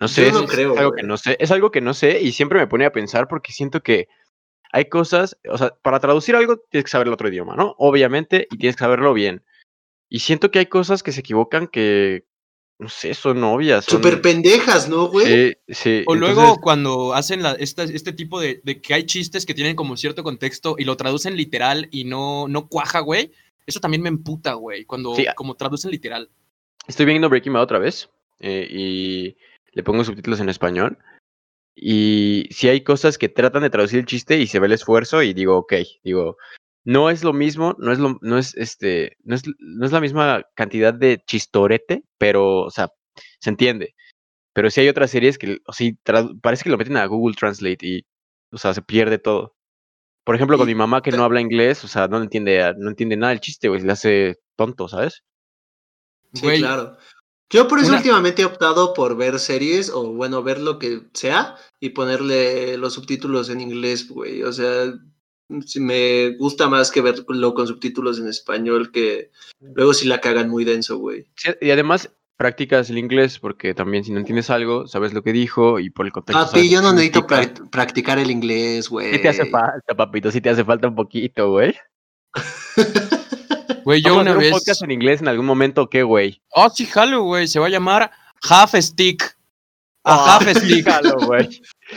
no 0.00 0.08
sé, 0.08 0.30
no 0.32 0.40
es, 0.40 0.50
creo, 0.50 0.72
es 0.72 0.78
algo 0.78 0.90
güey. 0.90 1.00
que 1.02 1.06
no 1.06 1.16
sé, 1.16 1.36
es 1.40 1.50
algo 1.50 1.70
que 1.70 1.80
no 1.80 1.94
sé 1.94 2.20
y 2.20 2.32
siempre 2.32 2.58
me 2.58 2.66
pone 2.66 2.84
a 2.84 2.92
pensar 2.92 3.28
porque 3.28 3.52
siento 3.52 3.82
que 3.82 4.08
hay 4.72 4.86
cosas, 4.88 5.38
o 5.48 5.56
sea, 5.56 5.74
para 5.82 6.00
traducir 6.00 6.34
algo 6.36 6.56
tienes 6.56 6.84
que 6.84 6.90
saber 6.90 7.06
el 7.08 7.12
otro 7.14 7.28
idioma, 7.28 7.54
¿no? 7.56 7.74
Obviamente, 7.78 8.46
y 8.50 8.58
tienes 8.58 8.76
que 8.76 8.80
saberlo 8.84 9.12
bien. 9.14 9.44
Y 10.14 10.20
siento 10.20 10.52
que 10.52 10.60
hay 10.60 10.66
cosas 10.66 11.02
que 11.02 11.10
se 11.10 11.20
equivocan 11.20 11.66
que, 11.66 12.24
no 12.78 12.88
sé, 12.88 13.14
son 13.14 13.42
obvias. 13.42 13.84
Son, 13.84 13.96
Súper 14.00 14.22
pendejas, 14.22 14.88
¿no, 14.88 15.08
güey? 15.08 15.26
Sí, 15.26 15.74
sí. 15.74 16.04
O 16.06 16.14
luego 16.14 16.40
entonces, 16.42 16.62
cuando 16.62 17.14
hacen 17.14 17.42
la, 17.42 17.52
esta- 17.54 17.82
este 17.82 18.12
tipo 18.12 18.38
de, 18.40 18.60
de 18.62 18.80
que 18.80 18.94
hay 18.94 19.06
chistes 19.06 19.44
que 19.44 19.54
tienen 19.54 19.74
como 19.74 19.96
cierto 19.96 20.22
contexto 20.22 20.76
y 20.78 20.84
lo 20.84 20.96
traducen 20.96 21.36
literal 21.36 21.88
y 21.90 22.04
no, 22.04 22.46
no 22.46 22.68
cuaja, 22.68 23.00
güey. 23.00 23.32
Eso 23.66 23.80
también 23.80 24.02
me 24.02 24.08
emputa, 24.08 24.52
güey, 24.54 24.84
cuando 24.84 25.16
Sí. 25.16 25.26
como 25.34 25.56
traducen 25.56 25.90
literal. 25.90 26.30
estoy 26.86 27.06
viendo 27.06 27.28
Breaking 27.28 27.52
Bad 27.54 27.62
otra 27.64 27.80
vez 27.80 28.08
eh, 28.38 28.68
y 28.70 29.36
le 29.72 29.82
pongo 29.82 30.04
subtítulos 30.04 30.38
en 30.38 30.48
español. 30.48 30.96
Y 31.74 32.46
si 32.52 32.68
hay 32.68 32.82
cosas 32.82 33.18
que 33.18 33.28
tratan 33.28 33.62
de 33.62 33.70
traducir 33.70 33.98
el 33.98 34.06
chiste 34.06 34.38
y 34.38 34.46
se 34.46 34.60
ve 34.60 34.66
el 34.66 34.74
esfuerzo 34.74 35.22
y 35.24 35.34
digo, 35.34 35.56
ok, 35.56 35.74
digo, 36.04 36.36
no 36.84 37.10
es 37.10 37.24
lo 37.24 37.32
mismo, 37.32 37.74
no 37.78 37.92
es 37.92 37.98
lo, 37.98 38.18
no 38.20 38.38
es 38.38 38.54
este, 38.56 39.16
no 39.24 39.34
es, 39.34 39.42
no 39.58 39.86
es 39.86 39.92
la 39.92 40.00
misma 40.00 40.42
cantidad 40.54 40.92
de 40.94 41.18
chistorete, 41.26 42.02
pero, 42.18 42.62
o 42.62 42.70
sea, 42.70 42.88
se 43.40 43.50
entiende. 43.50 43.94
Pero 44.52 44.70
si 44.70 44.80
hay 44.82 44.88
otras 44.88 45.10
series 45.10 45.38
que, 45.38 45.58
o 45.66 45.72
sí, 45.72 45.98
tradu- 46.04 46.40
parece 46.40 46.64
que 46.64 46.70
lo 46.70 46.78
meten 46.78 46.96
a 46.96 47.06
Google 47.06 47.34
Translate 47.34 47.78
y, 47.86 48.06
o 48.52 48.58
sea, 48.58 48.72
se 48.74 48.82
pierde 48.82 49.18
todo. 49.18 49.56
Por 50.24 50.36
ejemplo, 50.36 50.56
con 50.56 50.66
mi 50.66 50.74
mamá 50.74 51.02
que 51.02 51.10
no 51.12 51.24
habla 51.24 51.40
inglés, 51.40 51.84
o 51.84 51.88
sea, 51.88 52.08
no 52.08 52.22
entiende, 52.22 52.74
no 52.78 52.88
entiende 52.90 53.16
nada 53.16 53.30
del 53.30 53.40
chiste, 53.40 53.68
güey, 53.68 53.80
se 53.80 53.86
le 53.86 53.92
hace 53.92 54.36
tonto, 54.56 54.88
¿sabes? 54.88 55.22
Sí, 56.32 56.42
Güey, 56.42 56.58
claro. 56.60 56.96
Yo 57.50 57.68
por 57.68 57.78
eso 57.78 57.88
una- 57.88 57.98
últimamente 57.98 58.42
he 58.42 58.46
optado 58.46 58.94
por 58.94 59.16
ver 59.16 59.38
series 59.38 59.90
o 59.90 60.12
bueno, 60.12 60.42
ver 60.42 60.58
lo 60.60 60.78
que 60.78 61.02
sea 61.12 61.56
y 61.78 61.90
ponerle 61.90 62.76
los 62.78 62.94
subtítulos 62.94 63.50
en 63.50 63.60
inglés, 63.60 64.08
güey. 64.08 64.42
O 64.42 64.52
sea, 64.52 64.92
sí 65.62 65.80
me 65.80 66.30
gusta 66.36 66.68
más 66.68 66.90
que 66.90 67.00
verlo 67.00 67.54
con 67.54 67.66
subtítulos 67.66 68.18
en 68.18 68.28
español 68.28 68.90
que 68.92 69.30
luego 69.60 69.94
si 69.94 70.06
la 70.06 70.20
cagan 70.20 70.48
muy 70.48 70.64
denso, 70.64 70.98
güey. 70.98 71.26
Sí, 71.36 71.50
y 71.60 71.70
además 71.70 72.10
practicas 72.36 72.90
el 72.90 72.98
inglés 72.98 73.38
porque 73.38 73.74
también 73.74 74.04
si 74.04 74.12
no 74.12 74.18
entiendes 74.18 74.50
algo, 74.50 74.86
sabes 74.86 75.12
lo 75.12 75.22
que 75.22 75.32
dijo 75.32 75.78
y 75.78 75.90
por 75.90 76.06
el 76.06 76.12
contexto. 76.12 76.46
Papi, 76.46 76.68
yo 76.68 76.82
no 76.82 76.92
necesito 76.92 77.26
practicar 77.70 78.18
el 78.18 78.30
inglés, 78.30 78.88
güey. 78.88 79.12
Sí 79.12 79.22
te 79.22 79.28
hace 79.28 79.46
falta, 79.46 79.94
papito, 79.96 80.30
sí 80.30 80.40
te 80.40 80.50
hace 80.50 80.64
falta 80.64 80.88
un 80.88 80.94
poquito, 80.94 81.50
güey. 81.50 81.74
güey, 83.84 84.02
yo 84.02 84.10
¿Vamos 84.10 84.18
a 84.18 84.22
una 84.22 84.30
hacer 84.32 84.42
vez. 84.42 84.52
un 84.52 84.58
podcast 84.58 84.82
en 84.82 84.90
inglés 84.90 85.20
en 85.20 85.28
algún 85.28 85.46
momento 85.46 85.82
o 85.82 85.90
qué, 85.90 86.02
güey? 86.02 86.42
Oh, 86.50 86.68
sí, 86.70 86.86
jalo, 86.86 87.22
güey. 87.22 87.46
Se 87.46 87.60
va 87.60 87.66
a 87.66 87.70
llamar 87.70 88.10
Half 88.48 88.74
Stick. 88.74 89.36
A 90.06 90.14
Ah, 90.14 90.36
Half 90.36 90.58
Stick. 90.58 90.84
jalo, 90.84 91.16
güey. 91.26 91.48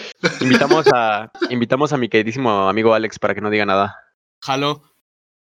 Invitamos 0.42 0.86
a, 0.94 1.32
invitamos 1.50 1.92
a 1.94 1.98
mi 1.98 2.08
queridísimo 2.10 2.70
amigo 2.70 2.94
Alex 2.94 3.20
para 3.20 3.36
que 3.36 3.42
no 3.42 3.50
diga 3.50 3.66
nada. 3.66 3.96
Jalo. 4.42 4.82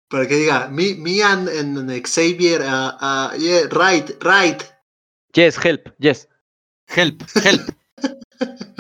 Para 0.09 0.27
que 0.27 0.37
diga, 0.37 0.69
me, 0.69 0.95
me 0.95 1.23
and, 1.23 1.49
and 1.51 2.07
Xavier, 2.07 2.63
uh, 2.63 2.97
uh, 3.01 3.37
yeah, 3.37 3.67
right, 3.71 4.11
right. 4.23 4.63
Yes, 5.35 5.59
help, 5.63 5.91
yes. 5.99 6.27
Help, 6.89 7.23
help. 7.45 7.61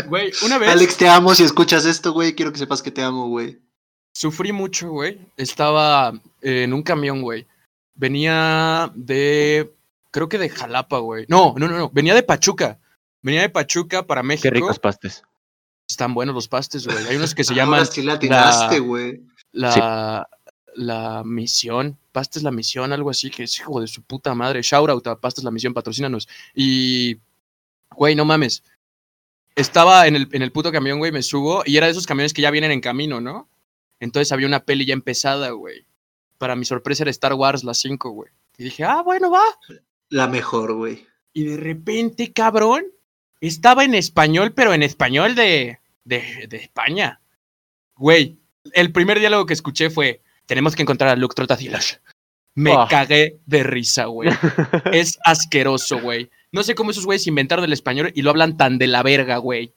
Güey, 0.06 0.30
una 0.46 0.56
vez 0.56 0.70
Alex, 0.70 0.96
te 0.96 1.08
amo. 1.08 1.34
Si 1.34 1.42
escuchas 1.42 1.84
esto, 1.84 2.12
güey, 2.12 2.34
quiero 2.34 2.52
que 2.52 2.58
sepas 2.58 2.80
que 2.80 2.92
te 2.92 3.02
amo, 3.02 3.28
güey. 3.28 3.58
sufrí 4.14 4.52
mucho, 4.52 4.88
güey. 4.90 5.18
Estaba 5.36 6.12
eh, 6.40 6.62
en 6.62 6.72
un 6.72 6.82
camión, 6.82 7.20
güey. 7.20 7.46
Venía 7.94 8.90
de. 8.94 9.74
Creo 10.12 10.28
que 10.28 10.38
de 10.38 10.48
Jalapa, 10.48 10.98
güey. 10.98 11.26
No, 11.28 11.54
no, 11.58 11.66
no, 11.68 11.76
no. 11.76 11.90
Venía 11.92 12.14
de 12.14 12.22
Pachuca. 12.22 12.78
Venía 13.22 13.42
de 13.42 13.48
Pachuca 13.48 14.06
para 14.06 14.22
México. 14.22 14.42
Qué 14.44 14.50
ricos 14.50 14.78
pastes. 14.78 15.22
Están 15.88 16.14
buenos 16.14 16.34
los 16.34 16.48
pastes, 16.48 16.86
güey. 16.86 16.98
Hay 17.06 17.16
unos 17.16 17.34
que 17.34 17.44
se 17.44 17.52
Ahora 17.52 17.64
llaman 17.64 17.86
sí 17.86 18.02
la 18.02 18.14
atinaste, 18.14 18.78
la- 18.78 18.84
güey. 18.84 19.22
la, 19.52 20.28
la 20.74 21.22
misión. 21.24 21.98
Pastes 22.12 22.42
la 22.42 22.50
misión, 22.50 22.92
algo 22.92 23.10
así, 23.10 23.30
que 23.30 23.44
es 23.44 23.58
hijo 23.58 23.80
de 23.80 23.86
su 23.86 24.02
puta 24.02 24.34
madre. 24.34 24.60
Shout 24.62 24.90
out 24.90 25.06
a 25.06 25.16
Pastes 25.20 25.44
la 25.44 25.50
misión, 25.50 25.74
patrocínanos. 25.74 26.28
Y. 26.54 27.16
Güey, 27.96 28.14
no 28.14 28.24
mames. 28.24 28.62
Estaba 29.56 30.06
en 30.06 30.14
el, 30.14 30.28
en 30.32 30.42
el 30.42 30.52
puto 30.52 30.70
camión, 30.70 30.98
güey, 30.98 31.10
me 31.10 31.22
subo. 31.22 31.62
Y 31.64 31.76
era 31.78 31.86
de 31.86 31.92
esos 31.92 32.06
camiones 32.06 32.32
que 32.32 32.42
ya 32.42 32.50
vienen 32.50 32.70
en 32.70 32.80
camino, 32.80 33.20
¿no? 33.20 33.48
Entonces 33.98 34.30
había 34.30 34.46
una 34.46 34.64
peli 34.64 34.84
ya 34.84 34.92
empezada, 34.92 35.50
güey. 35.50 35.86
Para 36.36 36.54
mi 36.54 36.64
sorpresa 36.64 37.02
era 37.02 37.10
Star 37.10 37.32
Wars, 37.34 37.64
la 37.64 37.74
5, 37.74 38.10
güey. 38.10 38.30
Y 38.58 38.64
dije, 38.64 38.84
ah, 38.84 39.02
bueno, 39.02 39.30
va. 39.30 39.42
La 40.10 40.28
mejor, 40.28 40.74
güey. 40.74 41.04
Y 41.32 41.44
de 41.44 41.56
repente, 41.56 42.32
cabrón, 42.32 42.84
estaba 43.40 43.84
en 43.84 43.94
español, 43.94 44.52
pero 44.54 44.74
en 44.74 44.82
español 44.82 45.34
de, 45.34 45.78
de, 46.04 46.46
de 46.48 46.56
España. 46.56 47.20
Güey, 47.96 48.38
el 48.72 48.92
primer 48.92 49.18
diálogo 49.18 49.46
que 49.46 49.54
escuché 49.54 49.90
fue, 49.90 50.22
tenemos 50.46 50.74
que 50.76 50.82
encontrar 50.82 51.10
a 51.10 51.16
Luke 51.16 51.34
Trotacilos. 51.34 52.00
Me 52.54 52.72
Ah. 52.72 52.86
cagué 52.90 53.38
de 53.46 53.62
risa, 53.62 54.06
güey. 54.06 54.30
es 54.92 55.18
asqueroso, 55.24 56.00
güey. 56.00 56.30
No 56.50 56.62
sé 56.62 56.74
cómo 56.74 56.90
esos 56.90 57.04
güeyes 57.04 57.26
inventaron 57.26 57.64
el 57.64 57.72
español 57.72 58.10
y 58.14 58.22
lo 58.22 58.30
hablan 58.30 58.56
tan 58.56 58.78
de 58.78 58.86
la 58.88 59.02
verga, 59.02 59.36
güey. 59.36 59.72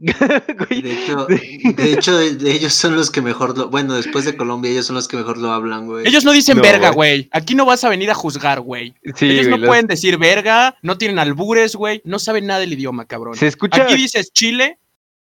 De 0.00 0.92
hecho, 0.92 1.26
de 1.26 1.92
hecho, 1.92 2.16
de- 2.16 2.52
ellos 2.52 2.72
son 2.72 2.94
los 2.94 3.10
que 3.10 3.20
mejor 3.20 3.58
lo. 3.58 3.68
Bueno, 3.68 3.94
después 3.94 4.24
de 4.24 4.36
Colombia, 4.36 4.70
ellos 4.70 4.86
son 4.86 4.94
los 4.96 5.08
que 5.08 5.16
mejor 5.16 5.38
lo 5.38 5.50
hablan, 5.50 5.86
güey. 5.86 6.06
Ellos 6.06 6.24
no 6.24 6.32
dicen 6.32 6.56
No, 6.58 6.62
verga, 6.62 6.90
güey. 6.90 7.28
Aquí 7.32 7.54
no 7.56 7.64
vas 7.66 7.82
a 7.82 7.88
venir 7.88 8.10
a 8.10 8.14
juzgar, 8.14 8.60
güey. 8.60 8.94
sí, 9.16 9.26
Ellos 9.30 9.46
güey, 9.46 9.50
no 9.50 9.56
los- 9.58 9.66
pueden 9.68 9.86
decir 9.88 10.16
verga, 10.18 10.76
no 10.82 10.96
tienen 10.98 11.18
albures, 11.18 11.74
güey. 11.74 12.00
No 12.04 12.18
saben 12.20 12.46
nada 12.46 12.60
del 12.60 12.72
idioma, 12.72 13.06
cabrón. 13.06 13.34
Se 13.34 13.48
escucha. 13.48 13.82
Aquí 13.82 13.96
dices 13.96 14.32
Chile 14.32 14.78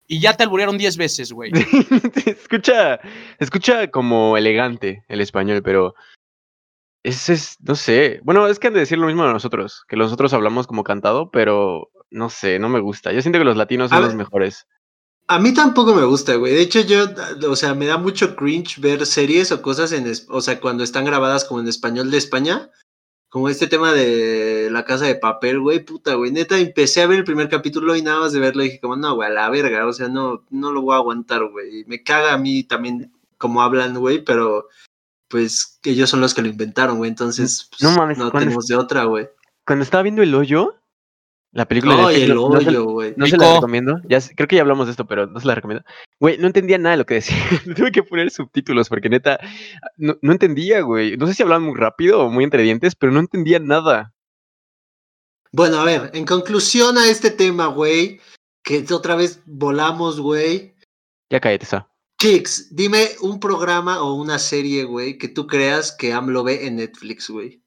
y 0.06 0.20
ya 0.20 0.34
te 0.36 0.42
alburearon 0.42 0.76
10 0.76 0.96
veces, 0.98 1.32
güey. 1.32 1.52
se 2.24 2.30
escucha, 2.30 3.00
se 3.38 3.44
escucha 3.44 3.90
como 3.90 4.36
elegante 4.36 5.04
el 5.08 5.20
español, 5.22 5.62
pero 5.62 5.94
ese 7.02 7.32
es, 7.34 7.56
no 7.60 7.74
sé. 7.76 8.20
Bueno, 8.24 8.46
es 8.46 8.58
que 8.58 8.66
han 8.66 8.74
de 8.74 8.80
decir 8.80 8.98
lo 8.98 9.06
mismo 9.06 9.24
de 9.26 9.32
nosotros, 9.32 9.84
que 9.88 9.96
nosotros 9.96 10.32
hablamos 10.34 10.66
como 10.66 10.84
cantado, 10.84 11.30
pero 11.30 11.88
no 12.16 12.30
sé, 12.30 12.58
no 12.58 12.68
me 12.68 12.80
gusta. 12.80 13.12
Yo 13.12 13.20
siento 13.20 13.38
que 13.38 13.44
los 13.44 13.56
latinos 13.56 13.90
son 13.90 13.98
A 13.98 14.00
los 14.00 14.08
ver. 14.08 14.16
mejores. 14.16 14.66
A 15.28 15.38
mí 15.38 15.52
tampoco 15.52 15.94
me 15.94 16.04
gusta, 16.04 16.36
güey. 16.36 16.54
De 16.54 16.62
hecho, 16.62 16.80
yo, 16.80 17.04
o 17.48 17.56
sea, 17.56 17.74
me 17.74 17.86
da 17.86 17.98
mucho 17.98 18.34
cringe 18.36 18.80
ver 18.80 19.04
series 19.04 19.52
o 19.52 19.60
cosas 19.60 19.92
en, 19.92 20.10
o 20.28 20.40
sea, 20.40 20.60
cuando 20.60 20.82
están 20.82 21.04
grabadas 21.04 21.44
como 21.44 21.60
en 21.60 21.68
español 21.68 22.10
de 22.10 22.18
España. 22.18 22.70
Como 23.28 23.48
este 23.48 23.66
tema 23.66 23.92
de 23.92 24.68
la 24.70 24.84
casa 24.84 25.04
de 25.04 25.16
papel, 25.16 25.60
güey, 25.60 25.84
puta, 25.84 26.14
güey. 26.14 26.30
Neta, 26.30 26.56
empecé 26.58 27.02
a 27.02 27.06
ver 27.06 27.18
el 27.18 27.24
primer 27.24 27.48
capítulo 27.48 27.96
y 27.96 28.00
nada 28.02 28.20
más 28.20 28.32
de 28.32 28.40
verlo 28.40 28.62
dije 28.62 28.80
como, 28.80 28.96
no, 28.96 29.16
güey, 29.16 29.28
a 29.28 29.32
la 29.32 29.50
verga. 29.50 29.86
O 29.86 29.92
sea, 29.92 30.08
no, 30.08 30.44
no 30.48 30.72
lo 30.72 30.80
voy 30.80 30.94
a 30.94 30.98
aguantar, 30.98 31.44
güey. 31.50 31.84
Me 31.86 32.02
caga 32.02 32.32
a 32.32 32.38
mí 32.38 32.62
también 32.62 33.12
como 33.36 33.60
hablan, 33.60 33.98
güey, 33.98 34.24
pero 34.24 34.68
pues 35.28 35.80
ellos 35.82 36.08
son 36.08 36.20
los 36.20 36.32
que 36.32 36.40
lo 36.42 36.48
inventaron, 36.48 36.98
güey. 36.98 37.10
Entonces, 37.10 37.68
pues, 37.68 37.82
No 37.82 37.90
mames, 37.98 38.16
no 38.16 38.30
¿cuándo 38.30 38.46
tenemos 38.46 38.66
de 38.68 38.76
otra, 38.76 39.04
güey. 39.04 39.28
Cuando 39.66 39.82
estaba 39.82 40.04
viendo 40.04 40.22
El 40.22 40.34
Hoyo, 40.34 40.76
la 41.56 41.66
película 41.66 41.96
de 41.96 42.00
Ay, 42.02 42.06
Netflix, 42.06 42.28
el 42.28 42.34
no- 42.36 42.48
no 42.50 42.60
se- 42.60 42.68
hoyo, 42.68 42.84
güey. 42.84 43.14
No 43.16 43.26
se 43.26 43.32
Nico. 43.32 43.44
la 43.44 43.54
recomiendo. 43.54 44.00
Ya 44.08 44.18
creo 44.34 44.46
que 44.46 44.56
ya 44.56 44.62
hablamos 44.62 44.86
de 44.86 44.90
esto, 44.90 45.06
pero 45.06 45.26
no 45.26 45.40
se 45.40 45.46
la 45.46 45.54
recomiendo. 45.54 45.84
Güey, 46.20 46.38
no 46.38 46.46
entendía 46.46 46.78
nada 46.78 46.92
de 46.92 46.96
lo 46.98 47.06
que 47.06 47.14
decía. 47.14 47.36
Tuve 47.76 47.92
que 47.92 48.02
poner 48.02 48.30
subtítulos 48.30 48.88
porque 48.88 49.08
neta, 49.08 49.38
no, 49.96 50.16
no 50.20 50.32
entendía, 50.32 50.82
güey. 50.82 51.16
No 51.16 51.26
sé 51.26 51.34
si 51.34 51.42
hablaban 51.42 51.64
muy 51.64 51.74
rápido 51.78 52.20
o 52.20 52.30
muy 52.30 52.44
entre 52.44 52.62
dientes, 52.62 52.94
pero 52.94 53.10
no 53.12 53.20
entendía 53.20 53.58
nada. 53.58 54.12
Bueno, 55.52 55.80
a 55.80 55.84
ver, 55.84 56.10
en 56.14 56.26
conclusión 56.26 56.98
a 56.98 57.08
este 57.08 57.30
tema, 57.30 57.66
güey, 57.68 58.20
que 58.62 58.84
otra 58.92 59.16
vez 59.16 59.40
volamos, 59.46 60.20
güey. 60.20 60.74
Ya 61.30 61.40
cállate, 61.40 61.64
esa. 61.64 61.88
Chicks, 62.20 62.74
dime 62.74 63.08
un 63.20 63.40
programa 63.40 64.02
o 64.02 64.14
una 64.14 64.38
serie, 64.38 64.84
güey, 64.84 65.18
que 65.18 65.28
tú 65.28 65.46
creas 65.46 65.92
que 65.92 66.12
AMLO 66.12 66.44
ve 66.44 66.66
en 66.66 66.76
Netflix, 66.76 67.28
güey. 67.30 67.62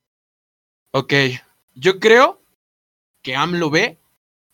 Ok, 0.91 1.13
yo 1.75 1.99
creo 1.99 2.38
que 3.21 3.35
AMLO 3.35 3.69
ve 3.69 3.97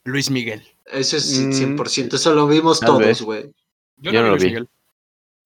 Luis 0.03 0.29
Miguel. 0.31 0.63
Eso 0.85 1.17
es 1.17 1.39
Mm, 1.39 1.51
100%, 1.77 2.15
eso 2.15 2.33
lo 2.35 2.47
vimos 2.47 2.79
todos, 2.79 3.21
güey. 3.21 3.51
Yo, 3.97 4.11
Yo 4.11 4.19
no 4.21 4.23
vi 4.23 4.23
lo 4.23 4.29
Luis 4.31 4.43
vi. 4.43 4.49
Miguel, 4.49 4.69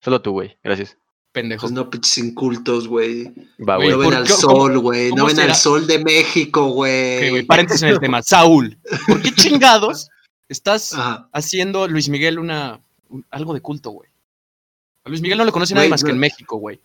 Solo 0.02 0.22
tú, 0.22 0.32
güey. 0.32 0.58
Gracias. 0.64 0.98
pendejo. 1.32 1.62
Pues 1.62 1.72
no, 1.74 1.90
pinches 1.90 2.18
incultos, 2.18 2.88
güey. 2.88 3.32
Va, 3.60 3.76
Güey, 3.76 3.90
No 3.90 3.98
ven 4.00 4.06
¿por 4.10 4.16
al 4.16 4.24
qué- 4.26 4.34
sol, 4.34 4.80
güey. 4.80 5.12
No 5.12 5.26
ven 5.28 5.36
será? 5.36 5.50
al 5.54 5.56
sol 5.56 5.86
de 5.86 6.04
México, 6.04 6.66
Ok, 6.66 6.74
güey, 6.74 7.30
güey. 7.30 7.44
paréntesis 7.44 7.84
en 7.84 7.90
el 7.90 8.00
tema. 8.00 8.24
Saúl, 8.24 8.78
¿por 9.08 9.22
qué 9.22 9.32
chingados 9.36 10.10
estás 10.48 10.94
Ajá. 10.94 11.30
haciendo 11.32 11.88
Luis 11.88 12.10
Miguel 12.10 12.40
una 12.40 12.82
un- 13.10 13.26
algo 13.30 13.54
de 13.54 13.62
culto, 13.62 13.92
güey? 13.92 14.10
A 15.04 15.10
Luis 15.10 15.22
Miguel 15.22 15.38
no 15.38 15.46
le 15.46 15.52
conoce 15.52 15.76
nadie 15.76 15.90
más 15.90 16.04
que 16.04 16.10
en 16.12 16.18
México, 16.18 16.58
güey. 16.58 16.80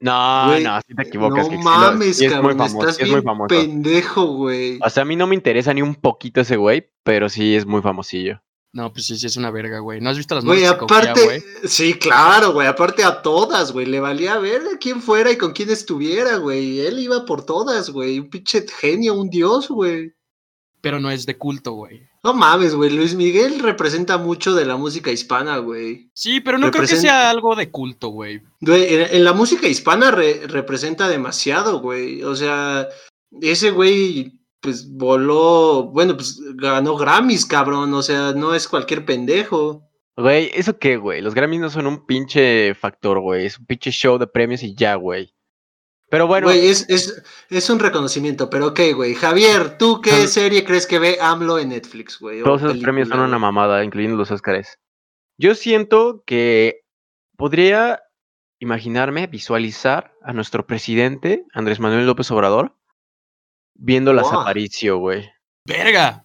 No, 0.00 0.58
no, 0.60 0.80
sí 0.86 0.94
te 0.94 1.02
equivocas. 1.02 1.44
No 1.44 1.50
que 1.50 1.56
sí 1.56 1.62
lo- 1.64 1.70
mames, 1.70 2.16
sí 2.16 2.24
es 2.26 2.30
muy 2.32 2.40
cabrón. 2.40 2.58
famoso, 2.58 2.78
Estás 2.80 2.96
sí 2.96 3.02
es 3.02 3.10
muy 3.10 3.22
famoso. 3.22 3.48
pendejo, 3.48 4.26
güey. 4.26 4.78
O 4.84 4.90
sea, 4.90 5.02
a 5.02 5.06
mí 5.06 5.16
no 5.16 5.26
me 5.26 5.34
interesa 5.34 5.74
ni 5.74 5.82
un 5.82 5.94
poquito 5.96 6.40
ese 6.40 6.56
güey, 6.56 6.88
pero 7.02 7.28
sí 7.28 7.56
es 7.56 7.66
muy 7.66 7.82
famosillo. 7.82 8.40
No, 8.72 8.92
pues 8.92 9.06
sí, 9.06 9.16
sí 9.16 9.26
es 9.26 9.36
una 9.38 9.50
verga, 9.50 9.78
güey. 9.80 10.00
¿No 10.00 10.10
has 10.10 10.16
visto 10.18 10.34
las 10.34 10.44
Güey, 10.44 10.60
morras 10.60 10.74
que 10.74 10.78
cogía, 10.86 10.98
aparte, 10.98 11.24
güey? 11.24 11.42
sí, 11.64 11.94
claro, 11.94 12.52
güey, 12.52 12.68
aparte 12.68 13.02
a 13.02 13.22
todas, 13.22 13.72
güey, 13.72 13.86
le 13.86 13.98
valía 13.98 14.38
ver 14.38 14.60
a 14.74 14.78
quién 14.78 15.00
fuera 15.00 15.32
y 15.32 15.36
con 15.38 15.52
quién 15.52 15.70
estuviera, 15.70 16.36
güey, 16.36 16.80
él 16.80 16.98
iba 16.98 17.24
por 17.24 17.44
todas, 17.46 17.88
güey, 17.90 18.18
un 18.20 18.28
pinche 18.28 18.66
genio, 18.78 19.14
un 19.14 19.30
dios, 19.30 19.68
güey. 19.68 20.12
Pero 20.80 21.00
no 21.00 21.10
es 21.10 21.26
de 21.26 21.36
culto, 21.36 21.72
güey. 21.72 22.02
No 22.22 22.34
mames, 22.34 22.74
güey, 22.74 22.90
Luis 22.90 23.14
Miguel 23.14 23.58
representa 23.60 24.16
mucho 24.18 24.54
de 24.54 24.64
la 24.64 24.76
música 24.76 25.10
hispana, 25.10 25.58
güey. 25.58 26.10
Sí, 26.14 26.40
pero 26.40 26.56
no 26.58 26.70
creo 26.70 26.86
que 26.86 26.96
sea 26.96 27.30
algo 27.30 27.56
de 27.56 27.70
culto, 27.70 28.08
güey. 28.08 28.42
Güey, 28.60 28.94
en, 28.94 29.00
en 29.16 29.24
la 29.24 29.32
música 29.32 29.66
hispana 29.66 30.10
re- 30.10 30.46
representa 30.46 31.08
demasiado, 31.08 31.80
güey, 31.80 32.22
o 32.22 32.36
sea, 32.36 32.88
ese 33.40 33.70
güey, 33.70 34.40
pues 34.60 34.88
voló, 34.90 35.84
bueno, 35.92 36.16
pues 36.16 36.40
ganó 36.54 36.96
Grammys, 36.96 37.44
cabrón, 37.46 37.92
o 37.94 38.02
sea, 38.02 38.32
no 38.32 38.54
es 38.54 38.68
cualquier 38.68 39.04
pendejo. 39.04 39.84
Güey, 40.16 40.50
¿eso 40.54 40.78
qué, 40.78 40.96
güey? 40.96 41.20
Los 41.22 41.34
Grammys 41.34 41.60
no 41.60 41.70
son 41.70 41.86
un 41.86 42.04
pinche 42.04 42.74
factor, 42.74 43.20
güey. 43.20 43.46
Es 43.46 43.58
un 43.58 43.66
pinche 43.66 43.92
show 43.92 44.18
de 44.18 44.26
premios 44.26 44.64
y 44.64 44.74
ya, 44.74 44.96
güey. 44.96 45.32
Pero 46.10 46.26
bueno, 46.26 46.46
Güey, 46.46 46.68
es, 46.68 46.88
es, 46.88 47.22
es 47.50 47.68
un 47.68 47.78
reconocimiento, 47.78 48.48
pero 48.48 48.68
ok, 48.68 48.80
güey. 48.94 49.14
Javier, 49.14 49.76
¿tú 49.76 50.00
qué 50.00 50.26
serie 50.26 50.64
crees 50.64 50.86
que 50.86 50.98
ve 50.98 51.18
AMLO 51.20 51.58
en 51.58 51.68
Netflix, 51.70 52.18
güey? 52.18 52.42
todos 52.42 52.62
esos 52.62 52.78
premios 52.78 53.08
son 53.08 53.20
una 53.20 53.38
mamada, 53.38 53.84
incluyendo 53.84 54.16
los 54.16 54.30
Óscares. 54.30 54.78
Yo 55.36 55.54
siento 55.54 56.22
que 56.24 56.80
podría 57.36 58.02
imaginarme, 58.58 59.26
visualizar 59.26 60.12
a 60.22 60.32
nuestro 60.32 60.66
presidente, 60.66 61.44
Andrés 61.52 61.78
Manuel 61.78 62.06
López 62.06 62.30
Obrador, 62.30 62.74
viendo 63.74 64.12
las 64.12 64.30
Wow. 64.30 64.40
Aparicio, 64.40 64.98
güey. 64.98 65.30
¡Verga! 65.66 66.24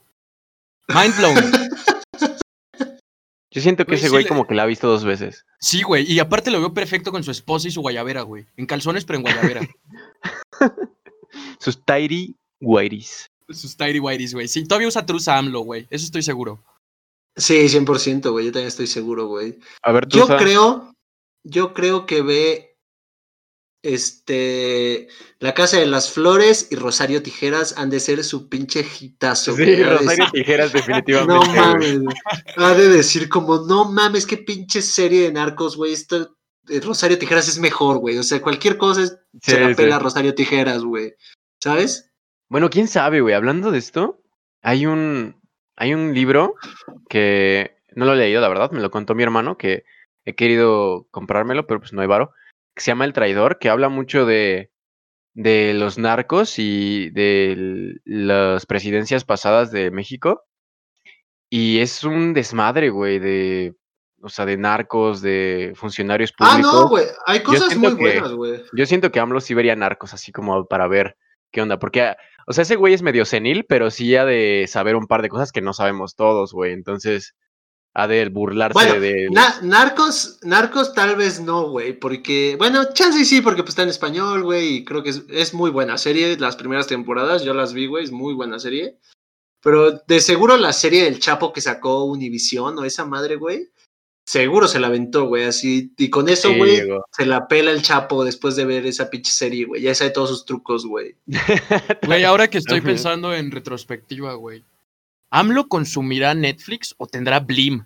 Mind 0.88 1.18
blown. 1.18 1.36
Yo 3.54 3.62
siento 3.62 3.86
que 3.86 3.92
Güey, 3.92 4.00
ese 4.00 4.08
sí 4.08 4.12
güey 4.12 4.24
le- 4.24 4.30
como 4.30 4.48
que 4.48 4.56
la 4.56 4.64
ha 4.64 4.66
visto 4.66 4.88
dos 4.88 5.04
veces. 5.04 5.46
Sí, 5.60 5.84
güey. 5.84 6.12
Y 6.12 6.20
aparte 6.20 6.52
lo 6.52 6.60
veo 6.60 6.74
perfecto 6.74 7.12
con 7.12 7.24
su 7.24 7.32
esposa 7.32 7.68
y 7.68 7.72
su 7.72 7.82
guayabera, 7.82 8.24
güey. 8.24 8.46
En 8.58 8.66
calzones, 8.66 9.06
pero 9.06 9.18
en 9.18 9.24
guayabera. 9.24 9.62
Sus 11.60 11.84
tidy 11.86 12.36
whities. 12.60 13.28
Sus 13.50 13.76
tidy 13.78 14.00
whities, 14.00 14.34
güey. 14.34 14.48
Sí, 14.48 14.66
todavía 14.66 14.88
usa 14.88 15.06
truza 15.06 15.38
AMLO, 15.38 15.62
güey. 15.62 15.88
Eso 15.90 16.06
estoy 16.06 16.24
seguro. 16.24 16.64
Sí, 17.36 17.68
100%, 17.68 18.32
güey. 18.32 18.46
Yo 18.46 18.52
también 18.52 18.68
estoy 18.68 18.88
seguro, 18.88 19.28
güey. 19.28 19.58
A 19.82 19.92
ver, 19.92 20.06
tú 20.08 20.18
Yo 20.18 20.28
creo, 20.28 20.94
yo 21.44 21.74
creo 21.74 22.06
que 22.06 22.22
ve 22.22 22.73
este 23.84 25.08
La 25.40 25.54
Casa 25.54 25.78
de 25.78 25.86
las 25.86 26.12
Flores 26.12 26.68
y 26.72 26.76
Rosario 26.76 27.22
Tijeras 27.22 27.78
han 27.78 27.90
de 27.90 28.00
ser 28.00 28.24
su 28.24 28.50
pinche 28.50 28.86
hitazo. 29.00 29.56
Sí, 29.56 29.64
güey. 29.64 29.84
Rosario 29.84 30.26
Tijeras 30.32 30.74
definitivamente. 30.74 31.34
No 31.48 31.54
mames, 31.54 32.00
güey. 32.00 32.16
Ha 32.58 32.74
de 32.74 32.90
decir 32.90 33.30
como, 33.30 33.60
no 33.68 33.92
mames, 33.92 34.26
qué 34.26 34.38
pinche 34.38 34.82
serie 34.82 35.24
de 35.24 35.32
narcos, 35.34 35.78
güey. 35.78 35.94
Esto, 35.94 36.36
eh, 36.70 36.80
Rosario 36.82 37.20
Tijeras 37.20 37.48
es 37.48 37.60
mejor, 37.60 37.98
güey. 38.00 38.18
O 38.18 38.24
sea, 38.24 38.42
cualquier 38.42 38.78
cosa 38.78 39.04
es- 39.04 39.18
Sí, 39.42 39.52
se 39.52 39.60
la 39.60 39.70
sí. 39.70 39.76
pela 39.76 40.00
Rosario 40.00 40.34
Tijeras, 40.34 40.84
güey. 40.84 41.14
¿Sabes? 41.62 42.12
Bueno, 42.50 42.70
quién 42.70 42.88
sabe, 42.88 43.22
güey. 43.22 43.34
Hablando 43.34 43.72
de 43.72 43.80
esto, 43.80 44.22
hay 44.62 44.86
un, 44.86 45.42
hay 45.76 45.94
un 45.94 46.14
libro 46.14 46.56
que 47.10 47.76
no 47.96 48.06
lo 48.06 48.14
he 48.14 48.18
leído, 48.18 48.42
la 48.42 48.48
verdad, 48.50 48.72
me 48.72 48.80
lo 48.82 48.92
contó 48.92 49.16
mi 49.16 49.24
hermano, 49.24 49.58
que 49.58 49.84
he 50.26 50.36
querido 50.36 51.08
comprármelo, 51.12 51.66
pero 51.68 51.80
pues 51.80 51.94
no 51.94 52.02
hay 52.02 52.08
varo, 52.08 52.32
que 52.76 52.82
se 52.82 52.92
llama 52.92 53.06
El 53.06 53.14
Traidor, 53.14 53.60
que 53.60 53.70
habla 53.70 53.90
mucho 53.90 54.26
de, 54.26 54.72
de 55.34 55.74
los 55.74 55.98
narcos 55.98 56.60
y 56.60 57.10
de 57.12 58.00
las 58.06 58.66
presidencias 58.66 59.24
pasadas 59.26 59.72
de 59.72 59.92
México. 59.92 60.44
Y 61.50 61.80
es 61.80 62.04
un 62.04 62.34
desmadre, 62.34 62.90
güey, 62.90 63.20
de, 63.20 63.76
o 64.22 64.30
sea, 64.30 64.46
de 64.46 64.58
narcos, 64.58 65.22
de 65.22 65.74
funcionarios 65.76 66.34
Ah, 66.40 66.52
públicos. 66.54 66.74
no, 66.74 66.90
güey. 66.90 67.06
Hay 67.28 67.42
cosas 67.44 67.76
muy 67.78 67.94
buenas, 67.94 68.32
güey. 68.34 68.64
Yo 68.74 68.86
siento 68.86 69.12
que 69.12 69.20
AMLO 69.20 69.40
sí 69.40 69.54
vería 69.54 69.76
narcos, 69.76 70.14
así 70.14 70.32
como 70.32 70.66
para 70.66 70.88
ver 70.88 71.16
qué 71.52 71.62
onda. 71.62 71.78
Porque, 71.78 72.02
ah, 72.02 72.18
o 72.48 72.54
sea, 72.54 72.64
ese 72.64 72.76
güey 72.76 72.96
es 72.96 73.04
medio 73.04 73.24
senil, 73.26 73.66
pero 73.70 73.92
sí 73.92 74.16
ha 74.16 74.26
de 74.26 74.66
saber 74.68 74.96
un 74.96 75.06
par 75.06 75.22
de 75.22 75.30
cosas 75.30 75.52
que 75.52 75.62
no 75.62 75.74
sabemos 75.74 76.16
todos, 76.16 76.54
güey. 76.54 76.74
Entonces, 76.74 77.36
ha 77.96 78.08
de 78.08 78.28
burlarse 78.30 78.74
Bueno, 78.74 79.00
de. 79.00 79.30
Na- 79.30 79.60
narcos, 79.62 80.40
narcos 80.42 80.94
tal 80.94 81.16
vez 81.16 81.40
no, 81.40 81.70
güey, 81.70 81.94
porque, 81.94 82.56
bueno, 82.58 82.92
chance 82.94 83.24
sí, 83.24 83.42
porque 83.42 83.62
pues 83.62 83.70
está 83.70 83.84
en 83.84 83.90
español, 83.90 84.44
güey, 84.44 84.78
y 84.78 84.86
creo 84.86 85.04
que 85.04 85.12
es, 85.12 85.24
es 85.30 85.54
muy 85.54 85.70
buena 85.70 85.98
serie, 85.98 86.36
las 86.38 86.56
primeras 86.56 86.88
temporadas, 86.88 87.44
yo 87.44 87.54
las 87.54 87.74
vi, 87.74 87.86
güey, 87.88 88.04
es 88.04 88.12
muy 88.12 88.34
buena 88.34 88.58
serie, 88.58 88.98
pero 89.62 89.92
de 90.08 90.20
seguro 90.22 90.58
la 90.58 90.74
serie 90.74 91.04
del 91.04 91.20
Chapo 91.20 91.54
que 91.54 91.62
sacó 91.62 92.06
Univision 92.06 92.80
o 92.80 92.84
esa 92.84 93.06
madre, 93.06 93.36
güey, 93.36 93.70
seguro 94.26 94.68
se 94.68 94.80
la 94.80 94.88
aventó, 94.88 95.26
güey, 95.26 95.44
así, 95.44 95.94
y 95.96 96.10
con 96.10 96.30
eso, 96.30 96.50
Sí, 96.50 96.58
güey, 96.58 96.82
se 97.12 97.28
la 97.28 97.48
pela 97.48 97.70
el 97.70 97.84
Chapo 97.84 98.24
después 98.26 98.56
de 98.56 98.66
ver 98.66 98.88
esa 98.88 99.10
pinche 99.12 99.32
serie, 99.32 99.66
güey, 99.66 99.84
ya 99.84 99.94
sabe 99.94 100.10
todos 100.10 100.30
sus 100.30 100.46
trucos, 100.46 100.86
güey. 100.88 101.16
Güey, 102.08 102.24
ahora 102.24 102.50
que 102.50 102.58
estoy 102.58 102.82
pensando 102.82 103.36
en 103.36 103.52
retrospectiva, 103.52 104.34
güey. 104.34 104.64
¿AMLO 105.34 105.68
consumirá 105.68 106.34
Netflix 106.36 106.94
o 106.98 107.08
tendrá 107.08 107.40
Blim? 107.40 107.86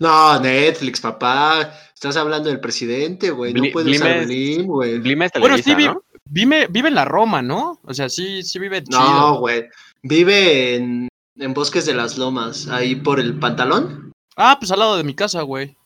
No, 0.00 0.38
Netflix, 0.40 1.00
papá, 1.00 1.72
estás 1.94 2.16
hablando 2.16 2.48
del 2.48 2.60
presidente, 2.60 3.30
güey, 3.30 3.54
no 3.54 3.62
puedes 3.72 3.86
Blim 3.88 4.00
usar 4.02 4.16
es- 4.18 4.26
Blim, 4.26 4.66
güey. 4.66 4.98
Blima 4.98 5.26
es 5.26 5.32
Bueno, 5.38 5.56
sí, 5.56 5.62
Televisa, 5.62 5.90
vi- 5.92 5.94
¿no? 5.94 6.02
vive, 6.24 6.66
vive 6.68 6.88
en 6.88 6.94
la 6.96 7.04
Roma, 7.04 7.40
¿no? 7.40 7.80
O 7.84 7.94
sea, 7.94 8.08
sí, 8.08 8.42
sí 8.42 8.58
vive 8.58 8.82
chido. 8.84 8.98
No, 9.00 9.38
güey. 9.38 9.64
Vive 10.02 10.74
en, 10.74 11.08
en 11.38 11.54
Bosques 11.54 11.86
de 11.86 11.94
las 11.94 12.18
Lomas, 12.18 12.66
ahí 12.68 12.96
por 12.96 13.20
el 13.20 13.38
pantalón. 13.38 14.12
Ah, 14.36 14.56
pues 14.58 14.70
al 14.72 14.80
lado 14.80 14.96
de 14.96 15.04
mi 15.04 15.14
casa, 15.14 15.42
güey. 15.42 15.76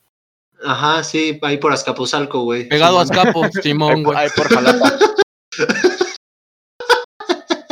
Ajá, 0.65 1.05
sí, 1.05 1.39
ahí 1.43 1.59
por 1.59 1.73
Azcapotzalco, 1.73 2.41
güey. 2.41 2.69
Pegado 2.69 2.99
a 2.99 3.07
Sí, 3.07 3.13
Azcapo, 3.13 3.45
Ay, 3.45 3.51
Simón, 3.63 4.03
por, 4.03 4.15
güey. 4.15 4.25
ay, 4.25 4.31
por 4.37 4.49
Jalapa. 4.49 4.93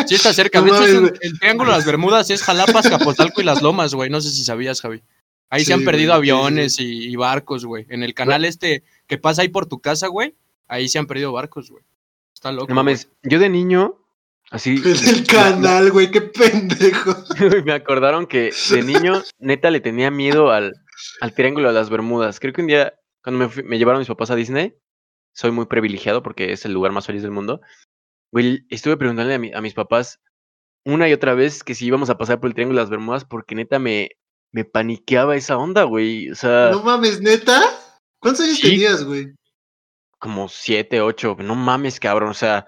Sí 0.09 0.15
está 0.15 0.33
cerca. 0.33 0.61
No 0.61 0.67
De 0.67 0.71
hecho, 0.91 1.07
es 1.07 1.13
el 1.21 1.39
Triángulo 1.39 1.71
de 1.71 1.77
las 1.77 1.87
Bermudas 1.87 2.31
es 2.31 2.43
Jalapa, 2.43 2.81
Azcapotzalco 2.81 3.41
y 3.41 3.45
Las 3.45 3.63
Lomas, 3.63 3.95
güey. 3.95 4.11
No 4.11 4.21
sé 4.21 4.31
si 4.31 4.45
sabías, 4.45 4.81
Javi. 4.81 5.03
Ahí 5.51 5.65
se 5.65 5.73
han 5.73 5.85
perdido 5.85 6.15
güey, 6.17 6.23
sí, 6.23 6.27
sí, 6.27 6.31
aviones 6.31 6.81
y, 6.81 7.09
y 7.09 7.17
barcos, 7.17 7.65
güey. 7.65 7.87
En 7.89 8.03
el 8.03 8.13
canal 8.15 8.45
este 8.45 8.83
que 9.07 9.19
pasa 9.19 9.43
ahí 9.43 9.49
por 9.49 9.67
tu 9.67 9.81
casa, 9.81 10.09
güey. 10.09 10.35
Ahí 10.67 10.89
se 10.89 10.99
han 10.99 11.07
perdido 11.07 11.33
barcos, 11.33 11.71
güey. 11.71 11.83
Está 12.35 12.53
loco. 12.53 12.69
No 12.69 12.75
mames, 12.75 13.09
yo 13.23 13.39
de 13.39 13.49
niño, 13.49 13.97
así. 14.51 14.75
En 14.85 15.09
el 15.09 15.27
canal, 15.27 15.91
güey, 15.91 16.11
qué 16.11 16.21
pendejo. 16.21 17.17
me 17.65 17.73
acordaron 17.73 18.27
que 18.27 18.53
de 18.71 18.83
niño, 18.83 19.23
neta, 19.39 19.71
le 19.71 19.81
tenía 19.81 20.11
miedo 20.11 20.51
al, 20.51 20.75
al 21.21 21.33
Triángulo 21.35 21.69
de 21.69 21.75
las 21.75 21.89
Bermudas. 21.89 22.41
Creo 22.41 22.53
que 22.53 22.61
un 22.61 22.67
día, 22.67 22.93
cuando 23.23 23.39
me, 23.47 23.49
fui- 23.51 23.63
me 23.63 23.79
llevaron 23.79 24.01
mis 24.01 24.09
papás 24.09 24.31
a 24.31 24.35
Disney, 24.37 24.75
soy 25.33 25.51
muy 25.51 25.65
privilegiado 25.67 26.23
porque 26.23 26.53
es 26.53 26.65
el 26.67 26.73
lugar 26.73 26.93
más 26.93 27.07
feliz 27.07 27.23
del 27.23 27.31
mundo. 27.31 27.61
Güey, 28.33 28.67
estuve 28.69 28.97
preguntándole 28.97 29.35
a, 29.35 29.39
mi- 29.39 29.53
a 29.53 29.61
mis 29.61 29.75
papás 29.75 30.21
una 30.85 31.09
y 31.09 31.13
otra 31.13 31.35
vez 31.35 31.63
que 31.65 31.75
si 31.75 31.87
íbamos 31.87 32.11
a 32.11 32.19
pasar 32.19 32.41
por 32.41 32.49
el 32.49 32.55
Triángulo 32.55 32.79
de 32.79 32.83
las 32.85 32.91
Bermudas 32.91 33.25
porque 33.25 33.55
neta 33.55 33.79
me, 33.79 34.11
me 34.53 34.65
paniqueaba 34.65 35.37
esa 35.37 35.57
onda, 35.59 35.83
güey. 35.85 36.31
O 36.31 36.35
sea, 36.35 36.71
No 36.71 36.83
mames, 36.83 37.21
neta. 37.21 37.61
¿Cuántos 38.21 38.45
años 38.45 38.57
Sí. 38.59 38.71
tenías, 38.71 39.05
güey? 39.05 39.35
como 40.21 40.49
siete, 40.49 41.01
ocho. 41.01 41.37
No 41.39 41.55
mames, 41.55 42.01
cabrón. 42.01 42.31
O 42.31 42.35
sea, 42.35 42.67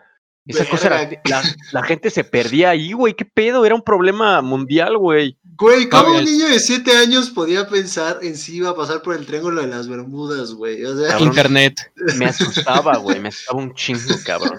esa 0.50 0.64
cosa. 0.68 1.08
La, 1.24 1.42
la 1.72 1.82
gente 1.82 2.10
se 2.10 2.24
perdía 2.24 2.70
ahí, 2.70 2.92
güey. 2.92 3.14
¿Qué 3.14 3.24
pedo? 3.24 3.64
Era 3.64 3.74
un 3.74 3.82
problema 3.82 4.40
mundial, 4.42 4.96
güey. 4.98 5.36
Güey, 5.56 5.88
¿cómo 5.88 6.14
un 6.16 6.24
niño 6.24 6.46
de 6.48 6.58
7 6.58 6.90
años 6.96 7.28
podía 7.30 7.68
pensar 7.68 8.18
en 8.22 8.36
si 8.36 8.56
iba 8.56 8.70
a 8.70 8.74
pasar 8.74 9.02
por 9.02 9.14
el 9.14 9.26
Triángulo 9.26 9.60
de 9.60 9.66
las 9.68 9.88
Bermudas, 9.88 10.54
güey? 10.54 10.82
O 10.84 10.96
sea, 10.96 11.08
Cabrón. 11.08 11.28
Internet. 11.28 11.92
Me 12.16 12.26
asustaba, 12.26 12.96
güey. 12.96 13.20
Me 13.20 13.28
asustaba 13.28 13.58
un 13.58 13.74
chingo, 13.74 14.00
cabrón. 14.24 14.58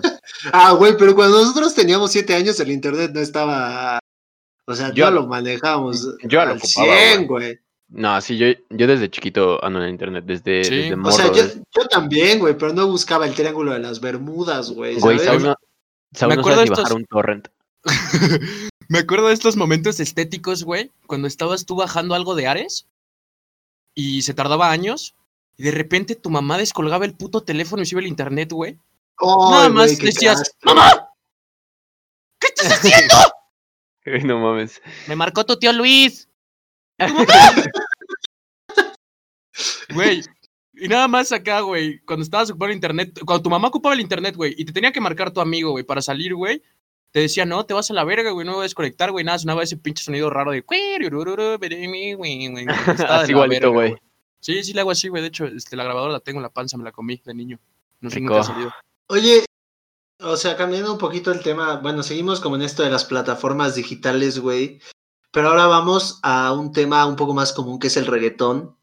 ah, 0.54 0.74
güey, 0.74 0.96
pero 0.98 1.16
cuando 1.16 1.40
nosotros 1.42 1.74
teníamos 1.74 2.12
7 2.12 2.36
años 2.36 2.60
el 2.60 2.72
internet 2.72 3.12
no 3.14 3.20
estaba... 3.20 4.00
O 4.68 4.76
sea, 4.76 4.94
Yo- 4.94 5.06
no 5.10 5.22
lo 5.22 5.28
manejábamos 5.28 6.08
yo 6.24 6.46
lo 6.46 6.52
al 6.52 6.58
ocupaba, 6.58 6.96
100, 7.14 7.28
güey. 7.28 7.60
No, 7.94 8.22
sí, 8.22 8.38
yo, 8.38 8.48
yo 8.70 8.88
desde 8.88 9.10
chiquito 9.10 9.62
ando 9.66 9.80
en 9.80 9.86
el 9.86 9.92
internet, 9.92 10.24
desde, 10.26 10.64
Sí. 10.64 10.76
desde 10.76 10.94
O 10.94 10.98
morro. 10.98 11.14
O 11.14 11.18
sea, 11.18 11.32
yo, 11.34 11.44
yo 11.76 11.88
también, 11.90 12.40
güey, 12.40 12.56
pero 12.58 12.72
no 12.72 12.88
buscaba 12.88 13.26
el 13.28 13.34
Triángulo 13.34 13.74
de 13.74 13.80
las 13.80 14.00
Bermudas, 14.00 14.72
güey. 14.72 14.96
Güey, 14.98 15.20
¿sabes? 15.20 15.44
Saúl 16.14 16.30
Me 16.32 16.36
no 16.36 16.42
acuerdo 16.42 16.62
ni 16.62 16.68
de 16.68 16.74
estos- 16.74 16.84
bajar 16.84 16.98
un 16.98 17.06
torrent. 17.06 17.48
Me 18.90 19.00
acuerdo 19.00 19.28
de 19.28 19.34
estos 19.34 19.56
momentos 19.56 20.00
estéticos, 20.02 20.64
güey, 20.64 20.92
cuando 21.08 21.28
estabas 21.28 21.66
tú 21.66 21.76
bajando 21.76 22.14
algo 22.14 22.36
de 22.36 22.48
Ares 22.48 22.88
y 23.96 24.22
se 24.24 24.34
tardaba 24.34 24.70
años 24.72 25.16
y 25.58 25.64
de 25.64 25.72
repente 25.72 26.16
tu 26.16 26.30
mamá 26.30 26.58
descolgaba 26.58 27.06
el 27.06 27.16
puto 27.16 27.42
teléfono 27.42 27.82
y 27.82 27.86
se 27.86 27.96
iba 27.96 28.00
al 28.02 28.08
internet, 28.08 28.52
güey. 28.52 28.78
Nada 29.22 29.70
más 29.70 29.94
güey, 29.96 30.06
decías. 30.08 30.56
¡Mamá! 30.64 31.10
¿Qué 32.40 32.48
estás 32.48 32.72
haciendo? 32.80 33.16
No 34.28 34.40
mames. 34.40 34.82
Me 35.08 35.16
marcó 35.16 35.46
tu 35.46 35.58
tío 35.58 35.72
Luis. 35.74 36.28
Güey, 39.94 40.24
y 40.82 40.88
nada 40.88 41.08
más 41.08 41.32
acá, 41.32 41.62
güey, 41.62 42.00
cuando 42.00 42.24
estabas 42.24 42.50
ocupando 42.50 42.74
internet, 42.74 43.20
cuando 43.26 43.44
tu 43.44 43.50
mamá 43.50 43.68
ocupaba 43.68 43.94
el 43.94 44.02
internet, 44.02 44.36
güey, 44.36 44.56
y 44.58 44.66
te 44.66 44.74
tenía 44.74 44.92
que 44.92 45.00
marcar 45.00 45.32
tu 45.32 45.40
amigo, 45.40 45.72
güey, 45.72 45.84
para 45.84 46.02
salir, 46.02 46.34
güey, 46.34 46.62
te 47.12 47.20
decía, 47.20 47.46
no, 47.46 47.66
te 47.66 47.74
vas 47.74 47.92
a 47.92 47.94
la 47.94 48.04
verga, 48.04 48.32
güey, 48.32 48.46
no 48.46 48.52
me 48.52 48.56
voy 48.56 48.64
a 48.64 48.66
desconectar, 48.66 49.12
güey, 49.12 49.24
nada, 49.24 49.38
sonaba 49.38 49.64
ese 49.64 49.78
pinche 49.78 50.04
sonido 50.04 50.30
raro 50.30 50.52
de... 50.52 50.64
Así 52.68 53.04
la 53.04 53.26
igualito, 53.30 53.72
güey. 53.72 53.96
Sí, 54.40 54.64
sí 54.64 54.74
le 54.74 54.82
hago 54.82 54.92
así, 54.92 55.08
güey, 55.08 55.22
de 55.22 55.28
hecho, 55.28 55.46
este, 55.46 55.76
la 55.76 55.84
grabadora 55.84 56.14
la 56.14 56.20
tengo 56.20 56.40
en 56.40 56.44
la 56.44 56.50
panza, 56.50 56.78
me 56.78 56.84
la 56.84 56.92
comí 56.92 57.22
de 57.24 57.34
niño. 57.34 57.60
No 58.00 58.10
sé, 58.10 58.20
nunca 58.20 58.40
ha 58.40 58.44
salido. 58.44 58.74
Oye, 59.08 59.46
o 60.20 60.38
sea, 60.38 60.56
cambiando 60.56 60.92
un 60.92 60.98
poquito 60.98 61.32
el 61.32 61.42
tema, 61.42 61.78
bueno, 61.78 62.02
seguimos 62.02 62.40
como 62.40 62.56
en 62.56 62.64
esto 62.64 62.84
de 62.84 62.90
las 62.90 63.06
plataformas 63.06 63.76
digitales, 63.76 64.40
güey. 64.40 64.80
Pero 65.32 65.50
ahora 65.50 65.68
vamos 65.68 66.20
a 66.24 66.54
un 66.54 66.72
tema 66.72 67.06
un 67.06 67.16
poco 67.16 67.34
más 67.34 67.54
común 67.54 67.80
que 67.80 67.88
es 67.88 67.98
el 67.98 68.06
reggaetón. 68.06 68.76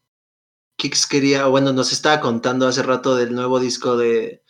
Kix 0.79 1.05
quería, 1.05 1.45
bueno, 1.47 1.73
nos 1.73 1.91
estaba 1.91 2.21
contando 2.21 2.65
hace 2.65 2.81
rato 2.81 3.15
del 3.15 3.35
nuevo 3.35 3.59
disco 3.59 3.97
de, 3.97 4.41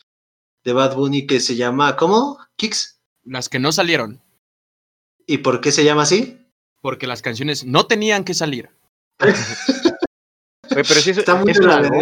de 0.63 0.73
Bad 0.73 0.95
Bunny 0.95 1.25
que 1.25 1.39
se 1.39 1.55
llama, 1.55 1.95
¿cómo? 1.97 2.37
Kix. 2.55 3.01
Las 3.23 3.49
que 3.49 3.59
no 3.59 3.71
salieron, 3.71 4.21
¿Y 5.27 5.39
por 5.39 5.59
qué 5.59 5.71
se 5.71 5.83
llama 5.83 6.03
así? 6.03 6.37
porque 6.81 7.07
las 7.07 7.21
canciones 7.21 7.65
no 7.65 7.85
tenían 7.85 8.23
que 8.23 8.33
salir. 8.33 8.69
Pero 9.17 9.33
es, 10.71 11.07
Está 11.07 11.35
muy 11.35 11.51
es 11.51 11.57
de 11.57 11.65
un 11.65 11.69
la 11.69 11.77
álbum. 11.77 12.01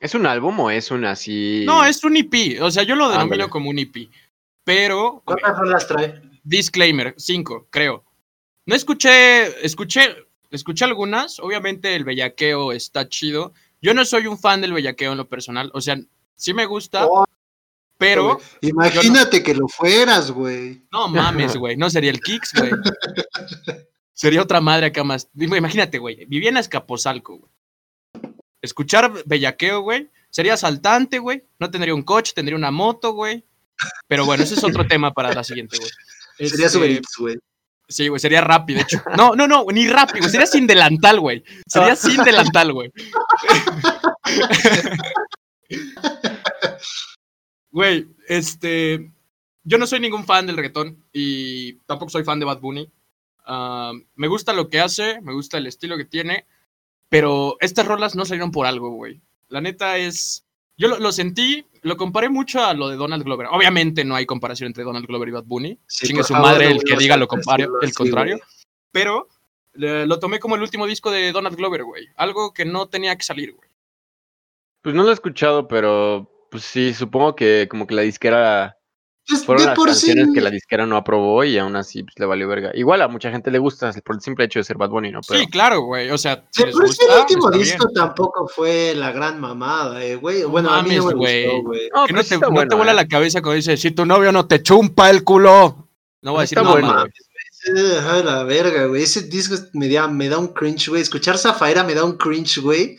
¿Es 0.00 0.14
un 0.14 0.26
álbum 0.26 0.60
o 0.60 0.70
es 0.70 0.90
un 0.90 1.04
así? 1.04 1.64
No, 1.66 1.84
es 1.84 2.02
un 2.04 2.16
EP, 2.16 2.60
o 2.62 2.70
sea, 2.70 2.84
yo 2.84 2.94
lo 2.96 3.10
denomino 3.10 3.48
como 3.50 3.70
un 3.70 3.78
EP. 3.78 4.08
Pero, 4.64 5.22
¿Cuántas 5.24 5.58
rolas 5.58 5.86
trae? 5.86 6.22
Disclaimer, 6.42 7.14
5, 7.18 7.68
creo. 7.70 8.04
No 8.66 8.74
escuché, 8.74 9.64
escuché, 9.64 10.16
escuché 10.50 10.84
algunas. 10.84 11.38
Obviamente 11.38 11.94
el 11.94 12.04
bellaqueo 12.04 12.72
está 12.72 13.08
chido. 13.08 13.52
Yo 13.84 13.92
no 13.92 14.02
soy 14.06 14.26
un 14.26 14.38
fan 14.38 14.62
del 14.62 14.72
bellaqueo 14.72 15.12
en 15.12 15.18
lo 15.18 15.28
personal. 15.28 15.70
O 15.74 15.80
sea, 15.82 15.98
sí 16.36 16.54
me 16.54 16.64
gusta, 16.64 17.06
Oh, 17.06 17.26
pero. 17.98 18.40
Imagínate 18.62 19.42
que 19.42 19.54
lo 19.54 19.68
fueras, 19.68 20.30
güey. 20.30 20.82
no 20.90 21.06
mames, 21.08 21.54
güey. 21.54 21.76
No 21.76 21.90
sería 21.90 22.10
el 22.10 22.20
Kicks, 22.20 22.54
güey. 22.54 22.70
Sería 24.16 24.40
otra 24.40 24.60
madre 24.60 24.86
acá 24.86 25.04
más. 25.04 25.28
Imagínate, 25.34 25.98
güey. 25.98 26.24
Vivía 26.26 26.48
en 26.48 26.56
Azcapotzalco, 26.56 27.36
güey. 27.36 27.52
escuchar 28.62 29.12
bellaqueo, 29.26 29.80
güey. 29.80 30.08
Sería 30.30 30.54
asaltante, 30.54 31.18
güey. 31.18 31.44
No 31.58 31.70
tendría 31.70 31.94
un 31.94 32.02
coche, 32.04 32.32
tendría 32.34 32.56
una 32.56 32.70
moto, 32.70 33.12
güey. 33.12 33.44
Pero 34.06 34.24
bueno, 34.24 34.44
ese 34.44 34.54
es 34.54 34.64
otro 34.64 34.86
tema 34.88 35.12
para 35.12 35.34
la 35.34 35.44
siguiente, 35.44 35.76
güey. 35.76 36.48
Sería 36.48 36.66
Este, 36.66 36.78
güey. 37.18 37.38
Sí, 37.88 38.08
güey, 38.08 38.18
sería 38.18 38.40
rápido, 38.40 38.78
de 38.78 38.82
hecho. 38.84 39.02
No, 39.16 39.34
no, 39.34 39.46
no, 39.46 39.64
ni 39.72 39.86
rápido, 39.88 40.20
güey, 40.20 40.30
sería 40.30 40.46
sin 40.46 40.66
delantal, 40.66 41.20
güey. 41.20 41.44
Sería 41.66 41.96
sin 41.96 42.22
delantal, 42.24 42.72
güey. 42.72 42.92
Güey, 47.70 48.06
este. 48.28 49.10
Yo 49.64 49.78
no 49.78 49.86
soy 49.86 49.98
ningún 49.98 50.24
fan 50.24 50.46
del 50.46 50.56
reggaetón 50.56 51.04
y 51.12 51.74
tampoco 51.86 52.10
soy 52.10 52.22
fan 52.22 52.38
de 52.38 52.44
Bad 52.44 52.60
Bunny. 52.60 52.88
Ah, 53.46 53.92
me 54.14 54.28
gusta 54.28 54.52
lo 54.52 54.68
que 54.68 54.80
hace, 54.80 55.20
me 55.22 55.32
gusta 55.32 55.58
el 55.58 55.66
estilo 55.66 55.96
que 55.96 56.04
tiene, 56.04 56.46
pero 57.08 57.56
estas 57.60 57.86
rolas 57.86 58.14
no 58.14 58.24
salieron 58.24 58.50
por 58.50 58.66
algo, 58.66 58.90
güey. 58.90 59.20
La 59.48 59.60
neta 59.60 59.98
es. 59.98 60.43
Yo 60.76 60.88
lo, 60.88 60.98
lo 60.98 61.12
sentí, 61.12 61.66
lo 61.82 61.96
comparé 61.96 62.28
mucho 62.28 62.64
a 62.64 62.74
lo 62.74 62.88
de 62.88 62.96
Donald 62.96 63.22
Glover. 63.22 63.46
Obviamente 63.50 64.04
no 64.04 64.14
hay 64.16 64.26
comparación 64.26 64.68
entre 64.68 64.84
Donald 64.84 65.06
Glover 65.06 65.28
y 65.28 65.32
Bad 65.32 65.44
Bunny. 65.44 65.78
Sí, 65.86 66.06
Chingue 66.06 66.24
su 66.24 66.34
madre 66.34 66.70
el 66.70 66.82
que 66.82 66.96
diga 66.96 67.16
lo, 67.16 67.26
decirlo 67.26 67.80
el 67.80 67.94
contrario. 67.94 68.40
Pero 68.90 69.28
eh, 69.74 70.04
lo 70.06 70.18
tomé 70.18 70.38
como 70.38 70.56
el 70.56 70.62
último 70.62 70.86
disco 70.86 71.10
de 71.10 71.32
Donald 71.32 71.56
Glover, 71.56 71.84
güey. 71.84 72.08
Algo 72.16 72.52
que 72.52 72.64
no 72.64 72.88
tenía 72.88 73.16
que 73.16 73.24
salir, 73.24 73.52
güey. 73.52 73.68
Pues 74.82 74.94
no 74.94 75.02
lo 75.02 75.10
he 75.10 75.14
escuchado, 75.14 75.68
pero 75.68 76.30
pues 76.50 76.64
sí, 76.64 76.92
supongo 76.92 77.34
que 77.34 77.68
como 77.70 77.86
que 77.86 77.94
la 77.94 78.02
disquera 78.02 78.78
Pues, 79.26 79.44
fueron 79.44 79.64
las 79.64 79.74
por 79.74 79.86
canciones 79.88 80.26
sí, 80.26 80.32
que 80.34 80.40
la 80.42 80.50
disquera 80.50 80.84
no 80.84 80.96
aprobó 80.96 81.44
y 81.44 81.56
aún 81.56 81.76
así 81.76 82.02
pues, 82.02 82.14
le 82.18 82.26
valió 82.26 82.46
verga. 82.46 82.70
Igual 82.74 83.00
a 83.02 83.08
mucha 83.08 83.30
gente 83.30 83.50
le 83.50 83.58
gusta 83.58 83.90
por 84.04 84.16
el 84.16 84.20
simple 84.20 84.44
hecho 84.44 84.58
de 84.58 84.64
ser 84.64 84.76
Bad 84.76 84.90
Bunny, 84.90 85.12
¿no? 85.12 85.20
Pero 85.26 85.40
Sí, 85.40 85.46
claro, 85.46 85.80
güey. 85.82 86.10
O 86.10 86.18
sea, 86.18 86.44
si 86.50 86.62
de 86.62 86.66
les 86.66 86.76
sí 86.76 86.82
gusta, 86.82 87.04
el 87.14 87.20
último 87.20 87.50
disco 87.50 87.86
bien. 87.88 87.94
tampoco 87.94 88.46
fue 88.48 88.94
la 88.94 89.12
gran 89.12 89.40
mamada, 89.40 90.04
eh, 90.04 90.16
güey. 90.16 90.42
No 90.42 90.48
Bueno, 90.50 90.70
a 90.70 90.82
mí 90.82 90.96
no 90.96 91.06
me 91.06 91.14
güey. 91.14 91.44
gustó, 91.46 91.62
güey. 91.62 91.88
No, 91.94 92.06
no 92.06 92.22
sí 92.22 92.28
te, 92.28 92.38
no 92.38 92.50
bueno, 92.50 92.68
te 92.68 92.76
vuela 92.76 92.92
¿eh? 92.92 92.96
la 92.96 93.08
cabeza 93.08 93.40
cuando 93.40 93.56
dice, 93.56 93.76
si 93.78 93.90
tu 93.92 94.04
novio 94.04 94.30
no 94.30 94.46
te 94.46 94.62
chumpa 94.62 95.08
el 95.08 95.24
culo. 95.24 95.88
No 96.20 96.32
voy 96.32 96.38
a 96.38 96.42
decir 96.42 96.58
nada 96.62 96.80
más. 96.80 97.06
Eh, 97.66 98.22
la 98.24 98.44
verga, 98.44 98.86
güey. 98.86 99.02
Ese 99.04 99.22
disco 99.22 99.54
me 99.72 99.88
da, 99.88 100.06
me 100.06 100.28
da 100.28 100.38
un 100.38 100.48
cringe, 100.48 100.88
güey. 100.88 101.00
Escuchar 101.00 101.38
Zafaira 101.38 101.82
me 101.82 101.94
da 101.94 102.04
un 102.04 102.18
cringe, 102.18 102.60
güey. 102.60 102.98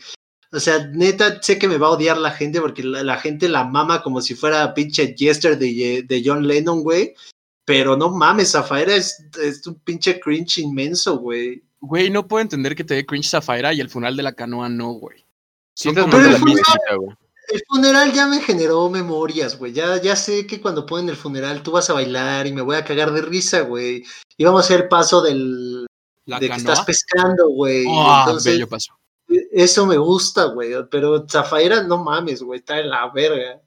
O 0.52 0.60
sea, 0.60 0.86
neta, 0.92 1.40
sé 1.42 1.58
que 1.58 1.68
me 1.68 1.76
va 1.78 1.88
a 1.88 1.90
odiar 1.90 2.16
la 2.18 2.30
gente 2.30 2.60
porque 2.60 2.82
la, 2.82 3.02
la 3.02 3.18
gente 3.18 3.48
la 3.48 3.64
mama 3.64 4.02
como 4.02 4.20
si 4.20 4.34
fuera 4.34 4.72
pinche 4.74 5.14
Yesterday 5.14 5.74
de, 5.74 6.02
de 6.02 6.22
John 6.24 6.46
Lennon, 6.46 6.82
güey. 6.82 7.14
Pero 7.64 7.96
no 7.96 8.10
mames, 8.10 8.52
Zafaira 8.52 8.94
es, 8.94 9.24
es 9.42 9.66
un 9.66 9.74
pinche 9.80 10.20
cringe 10.20 10.58
inmenso, 10.58 11.18
güey. 11.18 11.62
Güey, 11.80 12.10
no 12.10 12.26
puedo 12.26 12.40
entender 12.42 12.74
que 12.76 12.84
te 12.84 12.94
dé 12.94 13.04
cringe 13.04 13.28
Zafaira 13.28 13.72
y 13.74 13.80
el 13.80 13.90
funeral 13.90 14.16
de 14.16 14.22
la 14.22 14.32
canoa 14.32 14.68
no, 14.68 14.92
güey. 14.92 15.24
sí 15.74 15.92
como 15.92 16.06
Pero 16.10 16.18
de 16.22 16.26
el 16.28 16.32
la 16.34 16.38
funeral- 16.38 16.98
güey. 16.98 17.16
El 17.48 17.62
funeral 17.68 18.12
ya 18.12 18.26
me 18.26 18.40
generó 18.40 18.90
memorias, 18.90 19.56
güey. 19.56 19.72
Ya, 19.72 20.00
ya 20.02 20.16
sé 20.16 20.48
que 20.48 20.60
cuando 20.60 20.84
ponen 20.84 21.08
el 21.10 21.16
funeral 21.16 21.62
tú 21.62 21.70
vas 21.70 21.88
a 21.90 21.92
bailar 21.92 22.44
y 22.48 22.52
me 22.52 22.60
voy 22.62 22.74
a 22.74 22.84
cagar 22.84 23.12
de 23.12 23.22
risa, 23.22 23.60
güey. 23.60 24.04
Y 24.36 24.44
vamos 24.44 24.62
a 24.62 24.64
hacer 24.64 24.80
el 24.82 24.88
paso 24.88 25.22
del, 25.22 25.86
La 26.24 26.40
de 26.40 26.48
que 26.50 26.56
estás 26.56 26.84
pescando, 26.84 27.48
güey. 27.50 27.84
Ah, 27.88 28.24
Entonces, 28.26 28.52
bello 28.54 28.68
paso. 28.68 28.95
Eso 29.52 29.86
me 29.86 29.96
gusta, 29.96 30.44
güey. 30.46 30.72
Pero 30.90 31.26
Zafaira, 31.28 31.82
no 31.82 32.02
mames, 32.02 32.42
güey. 32.42 32.60
Está 32.60 32.78
en 32.80 32.90
la 32.90 33.08
verga. 33.10 33.60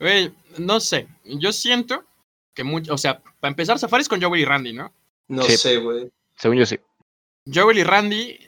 Güey, 0.00 0.32
no 0.58 0.80
sé. 0.80 1.08
Yo 1.24 1.52
siento 1.52 2.04
que 2.54 2.64
mucho, 2.64 2.94
o 2.94 2.98
sea, 2.98 3.20
para 3.40 3.50
empezar, 3.50 3.78
Zafaira 3.78 4.02
es 4.02 4.08
con 4.08 4.20
Joel 4.22 4.40
y 4.40 4.44
Randy, 4.44 4.72
¿no? 4.72 4.92
No 5.28 5.42
Sí. 5.44 5.56
sé, 5.56 5.76
güey. 5.78 6.10
Según 6.36 6.58
yo 6.58 6.66
sí. 6.66 6.78
Joel 7.52 7.78
y 7.78 7.84
Randy 7.84 8.38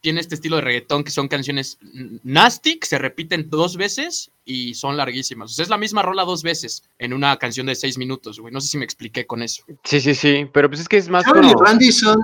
tiene 0.00 0.20
este 0.20 0.34
estilo 0.34 0.56
de 0.56 0.62
reggaetón 0.62 1.04
que 1.04 1.10
son 1.10 1.28
canciones 1.28 1.78
nasty, 2.22 2.78
que 2.78 2.86
se 2.86 2.96
repiten 2.98 3.50
dos 3.50 3.76
veces 3.76 4.30
y 4.46 4.74
son 4.74 4.96
larguísimas. 4.96 5.50
O 5.50 5.54
sea, 5.54 5.62
es 5.62 5.68
la 5.68 5.76
misma 5.76 6.02
rola 6.02 6.24
dos 6.24 6.42
veces 6.42 6.82
en 6.98 7.12
una 7.12 7.36
canción 7.36 7.66
de 7.66 7.74
seis 7.74 7.98
minutos, 7.98 8.40
güey. 8.40 8.52
No 8.52 8.60
sé 8.60 8.68
si 8.68 8.78
me 8.78 8.84
expliqué 8.84 9.26
con 9.26 9.42
eso. 9.42 9.62
Sí, 9.84 10.00
sí, 10.00 10.14
sí. 10.14 10.48
Pero 10.52 10.68
pues 10.70 10.80
es 10.80 10.88
que 10.88 10.96
es 10.96 11.08
más 11.08 11.24
Joel 11.26 11.44
y. 11.46 11.52
Randy 11.52 11.92
son, 11.92 12.16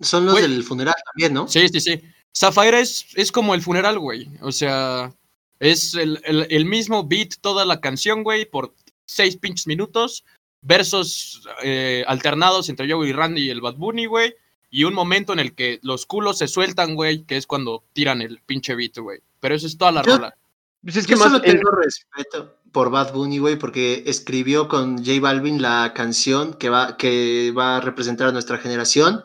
son 0.00 0.24
los 0.26 0.34
Güey. 0.34 0.42
del 0.48 0.62
funeral 0.62 0.94
también, 1.04 1.34
¿no? 1.34 1.48
Sí, 1.48 1.68
sí, 1.68 1.80
sí. 1.80 2.00
Zafaira 2.36 2.80
es, 2.80 3.06
es 3.14 3.32
como 3.32 3.54
el 3.54 3.62
funeral, 3.62 3.98
güey. 3.98 4.28
O 4.42 4.52
sea, 4.52 5.12
es 5.58 5.94
el, 5.94 6.20
el- 6.24 6.46
el 6.50 6.64
mismo 6.66 7.06
beat 7.06 7.34
toda 7.40 7.64
la 7.64 7.80
canción, 7.80 8.22
güey, 8.22 8.44
por 8.44 8.74
seis 9.06 9.36
pinches 9.36 9.66
minutos. 9.66 10.24
Versos 10.62 11.46
eh, 11.62 12.04
alternados 12.08 12.68
entre 12.68 12.90
Joey 12.90 13.10
y 13.10 13.12
Randy 13.12 13.42
y 13.42 13.50
el 13.50 13.60
Bad 13.60 13.76
Bunny, 13.76 14.06
güey. 14.06 14.34
Y 14.68 14.84
un 14.84 14.94
momento 14.94 15.32
en 15.32 15.38
el 15.38 15.54
que 15.54 15.78
los 15.82 16.06
culos 16.06 16.38
se 16.38 16.48
sueltan, 16.48 16.94
güey, 16.96 17.22
que 17.22 17.36
es 17.36 17.46
cuando 17.46 17.84
tiran 17.92 18.20
el 18.20 18.40
pinche 18.44 18.74
beat, 18.74 18.98
güey. 18.98 19.20
Pero 19.40 19.54
eso 19.54 19.66
es 19.66 19.78
toda 19.78 19.92
la 19.92 20.02
Yo- 20.02 20.16
rola. 20.16 20.36
Pues 20.82 20.96
es 20.96 21.06
que 21.06 21.12
Yo 21.12 21.18
más... 21.18 21.28
solo 21.32 21.42
el- 21.44 21.52
tengo 21.52 21.70
respeto 21.70 22.56
por 22.72 22.90
Bad 22.90 23.12
Bunny, 23.14 23.38
güey, 23.38 23.56
porque 23.58 24.02
escribió 24.06 24.68
con 24.68 24.98
J 24.98 25.20
Balvin 25.20 25.62
la 25.62 25.92
canción 25.94 26.52
que 26.54 26.68
va, 26.68 26.96
que 26.96 27.52
va 27.56 27.76
a 27.76 27.80
representar 27.80 28.28
a 28.28 28.32
nuestra 28.32 28.58
generación, 28.58 29.22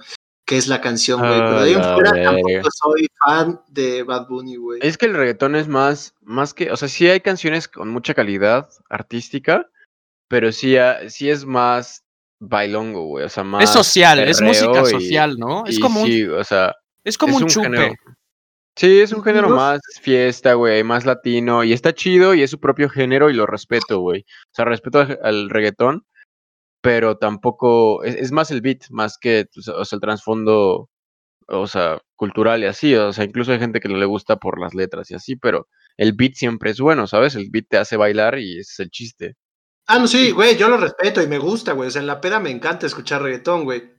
que 0.51 0.57
es 0.57 0.67
la 0.67 0.81
canción, 0.81 1.19
güey. 1.21 1.31
Pero 1.31 1.61
de 1.61 1.65
ahí 1.69 1.73
en 1.75 1.79
Ah, 1.79 1.87
la 1.87 1.93
fuera 1.93 2.11
verga. 2.11 2.31
tampoco 2.31 2.69
soy 2.71 3.07
fan 3.25 3.61
de 3.69 4.03
Bad 4.03 4.27
Bunny, 4.27 4.57
güey. 4.57 4.79
Es 4.83 4.97
que 4.97 5.05
el 5.05 5.13
reggaetón 5.13 5.55
es 5.55 5.67
más, 5.69 6.13
más 6.21 6.53
que, 6.53 6.69
o 6.71 6.75
sea, 6.75 6.89
sí 6.89 7.07
hay 7.07 7.21
canciones 7.21 7.69
con 7.69 7.87
mucha 7.89 8.13
calidad 8.13 8.67
artística, 8.89 9.65
pero 10.27 10.51
sí, 10.51 10.75
ha- 10.77 11.09
sí 11.09 11.29
es 11.29 11.45
más 11.45 12.03
bailongo, 12.41 13.05
güey, 13.05 13.23
o 13.25 13.29
sea, 13.29 13.45
más 13.45 13.63
Es 13.63 13.69
social, 13.69 14.19
es 14.19 14.41
música 14.41 14.81
y- 14.81 14.85
social, 14.87 15.37
¿no? 15.37 15.63
Es 15.65 15.79
como 15.79 16.01
un, 16.01 16.07
sí, 16.07 16.25
o 16.25 16.43
sea, 16.43 16.75
es 17.05 17.17
como 17.17 17.37
es 17.37 17.43
un, 17.43 17.47
chupe. 17.49 17.65
género- 17.69 17.93
Sí, 18.77 18.99
es 19.01 19.11
un 19.13 19.21
género 19.23 19.49
No- 19.49 19.55
más 19.57 19.79
fiesta, 20.01 20.53
güey, 20.53 20.83
más 20.83 21.05
latino, 21.05 21.63
y 21.63 21.71
está 21.73 21.93
chido 21.93 22.33
y 22.33 22.41
es 22.41 22.51
su 22.51 22.59
propio 22.59 22.89
género 22.89 23.29
y 23.29 23.33
lo 23.33 23.45
respeto, 23.45 23.99
güey. 23.99 24.21
O 24.21 24.53
sea, 24.55 24.65
respeto 24.65 24.99
al, 24.99 25.19
al 25.23 25.49
reggaetón, 25.49 26.05
pero 26.81 27.17
tampoco, 27.17 28.03
es, 28.03 28.15
es 28.15 28.31
más 28.31 28.51
el 28.51 28.61
beat, 28.61 28.89
más 28.89 29.17
que, 29.17 29.47
o 29.75 29.85
sea, 29.85 29.95
el 29.95 30.01
trasfondo, 30.01 30.89
o 31.47 31.67
sea, 31.67 31.99
cultural 32.15 32.63
y 32.63 32.67
así, 32.67 32.95
o 32.95 33.13
sea, 33.13 33.23
incluso 33.23 33.51
hay 33.51 33.59
gente 33.59 33.79
que 33.79 33.89
no 33.89 33.97
le 33.97 34.05
gusta 34.05 34.37
por 34.37 34.59
las 34.59 34.73
letras 34.73 35.09
y 35.11 35.15
así, 35.15 35.35
pero 35.35 35.67
el 35.97 36.13
beat 36.13 36.33
siempre 36.33 36.71
es 36.71 36.79
bueno, 36.79 37.07
¿sabes? 37.07 37.35
El 37.35 37.49
beat 37.49 37.65
te 37.69 37.77
hace 37.77 37.97
bailar 37.97 38.39
y 38.39 38.59
ese 38.59 38.71
es 38.73 38.79
el 38.79 38.89
chiste. 38.89 39.35
Ah, 39.87 39.99
no, 39.99 40.07
sí, 40.07 40.31
güey, 40.31 40.57
yo 40.57 40.69
lo 40.69 40.77
respeto 40.77 41.21
y 41.21 41.27
me 41.27 41.37
gusta, 41.39 41.73
güey. 41.73 41.87
O 41.87 41.91
sea, 41.91 42.01
en 42.01 42.07
la 42.07 42.21
peda 42.21 42.39
me 42.39 42.51
encanta 42.51 42.85
escuchar 42.85 43.21
reggaetón, 43.21 43.63
güey. 43.65 43.91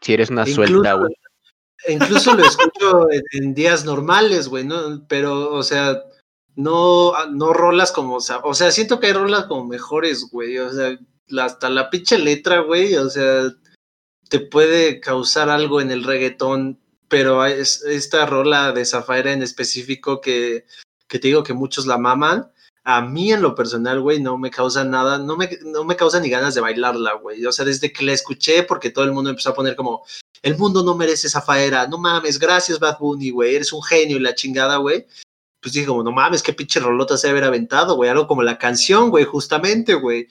Si 0.00 0.12
eres 0.12 0.30
una 0.30 0.42
Incluso- 0.42 0.66
suelta, 0.66 0.92
güey. 0.94 1.14
Incluso 1.88 2.34
lo 2.34 2.44
escucho 2.44 3.08
en, 3.10 3.22
en 3.32 3.54
días 3.54 3.84
normales, 3.84 4.48
güey, 4.48 4.64
¿no? 4.64 5.04
Pero, 5.08 5.52
o 5.52 5.62
sea, 5.62 6.02
no, 6.56 7.12
no 7.32 7.52
rolas 7.52 7.90
como, 7.90 8.16
o 8.16 8.20
sea, 8.20 8.38
o 8.44 8.54
sea, 8.54 8.70
siento 8.70 9.00
que 9.00 9.08
hay 9.08 9.12
rolas 9.12 9.46
como 9.46 9.66
mejores, 9.66 10.28
güey. 10.30 10.58
O 10.58 10.70
sea, 10.72 10.96
hasta 11.38 11.70
la 11.70 11.90
pinche 11.90 12.18
letra, 12.18 12.60
güey, 12.60 12.94
o 12.96 13.08
sea, 13.08 13.50
te 14.28 14.40
puede 14.40 15.00
causar 15.00 15.48
algo 15.50 15.80
en 15.80 15.90
el 15.90 16.04
reggaetón, 16.04 16.80
pero 17.08 17.44
es, 17.44 17.82
esta 17.84 18.26
rola 18.26 18.72
de 18.72 18.84
Zafaira 18.84 19.32
en 19.32 19.42
específico 19.42 20.20
que, 20.20 20.66
que 21.08 21.18
te 21.18 21.28
digo 21.28 21.42
que 21.42 21.52
muchos 21.52 21.86
la 21.86 21.98
maman. 21.98 22.50
A 22.86 23.00
mí 23.00 23.32
en 23.32 23.40
lo 23.40 23.54
personal, 23.54 24.00
güey, 24.00 24.20
no 24.20 24.36
me 24.36 24.50
causa 24.50 24.84
nada, 24.84 25.18
no 25.18 25.36
me, 25.36 25.48
no 25.64 25.84
me 25.84 25.96
causa 25.96 26.20
ni 26.20 26.28
ganas 26.28 26.54
de 26.54 26.60
bailarla, 26.60 27.14
güey. 27.14 27.44
O 27.46 27.52
sea, 27.52 27.64
desde 27.64 27.92
que 27.92 28.04
la 28.04 28.12
escuché, 28.12 28.62
porque 28.62 28.90
todo 28.90 29.04
el 29.04 29.12
mundo 29.12 29.30
empezó 29.30 29.50
a 29.50 29.54
poner 29.54 29.74
como, 29.74 30.04
el 30.42 30.58
mundo 30.58 30.82
no 30.82 30.94
merece 30.94 31.30
Zafaera, 31.30 31.86
no 31.86 31.96
mames, 31.96 32.38
gracias 32.38 32.78
Bad 32.78 32.98
Bunny, 32.98 33.30
güey, 33.30 33.54
eres 33.54 33.72
un 33.72 33.82
genio 33.82 34.18
y 34.18 34.20
la 34.20 34.34
chingada, 34.34 34.76
güey. 34.76 35.06
Pues 35.62 35.72
dije 35.72 35.86
como, 35.86 36.02
no 36.02 36.12
mames, 36.12 36.42
qué 36.42 36.52
pinche 36.52 36.80
rolota 36.80 37.16
se 37.16 37.30
haber 37.30 37.44
aventado, 37.44 37.96
güey, 37.96 38.10
algo 38.10 38.26
como 38.26 38.42
la 38.42 38.58
canción, 38.58 39.08
güey, 39.08 39.24
justamente, 39.24 39.94
güey. 39.94 40.28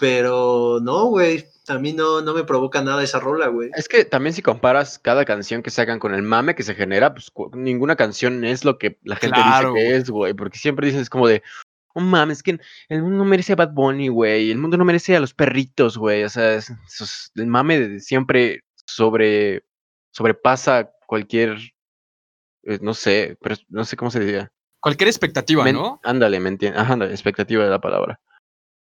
Pero 0.00 0.78
no, 0.82 1.04
güey, 1.06 1.46
a 1.68 1.78
mí 1.78 1.92
no, 1.92 2.22
no 2.22 2.32
me 2.34 2.42
provoca 2.44 2.82
nada 2.82 3.02
esa 3.04 3.20
rola, 3.20 3.48
güey. 3.48 3.70
Es 3.76 3.86
que 3.86 4.04
también 4.06 4.32
si 4.34 4.40
comparas 4.42 4.98
cada 4.98 5.24
canción 5.26 5.62
que 5.62 5.70
sacan 5.70 5.98
con 5.98 6.14
el 6.14 6.22
mame 6.22 6.54
que 6.54 6.62
se 6.62 6.74
genera, 6.74 7.12
pues 7.14 7.30
ninguna 7.52 7.96
canción 7.96 8.42
es 8.44 8.64
lo 8.64 8.78
que 8.78 8.98
la 9.04 9.16
gente 9.16 9.36
Claro, 9.40 9.72
dice 9.74 9.80
que 9.80 9.86
güey. 9.90 10.00
es, 10.00 10.10
güey. 10.10 10.34
Porque 10.34 10.58
siempre 10.58 10.86
dices 10.86 11.10
como 11.10 11.28
de, 11.28 11.42
oh 11.94 12.00
mames, 12.00 12.38
es 12.38 12.42
que 12.42 12.58
el 12.88 13.02
mundo 13.02 13.18
no 13.18 13.24
merece 13.26 13.52
a 13.52 13.56
Bad 13.56 13.72
Bunny, 13.74 14.08
güey. 14.08 14.50
El 14.50 14.58
mundo 14.58 14.78
no 14.78 14.84
merece 14.86 15.14
a 15.14 15.20
los 15.20 15.34
perritos, 15.34 15.98
güey. 15.98 16.24
O 16.24 16.28
sea, 16.30 16.54
es- 16.54 16.72
el 17.34 17.46
mame 17.46 17.78
de- 17.78 18.00
siempre 18.00 18.62
sobre 18.86 19.64
sobrepasa 20.12 20.90
cualquier, 21.06 21.58
eh, 22.64 22.78
no 22.80 22.94
sé, 22.94 23.36
pero 23.40 23.54
no 23.68 23.84
sé 23.84 23.96
cómo 23.96 24.10
se 24.10 24.20
diría. 24.20 24.50
Cualquier 24.80 25.08
expectativa, 25.08 25.62
Men- 25.62 25.74
¿no? 25.76 26.00
Ándale, 26.02 26.40
me 26.40 26.48
entiendes. 26.48 26.80
Ajá, 26.80 26.94
ándale, 26.94 27.12
expectativa 27.12 27.62
de 27.64 27.70
la 27.70 27.80
palabra. 27.80 28.18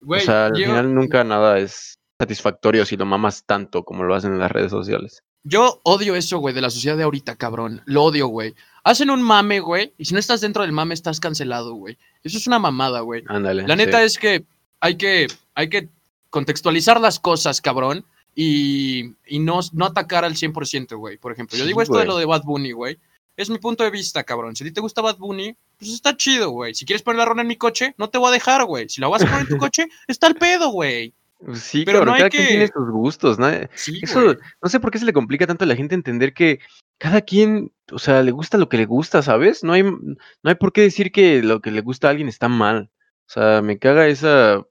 O 0.06 0.20
sea, 0.20 0.46
al 0.46 0.54
yo- 0.56 0.66
final 0.66 0.94
nunca 0.94 1.24
nada 1.24 1.58
es 1.58 1.98
satisfactorio 2.20 2.84
si 2.86 2.96
lo 2.96 3.06
mamas 3.06 3.44
tanto 3.44 3.84
como 3.84 4.04
lo 4.04 4.14
hacen 4.14 4.32
en 4.32 4.38
las 4.38 4.50
redes 4.52 4.70
sociales. 4.70 5.22
Yo 5.42 5.80
odio 5.84 6.14
eso, 6.16 6.38
güey, 6.38 6.54
de 6.54 6.62
la 6.62 6.70
sociedad 6.70 6.96
de 6.96 7.02
ahorita, 7.02 7.36
cabrón. 7.36 7.82
Lo 7.84 8.04
odio, 8.04 8.28
güey. 8.28 8.54
Hacen 8.82 9.10
un 9.10 9.20
mame, 9.22 9.60
güey, 9.60 9.92
y 9.98 10.06
si 10.06 10.14
no 10.14 10.20
estás 10.20 10.40
dentro 10.40 10.62
del 10.62 10.72
mame, 10.72 10.94
estás 10.94 11.20
cancelado, 11.20 11.74
güey. 11.74 11.98
Eso 12.22 12.38
es 12.38 12.46
una 12.46 12.58
mamada, 12.58 13.00
güey. 13.00 13.24
Ándale. 13.26 13.62
La 13.66 13.74
sí. 13.74 13.78
neta 13.78 14.02
es 14.04 14.18
que 14.18 14.44
hay 14.80 14.96
que, 14.96 15.26
hay 15.54 15.68
que 15.68 15.88
contextualizar 16.30 16.98
las 17.00 17.20
cosas, 17.20 17.60
cabrón, 17.60 18.04
y, 18.34 19.12
y 19.26 19.38
no, 19.38 19.60
no 19.72 19.84
atacar 19.86 20.24
al 20.24 20.34
100%, 20.34 20.96
güey. 20.96 21.18
Por 21.18 21.32
ejemplo, 21.32 21.56
yo 21.58 21.64
Sí, 21.64 21.68
digo 21.68 21.82
esto 21.82 21.98
de 21.98 22.06
lo 22.06 22.16
de 22.16 22.24
Bad 22.24 22.42
Bunny, 22.44 22.72
güey. 22.72 22.98
Es 23.36 23.50
mi 23.50 23.58
punto 23.58 23.84
de 23.84 23.90
vista, 23.90 24.24
cabrón. 24.24 24.56
Si 24.56 24.64
a 24.64 24.66
ti 24.66 24.72
te 24.72 24.80
gusta 24.80 25.02
Bad 25.02 25.18
Bunny, 25.18 25.54
pues 25.78 25.90
está 25.92 26.16
chido, 26.16 26.50
güey. 26.50 26.74
Si 26.74 26.84
quieres 26.84 27.02
poner 27.02 27.18
la 27.18 27.24
rona 27.24 27.42
en 27.42 27.48
mi 27.48 27.56
coche, 27.56 27.94
no 27.98 28.08
te 28.10 28.18
voy 28.18 28.28
a 28.28 28.32
dejar, 28.32 28.64
güey. 28.64 28.88
Si 28.88 29.00
la 29.00 29.08
vas 29.08 29.22
a 29.22 29.26
poner 29.26 29.40
en 29.42 29.48
tu 29.48 29.56
coche, 29.58 29.86
está 30.06 30.26
el 30.26 30.34
pedo, 30.36 30.70
güey. 30.70 31.14
Pues 31.44 31.60
Sí, 31.60 31.84
Pero 31.84 31.98
cabrón, 32.00 32.08
no 32.10 32.14
hay 32.14 32.20
cada 32.20 32.30
quien 32.30 32.46
tiene 32.48 32.66
que- 32.66 32.72
sus 32.72 32.90
gustos, 32.90 33.38
¿no? 33.38 33.48
Sí, 33.74 34.00
Eso, 34.02 34.22
güey. 34.22 34.36
no 34.62 34.68
sé 34.70 34.80
por 34.80 34.90
qué 34.90 34.98
se 34.98 35.04
le 35.04 35.12
complica 35.12 35.46
tanto 35.46 35.64
a 35.64 35.66
la 35.66 35.76
gente 35.76 35.94
entender 35.94 36.32
que 36.32 36.60
cada 36.98 37.20
quien, 37.20 37.72
o 37.92 37.98
sea, 37.98 38.22
le 38.22 38.30
gusta 38.30 38.56
lo 38.56 38.68
que 38.68 38.76
le 38.78 38.86
gusta, 38.86 39.20
¿sabes? 39.20 39.62
No 39.64 39.72
hay, 39.74 39.82
no 39.82 40.16
hay 40.44 40.54
por 40.54 40.72
qué 40.72 40.80
decir 40.82 41.12
que 41.12 41.42
lo 41.42 41.60
que 41.60 41.70
le 41.70 41.80
gusta 41.82 42.06
a 42.06 42.10
alguien 42.10 42.28
está 42.28 42.48
mal. 42.48 42.90
O 43.28 43.32
sea, 43.32 43.60
me 43.62 43.78
caga 43.78 44.06
esa, 44.06 44.62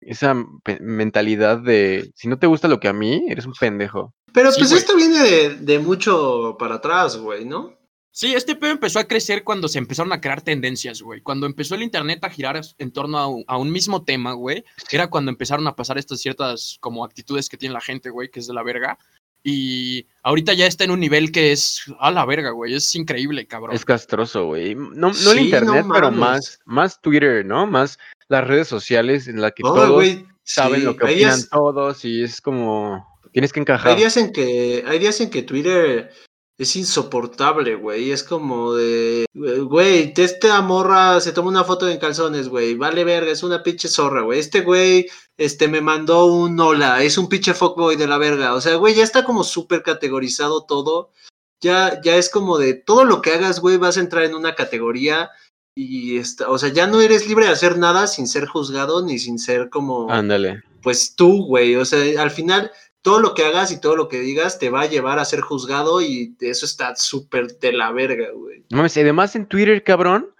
esa 0.00 0.34
mentalidad 0.80 1.58
de 1.58 2.10
si 2.14 2.28
no 2.28 2.38
te 2.38 2.46
gusta 2.46 2.68
lo 2.68 2.80
que 2.80 2.88
a 2.88 2.92
mí, 2.92 3.24
eres 3.28 3.46
un 3.46 3.52
pendejo. 3.54 4.12
Pero 4.32 4.50
Sí, 4.52 4.58
pues 4.60 4.70
güey. 4.70 4.80
esto 4.80 4.96
viene 4.96 5.20
de, 5.22 5.54
de 5.56 5.78
mucho 5.78 6.56
para 6.58 6.76
atrás, 6.76 7.16
güey, 7.16 7.44
¿no? 7.44 7.77
Sí, 8.18 8.34
este 8.34 8.56
pedo 8.56 8.72
empezó 8.72 8.98
a 8.98 9.04
crecer 9.04 9.44
cuando 9.44 9.68
se 9.68 9.78
empezaron 9.78 10.12
a 10.12 10.20
crear 10.20 10.42
tendencias, 10.42 11.02
güey. 11.02 11.20
Cuando 11.20 11.46
empezó 11.46 11.76
el 11.76 11.84
internet 11.84 12.18
a 12.24 12.28
girar 12.28 12.60
en 12.78 12.90
torno 12.90 13.16
a 13.16 13.28
un, 13.28 13.44
a 13.46 13.56
un 13.58 13.70
mismo 13.70 14.02
tema, 14.02 14.32
güey, 14.32 14.64
era 14.90 15.06
cuando 15.08 15.30
empezaron 15.30 15.68
a 15.68 15.76
pasar 15.76 15.98
estas 15.98 16.18
ciertas 16.20 16.78
como 16.80 17.04
actitudes 17.04 17.48
que 17.48 17.56
tiene 17.56 17.74
la 17.74 17.80
gente, 17.80 18.10
güey, 18.10 18.28
que 18.28 18.40
es 18.40 18.48
de 18.48 18.54
la 18.54 18.64
verga. 18.64 18.98
Y 19.44 20.08
ahorita 20.24 20.52
ya 20.54 20.66
está 20.66 20.82
en 20.82 20.90
un 20.90 20.98
nivel 20.98 21.30
que 21.30 21.52
es 21.52 21.84
a 22.00 22.10
la 22.10 22.26
verga, 22.26 22.50
güey. 22.50 22.74
Es 22.74 22.92
increíble, 22.96 23.46
cabrón. 23.46 23.76
Es 23.76 23.84
castroso, 23.84 24.46
güey. 24.46 24.74
No, 24.74 24.90
no 24.96 25.06
el 25.10 25.14
Sí, 25.14 25.34
no 25.36 25.40
internet, 25.40 25.86
pero 25.92 26.10
más, 26.10 26.58
más 26.64 27.00
Twitter, 27.00 27.46
¿no? 27.46 27.68
Más 27.68 28.00
las 28.26 28.44
redes 28.44 28.66
sociales 28.66 29.28
en 29.28 29.40
las 29.40 29.52
que 29.52 29.62
Oh, 29.64 29.72
todos 29.72 30.04
saben 30.42 30.80
sí, 30.80 30.84
lo 30.86 30.96
que 30.96 31.04
opinan 31.04 31.18
días- 31.36 31.48
todos 31.50 32.04
y 32.04 32.24
es 32.24 32.40
como 32.40 33.06
tienes 33.32 33.52
que 33.52 33.60
encajar. 33.60 33.92
Hay 33.92 33.96
días 33.98 34.16
en 34.16 34.32
que, 34.32 34.82
hay 34.88 34.98
días 34.98 35.20
en 35.20 35.30
que 35.30 35.44
Twitter 35.44 36.10
es 36.58 36.74
insoportable, 36.74 37.76
güey. 37.76 38.10
Es 38.10 38.24
como 38.24 38.74
de, 38.74 39.26
güey, 39.32 40.12
esta 40.16 40.60
morra 40.60 41.20
se 41.20 41.30
toma 41.30 41.50
una 41.50 41.62
foto 41.62 41.88
en 41.88 41.98
calzones, 41.98 42.48
güey. 42.48 42.74
Vale 42.74 43.04
verga, 43.04 43.30
es 43.30 43.44
una 43.44 43.62
pinche 43.62 43.88
zorra, 43.88 44.22
güey. 44.22 44.40
Este 44.40 44.62
güey, 44.62 45.06
este, 45.36 45.68
me 45.68 45.80
mandó 45.80 46.26
un 46.26 46.58
hola, 46.58 47.04
es 47.04 47.16
un 47.16 47.28
pinche 47.28 47.54
fuckboy 47.54 47.94
de 47.94 48.08
la 48.08 48.18
verga. 48.18 48.54
O 48.54 48.60
sea, 48.60 48.74
güey, 48.74 48.96
ya 48.96 49.04
está 49.04 49.24
como 49.24 49.44
súper 49.44 49.84
categorizado 49.84 50.64
todo. 50.64 51.12
Ya, 51.60 52.00
ya 52.02 52.16
es 52.16 52.28
como 52.28 52.58
de 52.58 52.74
todo 52.74 53.04
lo 53.04 53.22
que 53.22 53.34
hagas, 53.34 53.60
güey, 53.60 53.76
vas 53.76 53.96
a 53.96 54.00
entrar 54.00 54.24
en 54.24 54.34
una 54.34 54.56
categoría. 54.56 55.30
Y 55.76 56.18
está, 56.18 56.50
o 56.50 56.58
sea, 56.58 56.70
ya 56.70 56.88
no 56.88 57.00
eres 57.00 57.28
libre 57.28 57.46
de 57.46 57.52
hacer 57.52 57.78
nada 57.78 58.08
sin 58.08 58.26
ser 58.26 58.46
juzgado 58.46 59.04
ni 59.04 59.20
sin 59.20 59.38
ser 59.38 59.70
como 59.70 60.10
Ándale. 60.10 60.64
pues 60.82 61.14
tú, 61.14 61.46
güey, 61.46 61.76
o 61.76 61.84
sea, 61.84 62.20
al 62.20 62.32
final 62.32 62.72
todo 63.02 63.20
lo 63.20 63.34
que 63.34 63.44
hagas 63.44 63.70
y 63.72 63.80
todo 63.80 63.96
lo 63.96 64.08
que 64.08 64.20
digas 64.20 64.58
te 64.58 64.70
va 64.70 64.82
a 64.82 64.86
llevar 64.86 65.18
a 65.18 65.24
ser 65.24 65.40
juzgado 65.40 66.00
y 66.02 66.36
eso 66.40 66.66
está 66.66 66.94
súper 66.96 67.58
de 67.58 67.72
la 67.72 67.92
verga, 67.92 68.26
güey. 68.34 68.64
No 68.70 68.78
mames, 68.78 68.96
y 68.96 69.00
además 69.00 69.36
en 69.36 69.46
Twitter, 69.46 69.82
cabrón, 69.84 70.34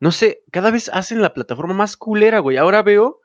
no 0.00 0.12
sé, 0.12 0.42
cada 0.50 0.70
vez 0.70 0.88
hacen 0.92 1.20
la 1.22 1.34
plataforma 1.34 1.74
más 1.74 1.96
culera, 1.96 2.38
güey. 2.40 2.56
Ahora 2.56 2.82
veo 2.82 3.20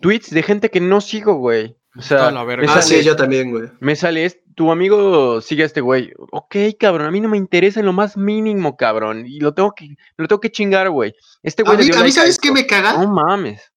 tweets 0.00 0.30
de 0.30 0.42
gente 0.42 0.70
que 0.70 0.80
no 0.80 1.00
sigo, 1.00 1.34
güey. 1.34 1.76
O 1.96 2.00
sea, 2.02 2.30
la 2.30 2.42
verga. 2.44 2.66
me 2.66 2.72
Ah, 2.72 2.80
sale, 2.82 3.00
sí, 3.00 3.04
yo 3.06 3.16
también, 3.16 3.50
güey. 3.50 3.68
me 3.80 3.94
sale, 3.96 4.24
es- 4.24 4.38
tu 4.54 4.70
amigo 4.70 5.40
sigue 5.40 5.62
a 5.62 5.66
este 5.66 5.80
güey. 5.80 6.12
Ok, 6.30 6.56
cabrón, 6.78 7.06
a 7.06 7.10
mí 7.10 7.20
no 7.20 7.28
me 7.28 7.36
interesa 7.38 7.80
en 7.80 7.86
lo 7.86 7.92
más 7.94 8.16
mínimo, 8.16 8.76
cabrón. 8.76 9.26
Y 9.26 9.40
lo 9.40 9.54
tengo 9.54 9.72
que, 9.74 9.94
lo 10.16 10.28
tengo 10.28 10.40
que 10.40 10.50
chingar, 10.52 10.90
güey. 10.90 11.14
Este 11.42 11.62
A 11.62 11.64
güey 11.66 11.78
le 11.78 11.84
mí, 11.84 11.90
a 11.90 11.94
mí 11.96 12.00
like 12.00 12.10
a 12.10 12.22
¿sabes 12.22 12.38
qué 12.38 12.52
me 12.52 12.66
caga? 12.66 12.94
No 12.98 13.08
mames. 13.10 13.70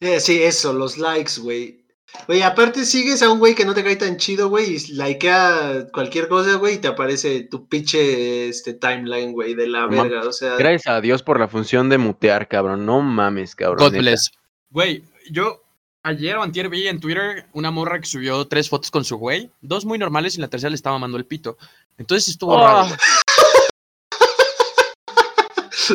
Eh, 0.00 0.20
sí, 0.20 0.42
eso, 0.42 0.72
los 0.72 0.96
likes, 0.98 1.32
güey. 1.40 1.81
Oye, 2.28 2.44
aparte 2.44 2.84
sigues 2.84 3.22
a 3.22 3.30
un 3.30 3.38
güey 3.38 3.54
que 3.54 3.64
no 3.64 3.74
te 3.74 3.82
cae 3.82 3.96
tan 3.96 4.16
chido, 4.16 4.48
güey, 4.48 4.76
y 4.76 4.92
likea 4.92 5.86
cualquier 5.92 6.28
cosa, 6.28 6.54
güey, 6.54 6.74
y 6.74 6.78
te 6.78 6.88
aparece 6.88 7.42
tu 7.50 7.66
pinche 7.68 8.48
este, 8.48 8.74
timeline, 8.74 9.32
güey, 9.32 9.54
de 9.54 9.66
la 9.66 9.86
No 9.86 10.02
verga, 10.02 10.20
o 10.28 10.32
sea... 10.32 10.56
Gracias 10.56 10.86
a 10.86 11.00
Dios 11.00 11.22
por 11.22 11.40
la 11.40 11.48
función 11.48 11.88
de 11.88 11.98
mutear, 11.98 12.48
cabrón. 12.48 12.86
No 12.86 13.00
mames, 13.00 13.56
cabrón. 13.56 13.78
God 13.90 13.98
bless. 13.98 14.30
Güey, 14.70 15.02
yo 15.30 15.62
ayer 16.04 16.36
o 16.36 16.42
antier 16.42 16.68
vi 16.68 16.86
en 16.88 17.00
Twitter 17.00 17.46
una 17.52 17.70
morra 17.70 17.98
que 18.00 18.06
subió 18.06 18.46
tres 18.46 18.68
fotos 18.68 18.90
con 18.90 19.04
su 19.04 19.16
güey, 19.16 19.50
dos 19.60 19.84
muy 19.84 19.98
normales 19.98 20.36
y 20.36 20.40
la 20.40 20.48
tercera 20.48 20.70
le 20.70 20.76
estaba 20.76 20.96
mamando 20.96 21.16
el 21.18 21.26
pito. 21.26 21.56
Entonces 21.98 22.28
estuvo 22.28 22.54
Oh. 22.54 22.64
raro. 22.64 22.88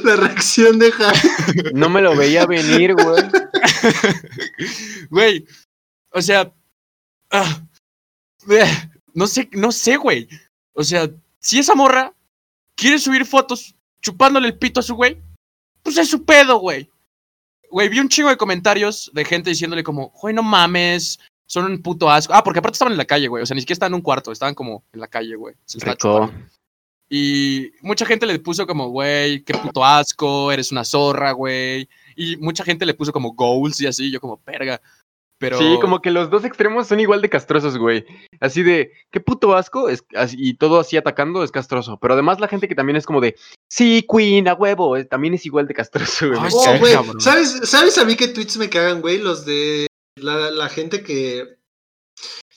La 0.04 0.16
reacción 0.18 0.78
de 0.80 0.92
Javi. 0.92 1.18
No 1.74 1.90
me 1.90 2.02
lo 2.02 2.16
veía 2.16 2.46
venir, 2.46 2.94
güey. 2.94 3.24
Güey, 5.10 5.46
o 6.12 6.22
sea, 6.22 6.54
ah, 7.32 7.62
eh, 8.50 8.90
no 9.14 9.28
sé, 9.28 9.50
no 9.54 9.72
sé, 9.72 9.98
güey. 9.98 10.28
O 10.74 10.84
sea, 10.84 11.10
si 11.40 11.60
esa 11.60 11.76
morra 11.76 12.14
quiere 12.76 13.00
subir 13.00 13.26
fotos 13.26 13.76
chupándole 14.02 14.48
el 14.48 14.58
pito 14.58 14.80
a 14.80 14.84
su 14.84 14.96
güey, 14.96 15.22
pues 15.84 15.98
es 15.98 16.10
su 16.10 16.24
pedo, 16.24 16.60
güey. 16.60 16.90
Güey, 17.70 17.90
vi 17.90 18.00
un 18.00 18.10
chingo 18.10 18.30
de 18.30 18.38
comentarios 18.38 19.12
de 19.14 19.26
gente 19.26 19.50
diciéndole 19.50 19.84
como, 19.84 20.10
güey, 20.10 20.34
no 20.34 20.44
mames, 20.44 21.20
son 21.46 21.66
un 21.66 21.82
puto 21.82 22.10
asco. 22.10 22.34
Ah, 22.34 22.44
porque 22.44 22.60
aparte 22.60 22.76
estaban 22.76 22.94
en 22.94 22.98
la 22.98 23.06
calle, 23.06 23.28
güey. 23.28 23.44
O 23.44 23.46
sea, 23.46 23.56
ni 23.56 23.62
siquiera 23.62 23.76
estaban 23.76 23.94
en 23.94 23.96
un 23.96 24.02
cuarto, 24.02 24.32
estaban 24.32 24.56
como 24.56 24.84
en 24.94 25.00
la 25.00 25.08
calle, 25.08 25.36
güey. 25.36 25.56
Se 25.66 25.80
Rico. 25.80 26.32
Y 27.10 27.72
mucha 27.82 28.06
gente 28.06 28.26
le 28.26 28.38
puso 28.40 28.68
como, 28.68 28.90
güey, 28.90 29.44
qué 29.44 29.54
puto 29.54 29.84
asco, 29.84 30.52
eres 30.52 30.72
una 30.72 30.84
zorra, 30.84 31.32
güey. 31.32 31.88
Y 32.16 32.36
mucha 32.38 32.66
gente 32.66 32.86
le 32.86 32.94
puso 32.94 33.14
como 33.14 33.34
goals 33.34 33.80
y 33.80 33.88
así, 33.88 34.12
yo 34.12 34.20
como, 34.20 34.38
perga. 34.38 34.82
Pero... 35.40 35.58
Sí, 35.58 35.78
como 35.80 36.02
que 36.02 36.12
los 36.12 36.30
dos 36.30 36.46
extremos 36.46 36.88
son 36.88 37.00
igual 37.00 37.22
de 37.22 37.30
castrosos, 37.30 37.78
güey. 37.78 38.06
Así 38.40 38.64
de, 38.64 38.92
qué 39.12 39.20
puto 39.20 39.56
asco, 39.56 39.90
es, 39.90 40.04
así- 40.16 40.38
y 40.40 40.56
todo 40.56 40.80
así 40.80 40.98
atacando 40.98 41.44
es 41.44 41.52
castroso. 41.52 42.00
Pero 42.02 42.16
además 42.16 42.40
la 42.40 42.48
gente 42.48 42.68
que 42.68 42.76
también 42.76 42.96
es 42.96 43.06
como 43.06 43.22
de, 43.22 43.36
sí, 43.70 44.06
Queen, 44.12 44.48
a 44.48 44.56
huevo, 44.56 44.98
eh, 44.98 45.06
también 45.06 45.34
es 45.36 45.46
igual 45.46 45.68
de 45.68 45.74
castroso, 45.76 46.30
güey. 46.30 46.40
Oh, 46.52 46.64
caga. 46.64 46.80
güey. 46.80 46.96
¿sabes, 47.20 47.60
¿sabes 47.64 47.98
a 47.98 48.06
mí 48.06 48.16
qué 48.16 48.30
tweets 48.30 48.58
me 48.58 48.70
cagan, 48.70 49.02
güey? 49.02 49.20
Los 49.20 49.46
de 49.46 49.88
la, 50.20 50.50
la 50.50 50.70
gente 50.70 51.04
que, 51.04 51.58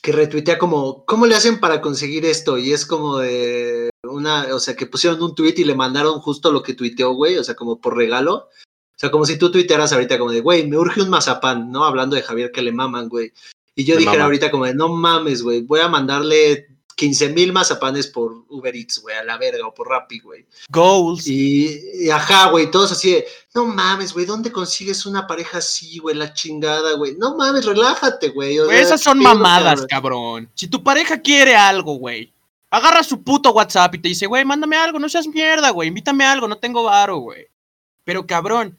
que 0.02 0.12
retuitea 0.12 0.58
como, 0.58 1.04
¿cómo 1.04 1.26
le 1.26 1.34
hacen 1.34 1.60
para 1.60 1.80
conseguir 1.82 2.24
esto? 2.24 2.56
Y 2.56 2.72
es 2.72 2.86
como 2.86 3.18
de 3.18 3.90
una, 4.04 4.54
o 4.54 4.58
sea, 4.58 4.74
que 4.74 4.86
pusieron 4.86 5.22
un 5.22 5.34
tweet 5.34 5.54
y 5.58 5.64
le 5.64 5.74
mandaron 5.74 6.20
justo 6.20 6.50
lo 6.50 6.62
que 6.62 6.74
tuiteó, 6.74 7.12
güey, 7.12 7.36
o 7.36 7.44
sea, 7.44 7.54
como 7.54 7.80
por 7.80 7.96
regalo. 7.96 8.48
O 9.00 9.02
sea, 9.02 9.10
como 9.10 9.24
si 9.24 9.38
tú 9.38 9.50
tuitearas 9.50 9.94
ahorita 9.94 10.18
como 10.18 10.30
de, 10.30 10.42
güey, 10.42 10.66
me 10.66 10.76
urge 10.76 11.00
un 11.00 11.08
mazapán, 11.08 11.72
¿no? 11.72 11.86
Hablando 11.86 12.16
de 12.16 12.22
Javier 12.22 12.52
que 12.52 12.60
le 12.60 12.70
maman, 12.70 13.08
güey. 13.08 13.32
Y 13.74 13.84
yo 13.84 13.94
Le 13.94 14.00
dijera 14.00 14.24
ahorita 14.24 14.50
como 14.50 14.66
de, 14.66 14.74
no 14.74 14.90
mames, 14.90 15.42
güey, 15.42 15.62
voy 15.62 15.80
a 15.80 15.88
mandarle 15.88 16.68
15 16.96 17.30
mil 17.30 17.50
mazapanes 17.50 18.08
por 18.08 18.44
Uber 18.50 18.76
Eats, 18.76 18.98
güey, 19.00 19.16
a 19.16 19.24
la 19.24 19.38
verga, 19.38 19.66
o 19.66 19.72
por 19.72 19.88
Rappi, 19.88 20.20
güey. 20.20 20.44
Goals. 20.68 21.26
Y, 21.26 21.80
y 21.94 22.10
ajá, 22.10 22.50
güey, 22.50 22.70
todos 22.70 22.92
así 22.92 23.12
de, 23.12 23.24
no 23.54 23.64
mames, 23.64 24.12
güey, 24.12 24.26
¿dónde 24.26 24.52
consigues 24.52 25.06
una 25.06 25.26
pareja 25.26 25.56
así, 25.58 25.98
güey? 25.98 26.14
La 26.14 26.34
chingada, 26.34 26.92
güey. 26.98 27.14
No 27.16 27.38
mames, 27.38 27.64
relájate, 27.64 28.28
güey. 28.28 28.58
o 28.58 28.66
Güey, 28.66 28.76
sea, 28.76 28.86
esas 28.86 29.00
son 29.00 29.18
¿qué 29.18 29.24
pedo, 29.24 29.34
mamadas, 29.34 29.86
cabrón? 29.88 29.88
cabrón. 29.88 30.50
Si 30.54 30.68
tu 30.68 30.82
pareja 30.82 31.22
quiere 31.22 31.56
algo, 31.56 31.94
güey, 31.94 32.34
agarra 32.68 33.02
su 33.02 33.22
puto 33.22 33.50
WhatsApp 33.52 33.94
y 33.94 33.98
te 33.98 34.08
dice, 34.08 34.26
güey, 34.26 34.44
mándame 34.44 34.76
algo, 34.76 34.98
no 34.98 35.08
seas 35.08 35.26
mierda, 35.26 35.70
güey, 35.70 35.88
invítame 35.88 36.26
algo, 36.26 36.46
no 36.46 36.58
tengo 36.58 36.82
varo, 36.82 37.16
güey. 37.16 37.46
Pero 38.04 38.26
cabrón, 38.26 38.76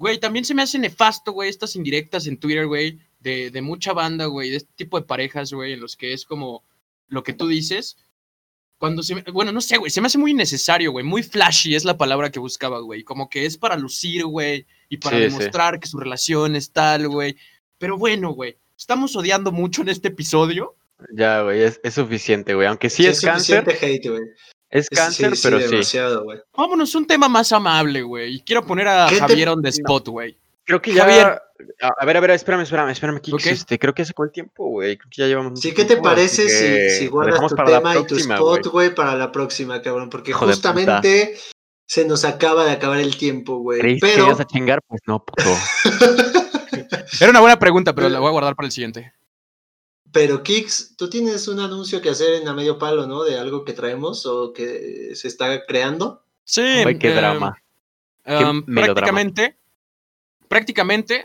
güey, 0.00 0.18
también 0.18 0.46
se 0.46 0.54
me 0.54 0.62
hace 0.62 0.78
nefasto, 0.78 1.32
güey, 1.32 1.50
estas 1.50 1.76
indirectas 1.76 2.26
en 2.26 2.38
Twitter, 2.38 2.66
güey, 2.66 2.98
de, 3.18 3.50
de 3.50 3.60
mucha 3.60 3.92
banda, 3.92 4.24
güey, 4.24 4.48
de 4.48 4.56
este 4.56 4.72
tipo 4.74 4.98
de 4.98 5.06
parejas, 5.06 5.52
güey, 5.52 5.74
en 5.74 5.80
los 5.80 5.94
que 5.94 6.14
es 6.14 6.24
como 6.24 6.64
lo 7.08 7.22
que 7.22 7.34
tú 7.34 7.46
dices. 7.46 7.98
Cuando 8.78 9.02
se 9.02 9.14
me, 9.14 9.20
bueno, 9.30 9.52
no 9.52 9.60
sé, 9.60 9.76
güey, 9.76 9.90
se 9.90 10.00
me 10.00 10.06
hace 10.06 10.16
muy 10.16 10.30
innecesario, 10.30 10.90
güey, 10.90 11.04
muy 11.04 11.22
flashy 11.22 11.74
es 11.74 11.84
la 11.84 11.98
palabra 11.98 12.30
que 12.30 12.38
buscaba, 12.40 12.80
güey, 12.80 13.04
como 13.04 13.28
que 13.28 13.44
es 13.44 13.58
para 13.58 13.76
lucir, 13.76 14.24
güey, 14.24 14.66
y 14.88 14.96
para 14.96 15.18
Sí, 15.18 15.24
sí. 15.24 15.28
demostrar 15.28 15.78
que 15.78 15.86
su 15.86 15.98
relación 15.98 16.56
es 16.56 16.72
tal, 16.72 17.06
güey. 17.08 17.36
Pero 17.76 17.98
bueno, 17.98 18.30
güey, 18.30 18.56
estamos 18.78 19.14
odiando 19.16 19.52
mucho 19.52 19.82
en 19.82 19.90
este 19.90 20.08
episodio. 20.08 20.76
Ya, 21.14 21.42
güey, 21.42 21.60
es, 21.60 21.78
es 21.84 21.92
suficiente, 21.92 22.54
güey. 22.54 22.66
Aunque 22.66 22.88
sí, 22.88 23.06
es 23.06 23.20
cáncer, 23.20 23.64
suficiente 23.64 23.86
hate, 23.86 24.08
güey. 24.08 24.22
Es 24.70 24.88
cáncer, 24.88 25.36
sí, 25.36 25.42
pero 25.48 25.82
sí. 25.82 25.98
Vámonos, 26.56 26.94
un 26.94 27.06
tema 27.06 27.28
más 27.28 27.52
amable, 27.52 28.02
güey. 28.02 28.36
Y 28.36 28.40
quiero 28.42 28.64
poner 28.64 28.86
a 28.88 29.06
¿Qué 29.08 29.16
te- 29.16 29.20
Javier 29.20 29.48
on 29.48 29.62
the 29.62 29.68
spot, 29.70 30.08
güey. 30.08 30.36
Creo 30.64 30.80
que 30.80 30.92
ya. 30.94 31.02
Javier. 31.04 31.42
A, 31.82 32.04
ver, 32.06 32.16
a 32.16 32.20
ver, 32.20 32.30
espérame, 32.30 32.62
espérame, 32.62 32.90
espérame, 32.90 33.20
Kix, 33.20 33.34
Ok. 33.34 33.46
este, 33.46 33.78
creo 33.78 33.92
que 33.92 34.04
se 34.04 34.12
fue 34.14 34.26
el 34.26 34.32
tiempo, 34.32 34.66
güey. 34.68 34.96
Creo 34.96 35.10
que 35.10 35.22
ya 35.22 35.26
llevamos. 35.26 35.60
Sí, 35.60 35.70
¿qué 35.72 35.82
te 35.82 35.88
tiempo, 35.88 36.04
parece 36.04 36.44
que 36.44 36.90
si, 36.90 36.98
si 37.00 37.06
guardas 37.08 37.40
tu 37.48 37.54
para 37.56 37.70
la 37.70 37.78
tema 37.78 37.94
y 37.96 37.98
tu 37.98 38.06
próxima, 38.06 38.34
spot, 38.36 38.66
güey. 38.68 38.94
para 38.94 39.14
la 39.16 39.30
próxima, 39.32 39.82
cabrón? 39.82 40.08
Porque 40.08 40.32
justamente 40.32 41.36
se 41.86 42.04
nos 42.04 42.24
acaba 42.24 42.64
de 42.64 42.70
acabar 42.70 42.98
el 43.00 43.16
tiempo, 43.16 43.58
güey. 43.58 43.80
¿Creíste 43.80 44.06
que 44.06 44.12
Pero, 44.14 44.26
ibas 44.26 44.40
a 44.40 44.46
chingar? 44.46 44.80
Pues 44.86 45.02
no, 45.06 45.22
puto. 45.24 45.42
Era 47.20 47.30
una 47.30 47.40
buena 47.40 47.58
pregunta, 47.58 47.92
pero 47.94 48.08
la 48.08 48.20
voy 48.20 48.28
a 48.28 48.32
guardar 48.32 48.54
para 48.56 48.66
el 48.66 48.72
siguiente. 48.72 49.12
Pero 50.12 50.42
Kix, 50.42 50.96
tú 50.96 51.08
tienes 51.08 51.46
un 51.48 51.60
anuncio 51.60 52.00
que 52.00 52.10
hacer 52.10 52.34
en 52.34 52.48
a 52.48 52.54
medio 52.54 52.78
palo, 52.78 53.06
¿no? 53.06 53.22
De 53.22 53.38
algo 53.38 53.64
que 53.64 53.72
traemos 53.72 54.26
o 54.26 54.52
que 54.52 55.12
se 55.14 55.28
está 55.28 55.64
creando. 55.66 56.22
Sí. 56.44 56.62
Ay, 56.62 56.98
qué 56.98 57.12
eh, 57.12 57.14
drama. 57.14 57.62
Qué 58.24 58.44
um, 58.44 58.64
prácticamente, 58.64 59.56
prácticamente, 60.48 61.24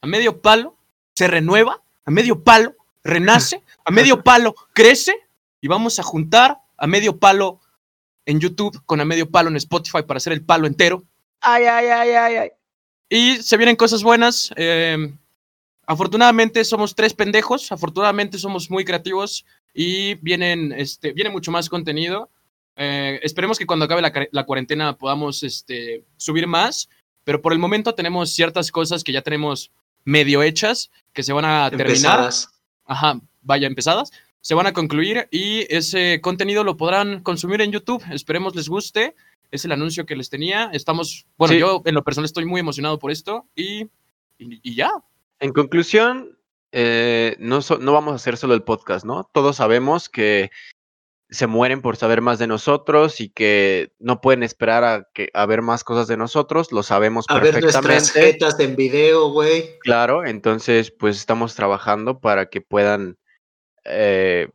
a 0.00 0.06
medio 0.06 0.40
palo 0.40 0.76
se 1.14 1.26
renueva, 1.28 1.82
a 2.04 2.10
medio 2.10 2.42
palo 2.42 2.74
renace, 3.04 3.62
a 3.84 3.90
medio 3.90 4.22
palo 4.22 4.54
crece 4.72 5.16
y 5.60 5.68
vamos 5.68 5.98
a 5.98 6.02
juntar 6.02 6.58
a 6.76 6.86
medio 6.86 7.18
palo 7.18 7.60
en 8.26 8.40
YouTube 8.40 8.80
con 8.84 9.00
a 9.00 9.04
medio 9.04 9.30
palo 9.30 9.48
en 9.48 9.56
Spotify 9.56 10.02
para 10.02 10.18
hacer 10.18 10.32
el 10.32 10.44
palo 10.44 10.66
entero. 10.66 11.02
Ay, 11.40 11.64
ay, 11.64 11.86
ay, 11.86 12.10
ay, 12.10 12.36
ay. 12.36 12.50
Y 13.08 13.36
se 13.42 13.56
vienen 13.56 13.76
cosas 13.76 14.02
buenas. 14.02 14.52
eh, 14.56 15.12
afortunadamente 15.88 16.64
somos 16.64 16.94
tres 16.94 17.14
pendejos. 17.14 17.72
Afortunadamente 17.72 18.38
somos 18.38 18.70
muy 18.70 18.84
creativos. 18.84 19.44
Y 19.74 20.14
vienen, 20.16 20.72
este, 20.72 21.12
viene 21.12 21.30
mucho 21.30 21.50
más 21.50 21.68
contenido. 21.68 22.30
Eh, 22.76 23.18
esperemos 23.22 23.58
que 23.58 23.66
cuando 23.66 23.86
acabe 23.86 24.02
la, 24.02 24.12
la 24.30 24.44
cuarentena 24.46 24.96
podamos 24.96 25.42
este, 25.42 26.04
subir 26.16 26.46
más. 26.46 26.88
Pero 27.24 27.42
por 27.42 27.52
el 27.52 27.58
momento 27.58 27.94
tenemos 27.94 28.30
ciertas 28.30 28.70
cosas 28.70 29.02
que 29.02 29.12
ya 29.12 29.22
tenemos 29.22 29.72
medio 30.04 30.42
hechas. 30.42 30.90
Que 31.12 31.22
se 31.22 31.32
van 31.32 31.44
a 31.44 31.68
terminar. 31.70 31.88
Empezadas. 31.90 32.48
Ajá, 32.84 33.20
vaya, 33.42 33.66
empezadas. 33.66 34.10
Se 34.40 34.54
van 34.54 34.66
a 34.66 34.72
concluir 34.72 35.28
y 35.30 35.66
ese 35.74 36.20
contenido 36.22 36.64
lo 36.64 36.76
podrán 36.76 37.22
consumir 37.22 37.60
en 37.60 37.72
YouTube. 37.72 38.02
Esperemos 38.12 38.54
les 38.54 38.68
guste. 38.68 39.14
Es 39.50 39.64
el 39.64 39.72
anuncio 39.72 40.06
que 40.06 40.14
les 40.16 40.30
tenía. 40.30 40.70
Estamos, 40.72 41.26
bueno, 41.36 41.54
Sí. 41.54 41.60
yo 41.60 41.82
en 41.84 41.94
lo 41.94 42.04
personal 42.04 42.26
estoy 42.26 42.44
muy 42.44 42.60
emocionado 42.60 42.98
por 42.98 43.10
esto 43.10 43.46
y, 43.56 43.82
y, 44.38 44.60
y 44.62 44.74
ya. 44.74 44.90
En 45.40 45.52
conclusión, 45.52 46.38
eh, 46.72 47.36
no, 47.38 47.62
so- 47.62 47.78
no 47.78 47.92
vamos 47.92 48.12
a 48.12 48.16
hacer 48.16 48.36
solo 48.36 48.54
el 48.54 48.62
podcast, 48.62 49.04
¿no? 49.04 49.28
Todos 49.32 49.56
sabemos 49.56 50.08
que 50.08 50.50
se 51.30 51.46
mueren 51.46 51.82
por 51.82 51.96
saber 51.96 52.22
más 52.22 52.38
de 52.38 52.46
nosotros 52.46 53.20
y 53.20 53.28
que 53.28 53.92
no 53.98 54.20
pueden 54.22 54.42
esperar 54.42 54.84
a, 54.84 55.06
que, 55.12 55.28
a 55.34 55.44
ver 55.44 55.60
más 55.60 55.84
cosas 55.84 56.08
de 56.08 56.16
nosotros, 56.16 56.72
lo 56.72 56.82
sabemos 56.82 57.26
A 57.28 57.38
ver 57.38 57.60
nuestras 57.60 57.84
perfectamente. 57.84 58.32
jetas 58.32 58.58
en 58.60 58.76
video, 58.76 59.30
güey. 59.30 59.78
Claro, 59.80 60.24
entonces 60.26 60.90
pues 60.90 61.16
estamos 61.18 61.54
trabajando 61.54 62.18
para 62.20 62.46
que 62.48 62.62
puedan 62.62 63.18
eh, 63.84 64.48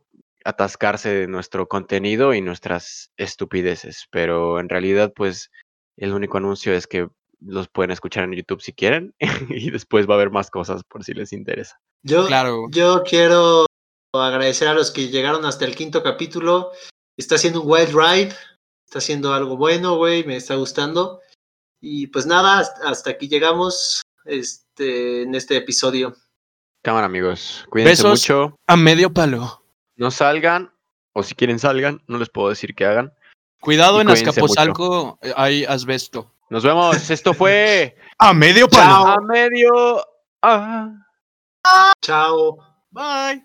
atascarse 0.44 1.10
de 1.10 1.26
nuestro 1.28 1.68
contenido 1.68 2.34
y 2.34 2.40
nuestras 2.40 3.12
estupideces, 3.16 4.06
pero 4.10 4.58
en 4.58 4.68
realidad 4.68 5.12
pues 5.14 5.50
el 5.96 6.12
único 6.12 6.38
anuncio 6.38 6.74
es 6.74 6.88
que 6.88 7.08
los 7.46 7.68
pueden 7.68 7.90
escuchar 7.90 8.24
en 8.24 8.32
YouTube 8.32 8.60
si 8.62 8.72
quieren 8.72 9.14
y 9.48 9.70
después 9.70 10.08
va 10.08 10.14
a 10.14 10.16
haber 10.16 10.30
más 10.30 10.50
cosas 10.50 10.82
por 10.84 11.04
si 11.04 11.12
les 11.14 11.32
interesa. 11.32 11.78
Yo, 12.02 12.26
Claro. 12.26 12.66
yo 12.70 13.02
quiero 13.04 13.66
agradecer 14.14 14.68
a 14.68 14.74
los 14.74 14.90
que 14.90 15.08
llegaron 15.08 15.44
hasta 15.44 15.64
el 15.64 15.74
quinto 15.74 16.02
capítulo. 16.02 16.70
Está 17.16 17.34
haciendo 17.36 17.62
un 17.62 17.70
wild 17.70 17.94
ride. 17.94 18.34
Está 18.86 18.98
haciendo 18.98 19.32
algo 19.32 19.56
bueno, 19.56 19.96
güey. 19.96 20.24
Me 20.24 20.36
está 20.36 20.54
gustando. 20.56 21.20
Y 21.80 22.06
pues 22.08 22.26
nada, 22.26 22.60
hasta- 22.84 23.10
aquí 23.10 23.28
llegamos 23.28 24.02
este, 24.24 25.22
en 25.22 25.34
este 25.34 25.56
episodio. 25.56 26.16
Cámara 26.82 27.06
amigos, 27.06 27.64
cuídense 27.70 28.02
Besos. 28.02 28.20
mucho, 28.20 28.56
A 28.66 28.76
medio 28.76 29.12
palo. 29.12 29.62
no 29.96 30.10
salgan 30.10 30.70
o 31.14 31.22
si 31.22 31.34
quieren 31.34 31.58
salgan, 31.58 32.02
no 32.06 32.18
les 32.18 32.28
puedo 32.28 32.48
decir 32.50 32.74
que 32.74 32.84
hagan. 32.84 33.12
Cuidado 33.60 33.98
Y 33.98 34.00
en 34.02 34.10
Azcapotzalco, 34.10 35.18
eh, 35.22 35.32
hay 35.36 35.64
asbesto. 35.64 36.33
Nos 36.50 36.62
vemos, 36.62 37.10
esto 37.10 37.34
fue 37.34 37.96
A 38.18 38.32
medio 38.34 38.68
palo. 38.68 39.06
a 39.08 39.20
medio... 39.20 40.04
ah. 40.42 40.90
Chao. 42.02 42.58
Bye. 42.90 43.42